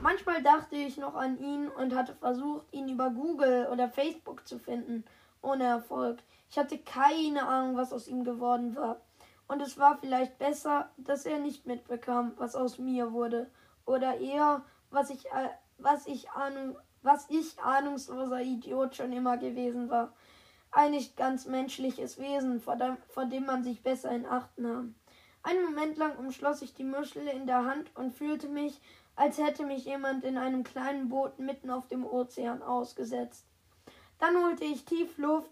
manchmal 0.01 0.43
dachte 0.43 0.75
ich 0.75 0.97
noch 0.97 1.15
an 1.15 1.39
ihn 1.39 1.69
und 1.69 1.95
hatte 1.95 2.13
versucht, 2.15 2.71
ihn 2.71 2.89
über 2.89 3.09
Google 3.09 3.67
oder 3.71 3.89
Facebook 3.89 4.47
zu 4.47 4.59
finden. 4.59 5.05
Ohne 5.41 5.63
Erfolg. 5.63 6.19
Ich 6.49 6.59
hatte 6.59 6.77
keine 6.77 7.47
Ahnung, 7.47 7.77
was 7.77 7.93
aus 7.93 8.07
ihm 8.07 8.23
geworden 8.23 8.75
war. 8.75 8.97
Und 9.47 9.61
es 9.61 9.77
war 9.77 9.97
vielleicht 9.97 10.37
besser, 10.37 10.91
dass 10.97 11.25
er 11.25 11.39
nicht 11.39 11.65
mitbekam, 11.65 12.33
was 12.37 12.55
aus 12.55 12.77
mir 12.77 13.11
wurde 13.11 13.49
oder 13.85 14.19
eher, 14.19 14.63
was 14.91 15.09
ich, 15.09 15.25
äh, 15.25 15.49
was 15.77 16.07
ich, 16.07 16.29
ahnung, 16.31 16.77
was 17.01 17.29
ich 17.29 17.59
ahnungsloser 17.59 18.41
Idiot 18.41 18.95
schon 18.95 19.11
immer 19.11 19.37
gewesen 19.37 19.89
war. 19.89 20.13
Ein 20.71 20.91
nicht 20.91 21.17
ganz 21.17 21.45
menschliches 21.47 22.17
Wesen, 22.17 22.61
vor 22.61 22.77
dem, 22.77 22.97
vor 23.09 23.25
dem 23.25 23.45
man 23.45 23.63
sich 23.63 23.83
besser 23.83 24.11
in 24.11 24.25
Acht 24.25 24.57
nahm. 24.57 24.95
Einen 25.43 25.65
Moment 25.65 25.97
lang 25.97 26.17
umschloss 26.17 26.61
ich 26.61 26.73
die 26.73 26.83
Muschel 26.83 27.27
in 27.27 27.45
der 27.45 27.65
Hand 27.65 27.91
und 27.95 28.13
fühlte 28.13 28.47
mich, 28.47 28.79
als 29.15 29.37
hätte 29.37 29.65
mich 29.65 29.85
jemand 29.85 30.23
in 30.23 30.37
einem 30.37 30.63
kleinen 30.63 31.09
Boot 31.09 31.39
mitten 31.39 31.69
auf 31.69 31.87
dem 31.87 32.05
Ozean 32.05 32.61
ausgesetzt. 32.61 33.45
Dann 34.19 34.37
holte 34.43 34.63
ich 34.63 34.85
tief 34.85 35.17
Luft, 35.17 35.51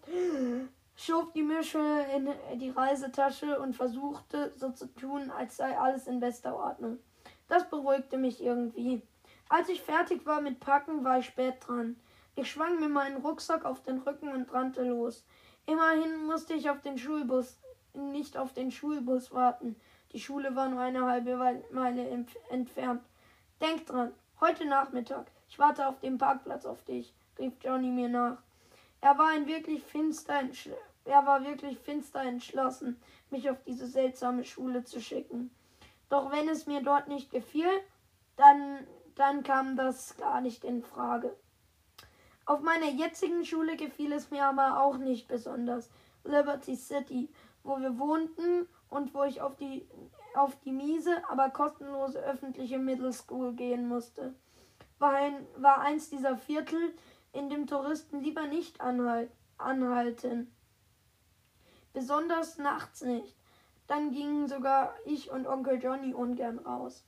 schob 0.96 1.34
die 1.34 1.44
Muschel 1.44 2.06
in 2.16 2.60
die 2.60 2.70
Reisetasche 2.70 3.60
und 3.60 3.76
versuchte, 3.76 4.54
so 4.56 4.72
zu 4.72 4.88
tun, 4.94 5.32
als 5.32 5.58
sei 5.58 5.78
alles 5.78 6.08
in 6.08 6.20
bester 6.20 6.56
Ordnung. 6.56 7.00
Das 7.48 7.70
beruhigte 7.70 8.18
mich 8.18 8.42
irgendwie. 8.42 9.02
Als 9.50 9.70
ich 9.70 9.82
fertig 9.82 10.26
war 10.26 10.40
mit 10.40 10.60
Packen, 10.60 11.04
war 11.04 11.20
ich 11.20 11.26
spät 11.26 11.56
dran. 11.62 11.96
Ich 12.42 12.52
schwang 12.52 12.80
mir 12.80 12.88
meinen 12.88 13.18
Rucksack 13.18 13.66
auf 13.66 13.84
den 13.84 13.98
Rücken 13.98 14.30
und 14.30 14.54
rannte 14.54 14.84
los. 14.84 15.26
Immerhin 15.66 16.26
musste 16.26 16.54
ich 16.54 16.70
auf 16.70 16.80
den 16.80 16.98
Schulbus, 16.98 17.58
nicht 17.94 18.38
auf 18.38 18.54
den 18.54 18.72
Schulbus 18.72 19.34
warten. 19.34 19.76
Die 20.14 20.22
Schule 20.22 20.56
war 20.56 20.70
nur 20.70 20.80
eine 20.80 21.06
halbe 21.06 21.62
Meile 21.72 22.08
entfernt. 22.50 23.04
Denk 23.60 23.88
dran, 23.88 24.14
heute 24.40 24.66
Nachmittag. 24.66 25.30
Ich 25.50 25.60
warte 25.60 25.86
auf 25.86 26.00
dem 26.00 26.18
Parkplatz 26.18 26.66
auf 26.66 26.82
dich, 26.86 27.14
rief 27.38 27.52
Johnny 27.62 27.90
mir 27.90 28.08
nach. 28.08 28.38
Er 29.02 29.18
war 29.18 29.32
ein 29.32 29.46
wirklich 29.46 29.84
finster 29.84 30.40
er 31.04 31.26
war 31.26 31.44
wirklich 31.44 31.78
finster 31.78 32.22
entschlossen, 32.22 33.02
mich 33.32 33.50
auf 33.50 33.62
diese 33.66 33.88
seltsame 33.88 34.46
Schule 34.46 34.86
zu 34.86 35.02
schicken. 35.02 35.52
Doch 36.08 36.32
wenn 36.32 36.48
es 36.48 36.68
mir 36.68 36.82
dort 36.84 37.10
nicht 37.10 37.32
gefiel, 37.32 37.82
dann, 38.38 38.88
dann 39.16 39.44
kam 39.44 39.76
das 39.76 40.16
gar 40.16 40.40
nicht 40.40 40.64
in 40.64 40.82
Frage. 40.84 41.36
Auf 42.50 42.62
meiner 42.62 42.90
jetzigen 42.90 43.46
Schule 43.46 43.78
gefiel 43.78 44.12
es 44.12 44.32
mir 44.32 44.44
aber 44.44 44.82
auch 44.82 44.98
nicht 44.98 45.28
besonders. 45.28 45.88
Liberty 46.24 46.76
City, 46.76 47.30
wo 47.62 47.80
wir 47.80 48.00
wohnten 48.00 48.68
und 48.90 49.14
wo 49.14 49.24
ich 49.24 49.40
auf 49.40 49.56
die, 49.58 49.88
auf 50.34 50.60
die 50.62 50.72
miese, 50.72 51.22
aber 51.30 51.52
kostenlose 51.52 52.18
öffentliche 52.18 52.80
Middle 52.80 53.14
School 53.14 53.54
gehen 53.54 53.88
musste, 53.88 54.34
war, 54.98 55.14
ein, 55.14 55.46
war 55.58 55.82
eins 55.82 56.10
dieser 56.10 56.38
Viertel, 56.38 56.96
in 57.34 57.52
dem 57.52 57.68
Touristen 57.68 58.22
lieber 58.22 58.48
nicht 58.48 58.82
anhalt, 58.82 59.30
anhalten. 59.60 60.52
Besonders 61.94 62.58
nachts 62.58 63.04
nicht. 63.04 63.36
Dann 63.86 64.10
gingen 64.10 64.48
sogar 64.48 64.96
ich 65.06 65.30
und 65.30 65.46
Onkel 65.46 65.80
Johnny 65.80 66.16
ungern 66.16 66.58
raus. 66.58 67.06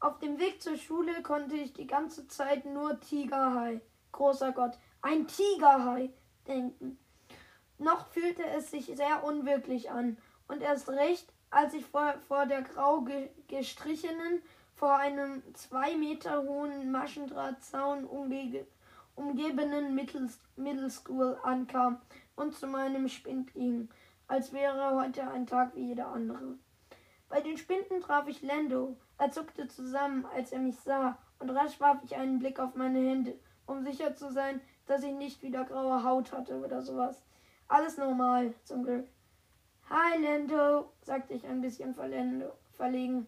Auf 0.00 0.18
dem 0.18 0.38
Weg 0.38 0.60
zur 0.60 0.76
Schule 0.76 1.22
konnte 1.22 1.56
ich 1.56 1.72
die 1.72 1.86
ganze 1.86 2.28
Zeit 2.28 2.66
nur 2.66 3.00
Tigerhai, 3.00 3.80
großer 4.16 4.52
Gott, 4.52 4.78
ein 5.02 5.26
Tigerhai 5.28 6.10
denken. 6.46 6.98
Noch 7.78 8.06
fühlte 8.08 8.44
es 8.44 8.70
sich 8.70 8.86
sehr 8.86 9.22
unwirklich 9.22 9.90
an, 9.90 10.18
und 10.48 10.62
erst 10.62 10.88
recht, 10.88 11.32
als 11.50 11.74
ich 11.74 11.84
vor, 11.84 12.14
vor 12.28 12.46
der 12.46 12.62
grau 12.62 13.04
gestrichenen, 13.48 14.42
vor 14.74 14.96
einem 14.96 15.42
zwei 15.54 15.96
Meter 15.96 16.42
hohen 16.42 16.90
Maschendrahtzaun 16.90 18.04
umge 18.04 18.66
umgebenen 19.14 19.94
Middle, 19.94 20.28
Middle 20.56 20.90
School 20.90 21.38
ankam 21.42 22.00
und 22.36 22.54
zu 22.54 22.66
meinem 22.66 23.08
Spind 23.08 23.54
ging, 23.54 23.88
als 24.28 24.52
wäre 24.52 24.94
heute 24.94 25.28
ein 25.30 25.46
Tag 25.46 25.74
wie 25.74 25.86
jeder 25.86 26.08
andere. 26.08 26.58
Bei 27.28 27.40
den 27.40 27.56
Spinden 27.56 28.00
traf 28.00 28.28
ich 28.28 28.42
Lando. 28.42 28.96
Er 29.18 29.30
zuckte 29.30 29.66
zusammen, 29.68 30.26
als 30.26 30.52
er 30.52 30.58
mich 30.58 30.78
sah, 30.78 31.18
und 31.38 31.50
rasch 31.50 31.80
warf 31.80 31.98
ich 32.04 32.16
einen 32.16 32.38
Blick 32.38 32.60
auf 32.60 32.74
meine 32.74 32.98
Hände, 32.98 33.38
um 33.66 33.84
sicher 33.84 34.14
zu 34.14 34.32
sein, 34.32 34.60
dass 34.86 35.02
ich 35.02 35.12
nicht 35.12 35.42
wieder 35.42 35.64
graue 35.64 36.02
Haut 36.04 36.32
hatte 36.32 36.58
oder 36.58 36.82
sowas. 36.82 37.22
Alles 37.68 37.98
normal, 37.98 38.54
zum 38.64 38.84
Glück. 38.84 39.08
Hi, 39.90 40.22
Lando, 40.22 40.92
sagte 41.02 41.34
ich 41.34 41.46
ein 41.46 41.60
bisschen 41.60 41.94
verlegen. 41.94 43.26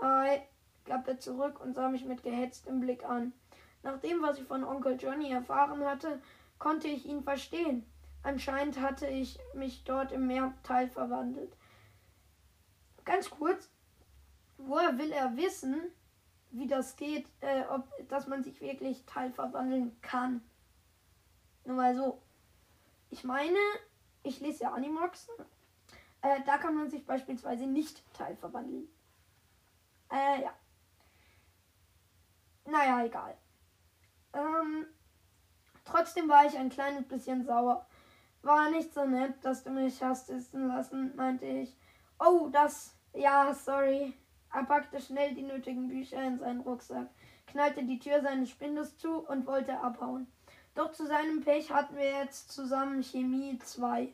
Hi, 0.00 0.40
gab 0.84 1.06
er 1.06 1.18
zurück 1.18 1.60
und 1.60 1.74
sah 1.74 1.88
mich 1.88 2.04
mit 2.04 2.22
gehetztem 2.22 2.80
Blick 2.80 3.04
an. 3.04 3.32
Nach 3.82 3.98
dem, 3.98 4.22
was 4.22 4.38
ich 4.38 4.44
von 4.44 4.64
Onkel 4.64 4.96
Johnny 5.00 5.30
erfahren 5.30 5.84
hatte, 5.84 6.20
konnte 6.58 6.88
ich 6.88 7.06
ihn 7.06 7.22
verstehen. 7.22 7.84
Anscheinend 8.22 8.80
hatte 8.80 9.08
ich 9.08 9.38
mich 9.54 9.82
dort 9.84 10.12
im 10.12 10.28
Meerteil 10.28 10.88
verwandelt. 10.88 11.56
Ganz 13.04 13.30
kurz, 13.30 13.68
woher 14.58 14.96
will 14.98 15.10
er 15.10 15.36
wissen, 15.36 15.80
wie 16.52 16.66
das 16.66 16.96
geht, 16.96 17.26
äh, 17.40 17.64
ob, 17.70 17.88
dass 18.08 18.26
man 18.26 18.42
sich 18.42 18.60
wirklich 18.60 19.04
teilverwandeln 19.06 20.00
kann? 20.02 20.42
Nur 21.64 21.76
mal 21.76 21.94
so. 21.94 22.20
Ich 23.10 23.24
meine, 23.24 23.58
ich 24.22 24.40
lese 24.40 24.64
ja 24.64 24.72
Animox. 24.72 25.28
Äh, 26.22 26.40
da 26.46 26.58
kann 26.58 26.74
man 26.74 26.90
sich 26.90 27.04
beispielsweise 27.04 27.66
nicht 27.66 28.02
teilverwandeln. 28.14 28.88
Äh, 30.10 30.42
ja. 30.42 30.54
Naja, 32.64 33.04
egal. 33.04 33.36
Ähm, 34.32 34.86
trotzdem 35.84 36.28
war 36.28 36.46
ich 36.46 36.56
ein 36.56 36.70
kleines 36.70 37.08
bisschen 37.08 37.44
sauer. 37.44 37.86
War 38.42 38.70
nicht 38.70 38.92
so 38.92 39.04
nett, 39.04 39.44
dass 39.44 39.64
du 39.64 39.70
mich 39.70 40.02
hast 40.02 40.30
essen 40.30 40.68
lassen, 40.68 41.14
meinte 41.16 41.46
ich. 41.46 41.76
Oh, 42.18 42.48
das. 42.52 42.94
Ja, 43.14 43.52
sorry. 43.54 44.14
Er 44.52 44.64
packte 44.64 45.00
schnell 45.00 45.34
die 45.34 45.42
nötigen 45.42 45.88
Bücher 45.88 46.22
in 46.22 46.38
seinen 46.38 46.60
Rucksack, 46.60 47.08
knallte 47.46 47.84
die 47.84 47.98
Tür 47.98 48.20
seines 48.22 48.50
Spindes 48.50 48.96
zu 48.96 49.26
und 49.28 49.46
wollte 49.46 49.80
abhauen. 49.80 50.26
Doch 50.74 50.92
zu 50.92 51.06
seinem 51.06 51.42
Pech 51.42 51.70
hatten 51.70 51.96
wir 51.96 52.10
jetzt 52.10 52.52
zusammen 52.52 53.02
Chemie 53.02 53.58
2. 53.58 54.12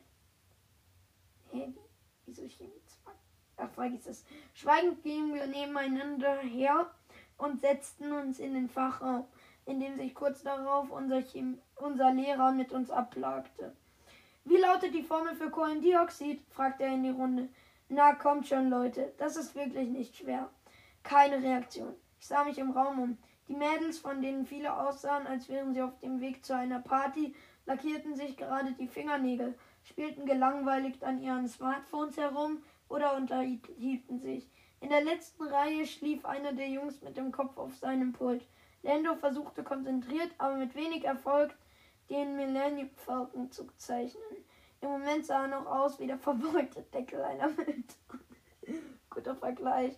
Hä, 1.51 1.73
wieso 2.25 2.47
Chemie 2.47 2.81
2? 3.03 3.11
Ach, 3.57 3.69
vergiss 3.71 4.07
es. 4.07 4.25
Schweigend 4.53 5.03
gingen 5.03 5.33
wir 5.33 5.47
nebeneinander 5.47 6.37
her 6.37 6.89
und 7.37 7.59
setzten 7.59 8.11
uns 8.11 8.39
in 8.39 8.53
den 8.53 8.69
Fachraum 8.69 9.25
in 9.69 9.79
dem 9.79 9.95
sich 9.95 10.15
kurz 10.15 10.41
darauf 10.41 10.89
unser, 10.89 11.21
Chem 11.21 11.59
unser 11.75 12.11
Lehrer 12.11 12.51
mit 12.51 12.71
uns 12.71 12.89
abplagte. 12.89 13.75
Wie 14.43 14.57
lautet 14.57 14.93
die 14.95 15.03
Formel 15.03 15.35
für 15.35 15.51
Kohlendioxid? 15.51 16.41
fragte 16.49 16.83
er 16.83 16.95
in 16.95 17.03
die 17.03 17.09
Runde. 17.09 17.49
Na, 17.91 18.13
kommt 18.13 18.47
schon, 18.47 18.69
Leute, 18.69 19.13
das 19.17 19.35
ist 19.35 19.55
wirklich 19.55 19.89
nicht 19.89 20.15
schwer. 20.15 20.51
Keine 21.01 21.41
Reaktion. 21.41 21.95
Ich 22.19 22.27
sah 22.27 22.43
mich 22.43 22.59
im 22.59 22.69
Raum 22.69 22.99
um. 22.99 23.17
Die 23.47 23.55
Mädels, 23.55 23.97
von 23.97 24.21
denen 24.21 24.45
viele 24.45 24.77
aussahen, 24.77 25.25
als 25.25 25.49
wären 25.49 25.73
sie 25.73 25.81
auf 25.81 25.97
dem 25.97 26.21
Weg 26.21 26.45
zu 26.45 26.55
einer 26.55 26.81
Party, 26.81 27.33
lackierten 27.65 28.13
sich 28.13 28.37
gerade 28.37 28.73
die 28.73 28.87
Fingernägel, 28.87 29.57
spielten 29.81 30.27
gelangweiligt 30.27 31.03
an 31.03 31.19
ihren 31.19 31.47
Smartphones 31.47 32.15
herum 32.17 32.61
oder 32.89 33.15
unterhielten 33.15 34.19
sich. 34.19 34.47
In 34.81 34.89
der 34.89 35.03
letzten 35.03 35.45
Reihe 35.45 35.87
schlief 35.87 36.25
einer 36.25 36.53
der 36.53 36.69
Jungs 36.69 37.01
mit 37.01 37.17
dem 37.17 37.31
Kopf 37.31 37.57
auf 37.57 37.75
seinem 37.75 38.13
Pult. 38.13 38.47
Lando 38.83 39.15
versuchte 39.15 39.63
konzentriert, 39.63 40.29
aber 40.37 40.57
mit 40.57 40.75
wenig 40.75 41.05
Erfolg, 41.05 41.57
den 42.11 42.35
Millennium 42.35 42.91
Falcon 42.97 43.51
zu 43.51 43.65
zeichnen. 43.77 44.38
Im 44.81 44.89
Moment 44.89 45.25
sah 45.25 45.43
er 45.43 45.47
noch 45.47 45.65
aus 45.65 45.99
wie 45.99 46.07
der 46.07 46.17
verbeugte 46.17 46.81
Deckel 46.93 47.21
einer 47.21 47.55
Welt. 47.57 47.95
Guter 49.09 49.35
Vergleich. 49.35 49.95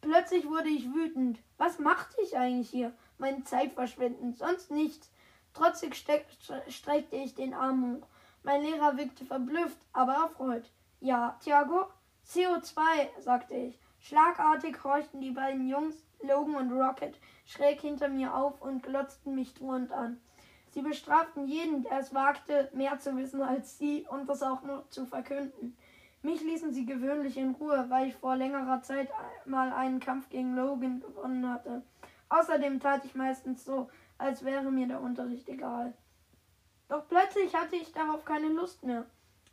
Plötzlich 0.00 0.46
wurde 0.46 0.68
ich 0.68 0.92
wütend. 0.92 1.40
Was 1.58 1.78
machte 1.78 2.20
ich 2.22 2.36
eigentlich 2.36 2.70
hier? 2.70 2.92
Meine 3.18 3.44
Zeit 3.44 3.72
verschwenden, 3.72 4.32
sonst 4.34 4.70
nichts. 4.70 5.10
Trotzig 5.52 5.96
streckte 5.96 7.16
ich 7.16 7.34
den 7.34 7.52
Arm 7.52 7.96
hoch. 7.96 8.06
Mein 8.42 8.62
Lehrer 8.62 8.96
wirkte 8.96 9.24
verblüfft, 9.24 9.78
aber 9.92 10.14
erfreut. 10.14 10.70
Ja, 11.00 11.36
Thiago? 11.42 11.86
CO2, 12.26 13.20
sagte 13.20 13.54
ich. 13.54 13.78
Schlagartig 14.00 14.82
horchten 14.84 15.20
die 15.20 15.32
beiden 15.32 15.68
Jungs, 15.68 15.96
Logan 16.22 16.54
und 16.54 16.72
Rocket, 16.72 17.18
schräg 17.44 17.80
hinter 17.80 18.08
mir 18.08 18.34
auf 18.34 18.62
und 18.62 18.82
glotzten 18.82 19.34
mich 19.34 19.54
drohend 19.54 19.92
an. 19.92 20.20
Sie 20.78 20.84
bestraften 20.84 21.48
jeden, 21.48 21.82
der 21.82 21.98
es 21.98 22.14
wagte, 22.14 22.70
mehr 22.72 23.00
zu 23.00 23.16
wissen 23.16 23.42
als 23.42 23.78
sie 23.78 24.06
und 24.10 24.28
das 24.28 24.44
auch 24.44 24.62
noch 24.62 24.88
zu 24.90 25.06
verkünden. 25.06 25.76
Mich 26.22 26.40
ließen 26.40 26.72
sie 26.72 26.86
gewöhnlich 26.86 27.36
in 27.36 27.56
Ruhe, 27.56 27.86
weil 27.88 28.06
ich 28.06 28.14
vor 28.14 28.36
längerer 28.36 28.80
Zeit 28.82 29.08
mal 29.44 29.72
einen 29.72 29.98
Kampf 29.98 30.28
gegen 30.28 30.54
Logan 30.54 31.00
gewonnen 31.00 31.52
hatte. 31.52 31.82
Außerdem 32.28 32.78
tat 32.78 33.04
ich 33.04 33.16
meistens 33.16 33.64
so, 33.64 33.90
als 34.18 34.44
wäre 34.44 34.70
mir 34.70 34.86
der 34.86 35.00
Unterricht 35.00 35.48
egal. 35.48 35.94
Doch 36.88 37.08
plötzlich 37.08 37.52
hatte 37.56 37.74
ich 37.74 37.90
darauf 37.90 38.24
keine 38.24 38.46
Lust 38.46 38.84
mehr. 38.84 39.04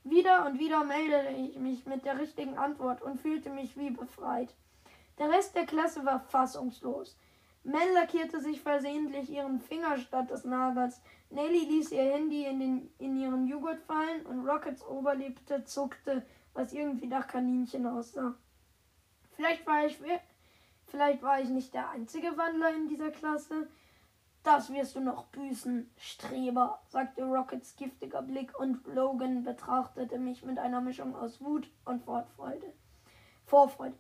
Wieder 0.04 0.46
und 0.46 0.60
wieder 0.60 0.84
meldete 0.84 1.32
ich 1.32 1.58
mich 1.58 1.88
mit 1.88 2.06
der 2.06 2.20
richtigen 2.20 2.56
Antwort 2.56 3.02
und 3.02 3.20
fühlte 3.20 3.50
mich 3.50 3.76
wie 3.78 3.90
befreit. 3.90 4.54
Der 5.18 5.32
Rest 5.32 5.56
der 5.56 5.66
Klasse 5.66 6.06
war 6.06 6.20
fassungslos. 6.20 7.18
Mel 7.66 7.94
lackierte 7.96 8.40
sich 8.40 8.62
versehentlich 8.62 9.28
ihren 9.32 9.60
Finger 9.60 9.98
statt 9.98 10.30
des 10.30 10.46
Nagels. 10.46 11.02
Nelly 11.32 11.66
ließ 11.66 11.92
ihr 11.94 12.04
Handy 12.04 12.46
in, 12.46 12.60
den, 12.60 12.90
in 13.00 13.18
ihren 13.18 13.48
Joghurt 13.48 13.82
fallen 13.82 14.24
und 14.28 14.48
Rockets 14.48 14.86
Oberlippe 14.86 15.66
zuckte, 15.66 16.24
was 16.54 16.74
irgendwie 16.74 17.08
nach 17.08 17.28
Kaninchen 17.28 17.88
aussah. 17.88 18.36
Vielleicht 19.32 19.66
war 19.66 19.84
ich, 19.84 19.98
vielleicht 20.86 21.24
war 21.24 21.42
ich 21.42 21.50
nicht 21.50 21.74
der 21.74 21.90
einzige 21.90 22.38
Wandler 22.38 22.74
in 22.76 22.88
dieser 22.88 23.10
Klasse. 23.10 23.68
Das 24.44 24.72
wirst 24.72 24.96
du 24.96 25.00
noch 25.00 25.26
büßen, 25.26 25.90
Streber, 25.98 26.80
sagte 26.88 27.24
Rockets 27.24 27.76
giftiger 27.78 28.22
Blick 28.22 28.58
und 28.60 28.86
Logan 28.86 29.44
betrachtete 29.44 30.20
mich 30.20 30.46
mit 30.46 30.60
einer 30.60 30.82
Mischung 30.82 31.16
aus 31.16 31.42
Wut 31.42 31.68
und 31.84 32.04
Vorfreude. 32.04 32.74
Vorfreude. 33.44 33.98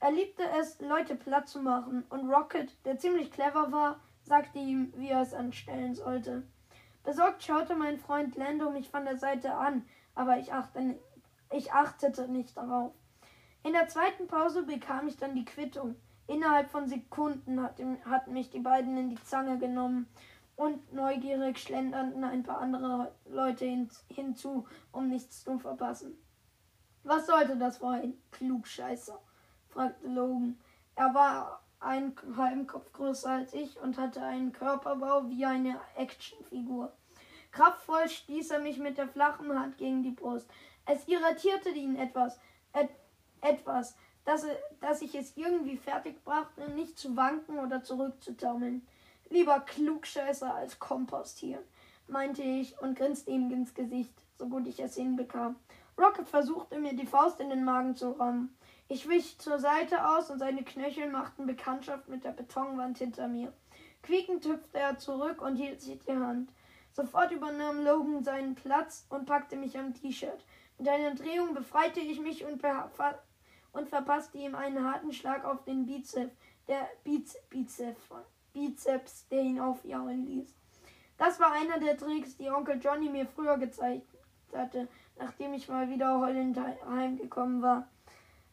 Er 0.00 0.12
liebte 0.12 0.44
es, 0.60 0.80
Leute 0.80 1.16
platt 1.16 1.48
zu 1.48 1.60
machen, 1.60 2.04
und 2.10 2.30
Rocket, 2.30 2.72
der 2.84 2.98
ziemlich 2.98 3.32
clever 3.32 3.72
war, 3.72 4.00
sagte 4.22 4.58
ihm, 4.58 4.92
wie 4.96 5.08
er 5.08 5.22
es 5.22 5.34
anstellen 5.34 5.94
sollte. 5.94 6.46
Besorgt 7.02 7.42
schaute 7.42 7.74
mein 7.74 7.98
Freund 7.98 8.36
Lando 8.36 8.70
mich 8.70 8.90
von 8.90 9.04
der 9.04 9.16
Seite 9.16 9.54
an, 9.54 9.84
aber 10.14 10.38
ich, 10.38 10.52
achte, 10.52 10.98
ich 11.50 11.72
achtete 11.72 12.28
nicht 12.28 12.56
darauf. 12.56 12.92
In 13.64 13.72
der 13.72 13.88
zweiten 13.88 14.26
Pause 14.28 14.62
bekam 14.62 15.08
ich 15.08 15.16
dann 15.16 15.34
die 15.34 15.44
Quittung. 15.44 15.96
Innerhalb 16.26 16.70
von 16.70 16.86
Sekunden 16.86 17.62
hatten 17.62 18.32
mich 18.32 18.50
die 18.50 18.60
beiden 18.60 18.96
in 18.96 19.10
die 19.10 19.22
Zange 19.24 19.58
genommen 19.58 20.06
und 20.56 20.92
neugierig 20.92 21.58
schlenderten 21.58 22.22
ein 22.22 22.42
paar 22.42 22.58
andere 22.58 23.14
Leute 23.24 23.64
hin, 23.64 23.88
hinzu, 24.08 24.66
um 24.92 25.08
nichts 25.08 25.44
zu 25.44 25.58
verpassen. 25.58 26.18
Was 27.04 27.26
sollte 27.26 27.56
das 27.56 27.78
für 27.78 27.88
ein 27.88 28.14
Klugscheißer? 28.32 29.18
Fragte 29.78 30.08
Logan. 30.08 30.58
Er 30.96 31.14
war 31.14 31.60
einen 31.78 32.12
halben 32.36 32.66
Kopf 32.66 32.92
größer 32.92 33.30
als 33.30 33.54
ich 33.54 33.78
und 33.80 33.96
hatte 33.96 34.20
einen 34.20 34.52
Körperbau 34.52 35.28
wie 35.28 35.44
eine 35.44 35.80
Actionfigur. 35.96 36.92
Kraftvoll 37.52 38.08
stieß 38.08 38.50
er 38.50 38.58
mich 38.58 38.78
mit 38.78 38.98
der 38.98 39.06
flachen 39.06 39.56
Hand 39.56 39.78
gegen 39.78 40.02
die 40.02 40.10
Brust. 40.10 40.50
Es 40.84 41.06
irritierte 41.06 41.68
ihn 41.68 41.94
etwas, 41.94 42.40
et, 42.72 42.90
etwas, 43.40 43.96
dass, 44.24 44.44
dass 44.80 45.00
ich 45.00 45.14
es 45.14 45.36
irgendwie 45.36 45.76
fertig 45.76 46.24
brachte, 46.24 46.68
nicht 46.72 46.98
zu 46.98 47.16
wanken 47.16 47.60
oder 47.60 47.84
zurückzutaumeln. 47.84 48.84
Lieber 49.30 49.60
Klugscheißer 49.60 50.52
als 50.52 50.80
Kompostieren, 50.80 51.62
meinte 52.08 52.42
ich 52.42 52.76
und 52.80 52.98
grinste 52.98 53.30
ihm 53.30 53.52
ins 53.52 53.74
Gesicht, 53.74 54.14
so 54.38 54.48
gut 54.48 54.66
ich 54.66 54.80
es 54.80 54.96
hinbekam. 54.96 55.54
Rocket 55.96 56.28
versuchte 56.28 56.80
mir 56.80 56.94
die 56.94 57.06
Faust 57.06 57.38
in 57.38 57.50
den 57.50 57.64
Magen 57.64 57.94
zu 57.94 58.10
rammen. 58.10 58.57
Ich 58.90 59.06
wich 59.06 59.38
zur 59.38 59.58
Seite 59.58 60.08
aus 60.08 60.30
und 60.30 60.38
seine 60.38 60.62
Knöchel 60.62 61.10
machten 61.10 61.46
Bekanntschaft 61.46 62.08
mit 62.08 62.24
der 62.24 62.30
Betonwand 62.30 62.96
hinter 62.96 63.28
mir. 63.28 63.52
Quiekend 64.02 64.46
hüpfte 64.46 64.78
er 64.78 64.96
zurück 64.96 65.42
und 65.42 65.56
hielt 65.56 65.82
sich 65.82 65.98
die 66.08 66.16
Hand. 66.16 66.50
Sofort 66.92 67.30
übernahm 67.30 67.84
Logan 67.84 68.24
seinen 68.24 68.54
Platz 68.54 69.06
und 69.10 69.26
packte 69.26 69.56
mich 69.56 69.78
am 69.78 69.92
T-Shirt. 69.92 70.42
Mit 70.78 70.88
einer 70.88 71.14
Drehung 71.14 71.52
befreite 71.52 72.00
ich 72.00 72.18
mich 72.18 72.46
und, 72.46 72.62
und 73.72 73.88
verpasste 73.90 74.38
ihm 74.38 74.54
einen 74.54 74.82
harten 74.82 75.12
Schlag 75.12 75.44
auf 75.44 75.64
den 75.64 75.84
Bizeps, 75.84 76.34
der 76.66 76.88
Biz 77.04 77.36
Bizeps, 77.50 78.08
Bizeps, 78.54 79.28
der 79.28 79.42
ihn 79.42 79.60
aufjaulen 79.60 80.24
ließ. 80.24 80.54
Das 81.18 81.38
war 81.38 81.52
einer 81.52 81.78
der 81.78 81.98
Tricks, 81.98 82.38
die 82.38 82.48
Onkel 82.48 82.80
Johnny 82.82 83.10
mir 83.10 83.26
früher 83.26 83.58
gezeigt 83.58 84.08
hatte, 84.54 84.88
nachdem 85.18 85.52
ich 85.52 85.68
mal 85.68 85.90
wieder 85.90 86.18
heulend 86.20 86.58
heimgekommen 86.88 87.60
war. 87.60 87.86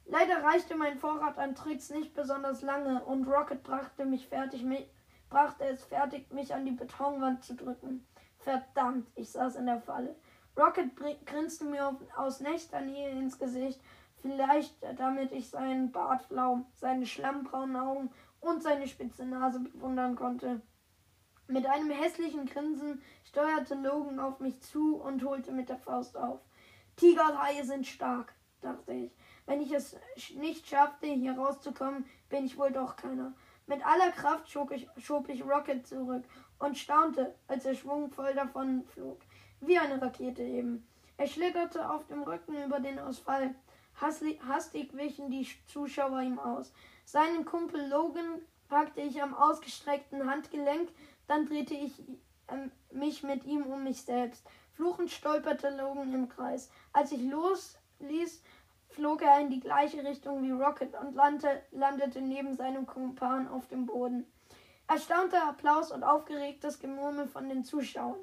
Leider 0.07 0.43
reichte 0.43 0.75
mein 0.75 0.97
Vorrat 0.97 1.37
an 1.37 1.55
Tricks 1.55 1.89
nicht 1.89 2.13
besonders 2.13 2.61
lange 2.61 3.03
und 3.05 3.27
Rocket 3.27 3.63
brachte 3.63 4.05
mich 4.05 4.27
fertig, 4.27 4.63
brachte 5.29 5.65
es 5.65 5.83
fertig, 5.83 6.31
mich 6.31 6.53
an 6.53 6.65
die 6.65 6.71
Betonwand 6.71 7.43
zu 7.43 7.55
drücken. 7.55 8.07
Verdammt, 8.37 9.07
ich 9.15 9.31
saß 9.31 9.55
in 9.55 9.65
der 9.65 9.81
Falle. 9.81 10.15
Rocket 10.57 10.91
grinste 11.25 11.65
mir 11.65 11.97
aus 12.15 12.39
nächster 12.39 12.81
Nähe 12.81 13.09
ins 13.09 13.39
Gesicht, 13.39 13.81
vielleicht 14.21 14.75
damit 14.97 15.31
ich 15.31 15.49
seinen 15.49 15.91
Bartflaum, 15.91 16.67
seine 16.73 17.05
schlammbraunen 17.05 17.75
Augen 17.75 18.11
und 18.39 18.61
seine 18.61 18.87
spitze 18.87 19.25
Nase 19.25 19.59
bewundern 19.59 20.15
konnte. 20.15 20.61
Mit 21.47 21.65
einem 21.65 21.91
hässlichen 21.91 22.45
Grinsen 22.45 23.01
steuerte 23.23 23.75
Logan 23.75 24.19
auf 24.19 24.39
mich 24.39 24.61
zu 24.61 24.97
und 24.97 25.23
holte 25.23 25.51
mit 25.51 25.69
der 25.69 25.77
Faust 25.77 26.15
auf. 26.15 26.39
Tigerhaie 26.95 27.63
sind 27.63 27.85
stark, 27.85 28.33
dachte 28.61 28.93
ich. 28.93 29.11
Wenn 29.45 29.61
ich 29.61 29.71
es 29.71 29.95
nicht 30.35 30.67
schaffte, 30.67 31.07
hier 31.07 31.37
rauszukommen, 31.37 32.05
bin 32.29 32.45
ich 32.45 32.57
wohl 32.57 32.71
doch 32.71 32.95
keiner. 32.95 33.33
Mit 33.67 33.85
aller 33.85 34.11
Kraft 34.11 34.49
schob 34.49 34.71
ich, 34.71 34.87
schob 34.97 35.29
ich 35.29 35.43
Rocket 35.43 35.85
zurück 35.87 36.23
und 36.59 36.77
staunte, 36.77 37.35
als 37.47 37.65
er 37.65 37.75
schwungvoll 37.75 38.33
davon 38.33 38.83
flog. 38.85 39.21
Wie 39.59 39.77
eine 39.77 40.01
Rakete 40.01 40.43
eben. 40.43 40.87
Er 41.17 41.27
schlitterte 41.27 41.89
auf 41.89 42.05
dem 42.07 42.23
Rücken 42.23 42.63
über 42.63 42.79
den 42.79 42.99
Asphalt. 42.99 43.55
Hastig 44.01 44.95
wichen 44.95 45.29
die 45.29 45.47
Zuschauer 45.67 46.21
ihm 46.21 46.39
aus. 46.39 46.73
Seinen 47.05 47.45
Kumpel 47.45 47.87
Logan 47.87 48.41
packte 48.67 49.01
ich 49.01 49.21
am 49.21 49.33
ausgestreckten 49.33 50.29
Handgelenk, 50.29 50.89
dann 51.27 51.45
drehte 51.45 51.73
ich 51.73 52.03
ähm, 52.49 52.71
mich 52.91 53.23
mit 53.23 53.45
ihm 53.45 53.63
um 53.63 53.83
mich 53.83 54.01
selbst. 54.01 54.45
Fluchend 54.73 55.11
stolperte 55.11 55.69
Logan 55.69 56.13
im 56.13 56.27
Kreis. 56.27 56.69
Als 56.91 57.11
ich 57.11 57.21
losließ, 57.21 58.43
flog 58.95 59.21
er 59.21 59.39
in 59.39 59.49
die 59.49 59.59
gleiche 59.59 60.03
Richtung 60.03 60.41
wie 60.41 60.51
Rocket 60.51 60.95
und 60.99 61.15
landete, 61.15 61.61
landete 61.71 62.21
neben 62.21 62.55
seinem 62.55 62.85
Kumpan 62.85 63.47
auf 63.47 63.67
dem 63.67 63.85
Boden. 63.85 64.25
Erstaunter 64.87 65.47
Applaus 65.49 65.91
und 65.91 66.03
aufgeregtes 66.03 66.79
Gemurmel 66.79 67.27
von 67.27 67.49
den 67.49 67.63
Zuschauern. 67.63 68.19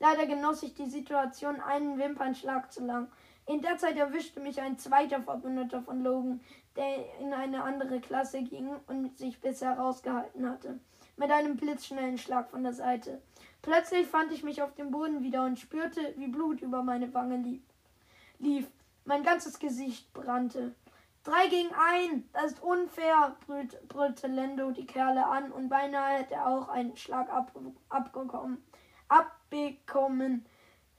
Leider 0.00 0.26
genoss 0.26 0.62
ich 0.62 0.74
die 0.74 0.90
Situation 0.90 1.60
einen 1.60 1.98
Wimpernschlag 1.98 2.72
zu 2.72 2.84
lang. 2.84 3.08
In 3.46 3.62
der 3.62 3.78
Zeit 3.78 3.96
erwischte 3.96 4.40
mich 4.40 4.60
ein 4.60 4.78
zweiter 4.78 5.22
Verbündeter 5.22 5.80
von 5.80 6.02
Logan, 6.02 6.40
der 6.74 7.20
in 7.20 7.32
eine 7.32 7.62
andere 7.62 8.00
Klasse 8.00 8.42
ging 8.42 8.68
und 8.88 9.16
sich 9.16 9.40
bisher 9.40 9.78
rausgehalten 9.78 10.50
hatte, 10.50 10.80
mit 11.16 11.30
einem 11.30 11.56
blitzschnellen 11.56 12.18
Schlag 12.18 12.50
von 12.50 12.64
der 12.64 12.72
Seite. 12.72 13.22
Plötzlich 13.62 14.06
fand 14.06 14.32
ich 14.32 14.42
mich 14.42 14.62
auf 14.62 14.74
dem 14.74 14.90
Boden 14.90 15.22
wieder 15.22 15.44
und 15.44 15.58
spürte, 15.58 16.14
wie 16.16 16.26
Blut 16.26 16.60
über 16.60 16.82
meine 16.82 17.14
Wange 17.14 17.60
lief. 18.38 18.66
Mein 19.06 19.22
ganzes 19.22 19.58
Gesicht 19.58 20.12
brannte. 20.12 20.74
Drei 21.22 21.48
gegen 21.48 21.70
ein, 21.74 22.28
das 22.32 22.52
ist 22.52 22.62
unfair, 22.62 23.36
brüllte 23.88 24.26
Lendo 24.26 24.70
die 24.72 24.86
Kerle 24.86 25.26
an 25.26 25.50
und 25.50 25.68
beinahe 25.68 26.18
hätte 26.18 26.34
er 26.34 26.46
auch 26.46 26.68
einen 26.68 26.96
Schlag 26.96 27.28
ab, 27.32 27.52
abgekommen, 27.88 28.64
abbekommen. 29.08 30.44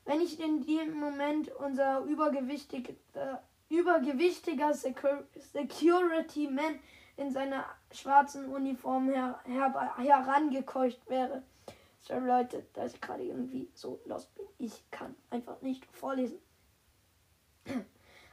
Wenn 0.06 0.22
ich 0.22 0.40
in 0.40 0.66
dem 0.66 0.98
Moment 1.00 1.50
unser 1.50 2.02
übergewichtig, 2.02 2.98
äh, 3.14 3.36
übergewichtiger 3.70 4.74
Secur 4.74 5.26
Security 5.38 6.50
Man 6.50 6.80
in 7.18 7.32
seiner 7.32 7.66
schwarzen 7.92 8.48
Uniform 8.48 9.10
her 9.10 9.40
her 9.46 9.96
herangekeucht 9.98 11.10
wäre. 11.10 11.44
So 12.00 12.18
Leute, 12.20 12.66
da 12.74 12.86
ich 12.86 13.02
gerade 13.02 13.24
irgendwie 13.24 13.70
so 13.74 14.00
lost 14.06 14.34
bin. 14.36 14.46
Ich 14.60 14.90
kann 14.92 15.16
einfach 15.30 15.62
nicht 15.62 15.86
vorlesen. 15.86 16.40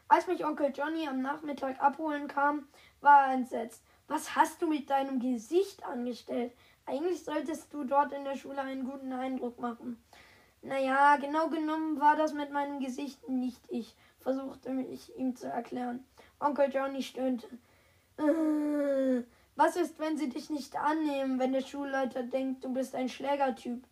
Als 0.09 0.26
mich 0.26 0.44
Onkel 0.44 0.72
Johnny 0.74 1.09
am 1.09 1.22
Nachmittag 1.22 1.80
abholen 1.80 2.28
kam, 2.28 2.68
war 3.00 3.26
er 3.26 3.34
entsetzt. 3.34 3.82
Was 4.07 4.36
hast 4.36 4.61
du 4.61 4.66
mit 4.66 4.90
deinem 4.90 5.18
Gesicht 5.18 5.84
angestellt? 5.84 6.52
Eigentlich 6.86 7.24
solltest 7.24 7.72
du 7.72 7.84
dort 7.84 8.12
in 8.12 8.24
der 8.24 8.36
Schule 8.36 8.61
einen 8.61 8.84
guten 8.84 9.12
Eindruck 9.12 9.59
machen. 9.59 10.02
Naja, 10.61 11.16
genau 11.16 11.48
genommen 11.48 12.00
war 12.00 12.16
das 12.16 12.34
mit 12.34 12.50
meinem 12.50 12.80
Gesicht 12.80 13.28
nicht 13.28 13.61
ich, 13.68 13.94
versuchte 14.20 14.70
ich 14.90 15.16
ihm 15.16 15.36
zu 15.36 15.46
erklären. 15.46 16.05
Onkel 16.40 16.70
Johnny 16.72 17.02
stöhnte. 17.02 17.46
Äh, 18.18 19.22
was 19.57 19.76
ist, 19.76 19.98
wenn 19.98 20.18
sie 20.18 20.28
dich 20.28 20.50
nicht 20.50 20.76
annehmen, 20.76 21.38
wenn 21.38 21.52
der 21.52 21.62
Schulleiter 21.62 22.22
denkt, 22.22 22.64
du 22.64 22.72
bist 22.72 22.94
ein 22.94 23.09
Schlägertyp? 23.09 23.84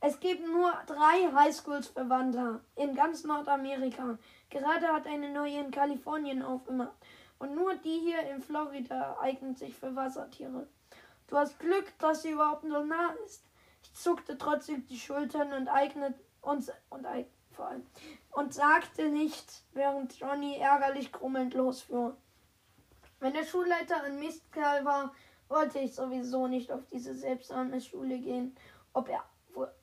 Es 0.00 0.20
gibt 0.20 0.46
nur 0.46 0.72
drei 0.86 1.32
Highschools 1.34 1.88
für 1.88 2.08
Wanderer 2.08 2.60
in 2.76 2.94
ganz 2.94 3.24
Nordamerika. 3.24 4.18
Gerade 4.50 4.88
hat 4.88 5.06
eine 5.06 5.30
neue 5.30 5.60
in 5.60 5.70
Kalifornien 5.70 6.42
aufgemacht. 6.42 6.96
Und 7.38 7.54
nur 7.54 7.74
die 7.76 8.00
hier 8.00 8.20
in 8.30 8.42
Florida 8.42 9.16
eignet 9.20 9.58
sich 9.58 9.74
für 9.74 9.94
Wassertiere. 9.94 10.66
Du 11.28 11.36
hast 11.36 11.58
Glück, 11.58 11.92
dass 11.98 12.22
sie 12.22 12.30
überhaupt 12.30 12.62
so 12.62 12.82
nah 12.84 13.12
ist. 13.26 13.44
Ich 13.82 13.94
zuckte 13.94 14.36
trotzdem 14.38 14.86
die 14.86 14.98
Schultern 14.98 15.52
und 15.52 15.68
eignet 15.68 16.14
uns 16.40 16.72
und 16.88 17.06
vor 17.52 17.66
allem 17.68 17.86
und 18.30 18.54
sagte 18.54 19.08
nichts, 19.08 19.64
während 19.72 20.18
Johnny 20.18 20.56
ärgerlich 20.56 21.12
grummelnd 21.12 21.54
losfuhr. 21.54 22.16
Wenn 23.20 23.34
der 23.34 23.44
Schulleiter 23.44 24.02
ein 24.04 24.18
Mistkerl 24.20 24.84
war, 24.84 25.12
wollte 25.48 25.80
ich 25.80 25.94
sowieso 25.94 26.46
nicht 26.46 26.70
auf 26.70 26.86
diese 26.86 27.14
seltsame 27.14 27.80
Schule 27.80 28.18
gehen. 28.18 28.54
Ob 28.92 29.08
er, 29.08 29.24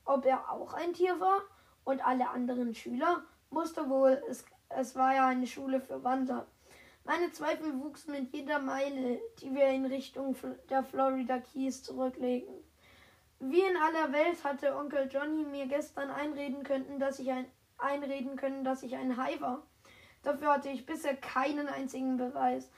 ob 0.05 0.25
er 0.25 0.49
auch 0.51 0.73
ein 0.73 0.93
Tier 0.93 1.19
war 1.19 1.41
und 1.83 2.05
alle 2.05 2.29
anderen 2.29 2.73
Schüler, 2.73 3.23
musste 3.49 3.89
wohl, 3.89 4.21
es, 4.29 4.45
es 4.69 4.95
war 4.95 5.15
ja 5.15 5.27
eine 5.27 5.47
Schule 5.47 5.81
für 5.81 6.03
Wanderer. 6.03 6.47
Meine 7.03 7.31
Zweifel 7.31 7.79
wuchsen 7.79 8.13
mit 8.13 8.33
jeder 8.33 8.59
Meile, 8.59 9.19
die 9.39 9.53
wir 9.53 9.67
in 9.67 9.85
Richtung 9.85 10.35
der 10.69 10.83
Florida 10.83 11.39
Keys 11.39 11.83
zurücklegen. 11.83 12.53
Wie 13.39 13.61
in 13.61 13.77
aller 13.77 14.11
Welt 14.11 14.43
hatte 14.43 14.75
Onkel 14.75 15.07
Johnny 15.11 15.43
mir 15.43 15.67
gestern 15.67 16.09
einreden 16.09 16.63
können, 16.63 16.99
dass 16.99 17.19
ich 17.19 17.31
ein 17.31 17.45
einreden 17.77 18.35
können, 18.35 18.63
dass 18.63 18.83
ich 18.83 18.95
ein 18.95 19.17
Hai 19.17 19.39
war. 19.39 19.63
Dafür 20.23 20.53
hatte 20.53 20.69
ich 20.69 20.85
bisher 20.85 21.15
keinen 21.15 21.67
einzigen 21.67 22.17
Beweis. 22.17 22.69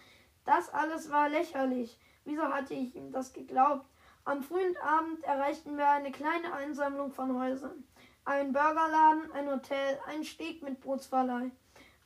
Das 0.46 0.74
alles 0.74 1.12
war 1.12 1.30
lächerlich. 1.30 2.00
Wieso 2.26 2.44
hatte 2.44 2.74
ich 2.74 2.96
ihm 2.96 3.12
das 3.12 3.34
geglaubt? 3.34 3.86
Am 4.26 4.44
frühen 4.44 4.76
Abend 4.78 5.24
erreichten 5.24 5.78
wir 5.78 5.88
eine 5.90 6.12
kleine 6.12 6.54
Einsammlung 6.54 7.12
von 7.12 7.40
Häusern. 7.40 7.86
Ein 8.26 8.52
Burgerladen, 8.52 9.32
ein 9.32 9.50
Hotel, 9.50 10.00
ein 10.08 10.26
Steg 10.26 10.62
mit 10.62 10.82
Bootsverleih. 10.82 11.52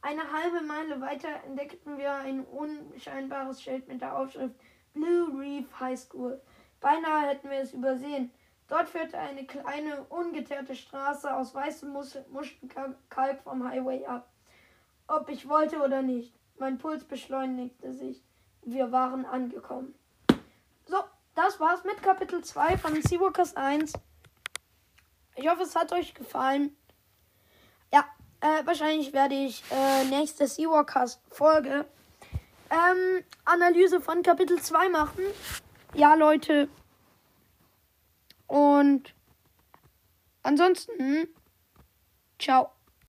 Eine 0.04 0.32
halbe 0.32 0.62
Meile 0.62 1.00
weiter 1.00 1.30
entdeckten 1.46 1.98
wir 1.98 2.12
ein 2.12 2.44
unscheinbares 2.46 3.62
Schild 3.62 3.88
mit 3.88 4.02
der 4.02 4.18
Aufschrift 4.18 4.56
Blue 4.94 5.40
Reef 5.40 5.68
High 5.80 6.00
School. 6.00 6.42
Beinahe 6.80 7.28
hätten 7.30 7.50
wir 7.50 7.60
es 7.60 7.74
übersehen. 7.74 8.32
Dort 8.68 8.90
führte 8.90 9.20
eine 9.20 9.46
kleine, 9.46 10.04
ungeteerte 10.06 10.76
Straße 10.76 11.32
aus 11.32 11.54
weißem 11.54 11.92
Muschelkalk 11.92 13.42
vom 13.44 13.68
Highway 13.68 14.06
ab. 14.06 14.30
Ob 15.08 15.30
ich 15.30 15.48
wollte 15.48 15.82
oder 15.82 16.02
nicht, 16.02 16.34
mein 16.58 16.78
Puls 16.78 17.04
beschleunigte 17.04 17.94
sich. 17.94 18.24
Wir 18.64 18.92
waren 18.92 19.26
angekommen. 19.26 19.94
So, 20.86 20.98
das 21.36 21.60
war's 21.60 21.84
mit 21.84 22.02
Kapitel 22.02 22.44
2 22.44 22.78
von 22.78 23.00
Seawalkers 23.02 23.56
1. 23.56 23.94
Ich 25.36 25.48
hoffe, 25.48 25.64
es 25.64 25.76
hat 25.76 25.92
euch 25.94 26.14
gefallen. 26.14 26.76
Äh, 28.42 28.66
wahrscheinlich 28.66 29.14
werde 29.14 29.36
ich 29.36 29.64
äh, 29.72 30.04
nächste 30.06 30.48
Seawalkers 30.48 31.22
Folge 31.30 31.86
ähm, 32.70 33.24
Analyse 33.46 34.02
von 34.02 34.24
Kapitel 34.24 34.62
2 34.62 34.90
machen. 34.90 35.24
Ja, 35.94 36.16
Leute, 36.16 36.70
und 38.52 39.16
ansonsten, 40.44 41.30
ciao. 42.38 42.74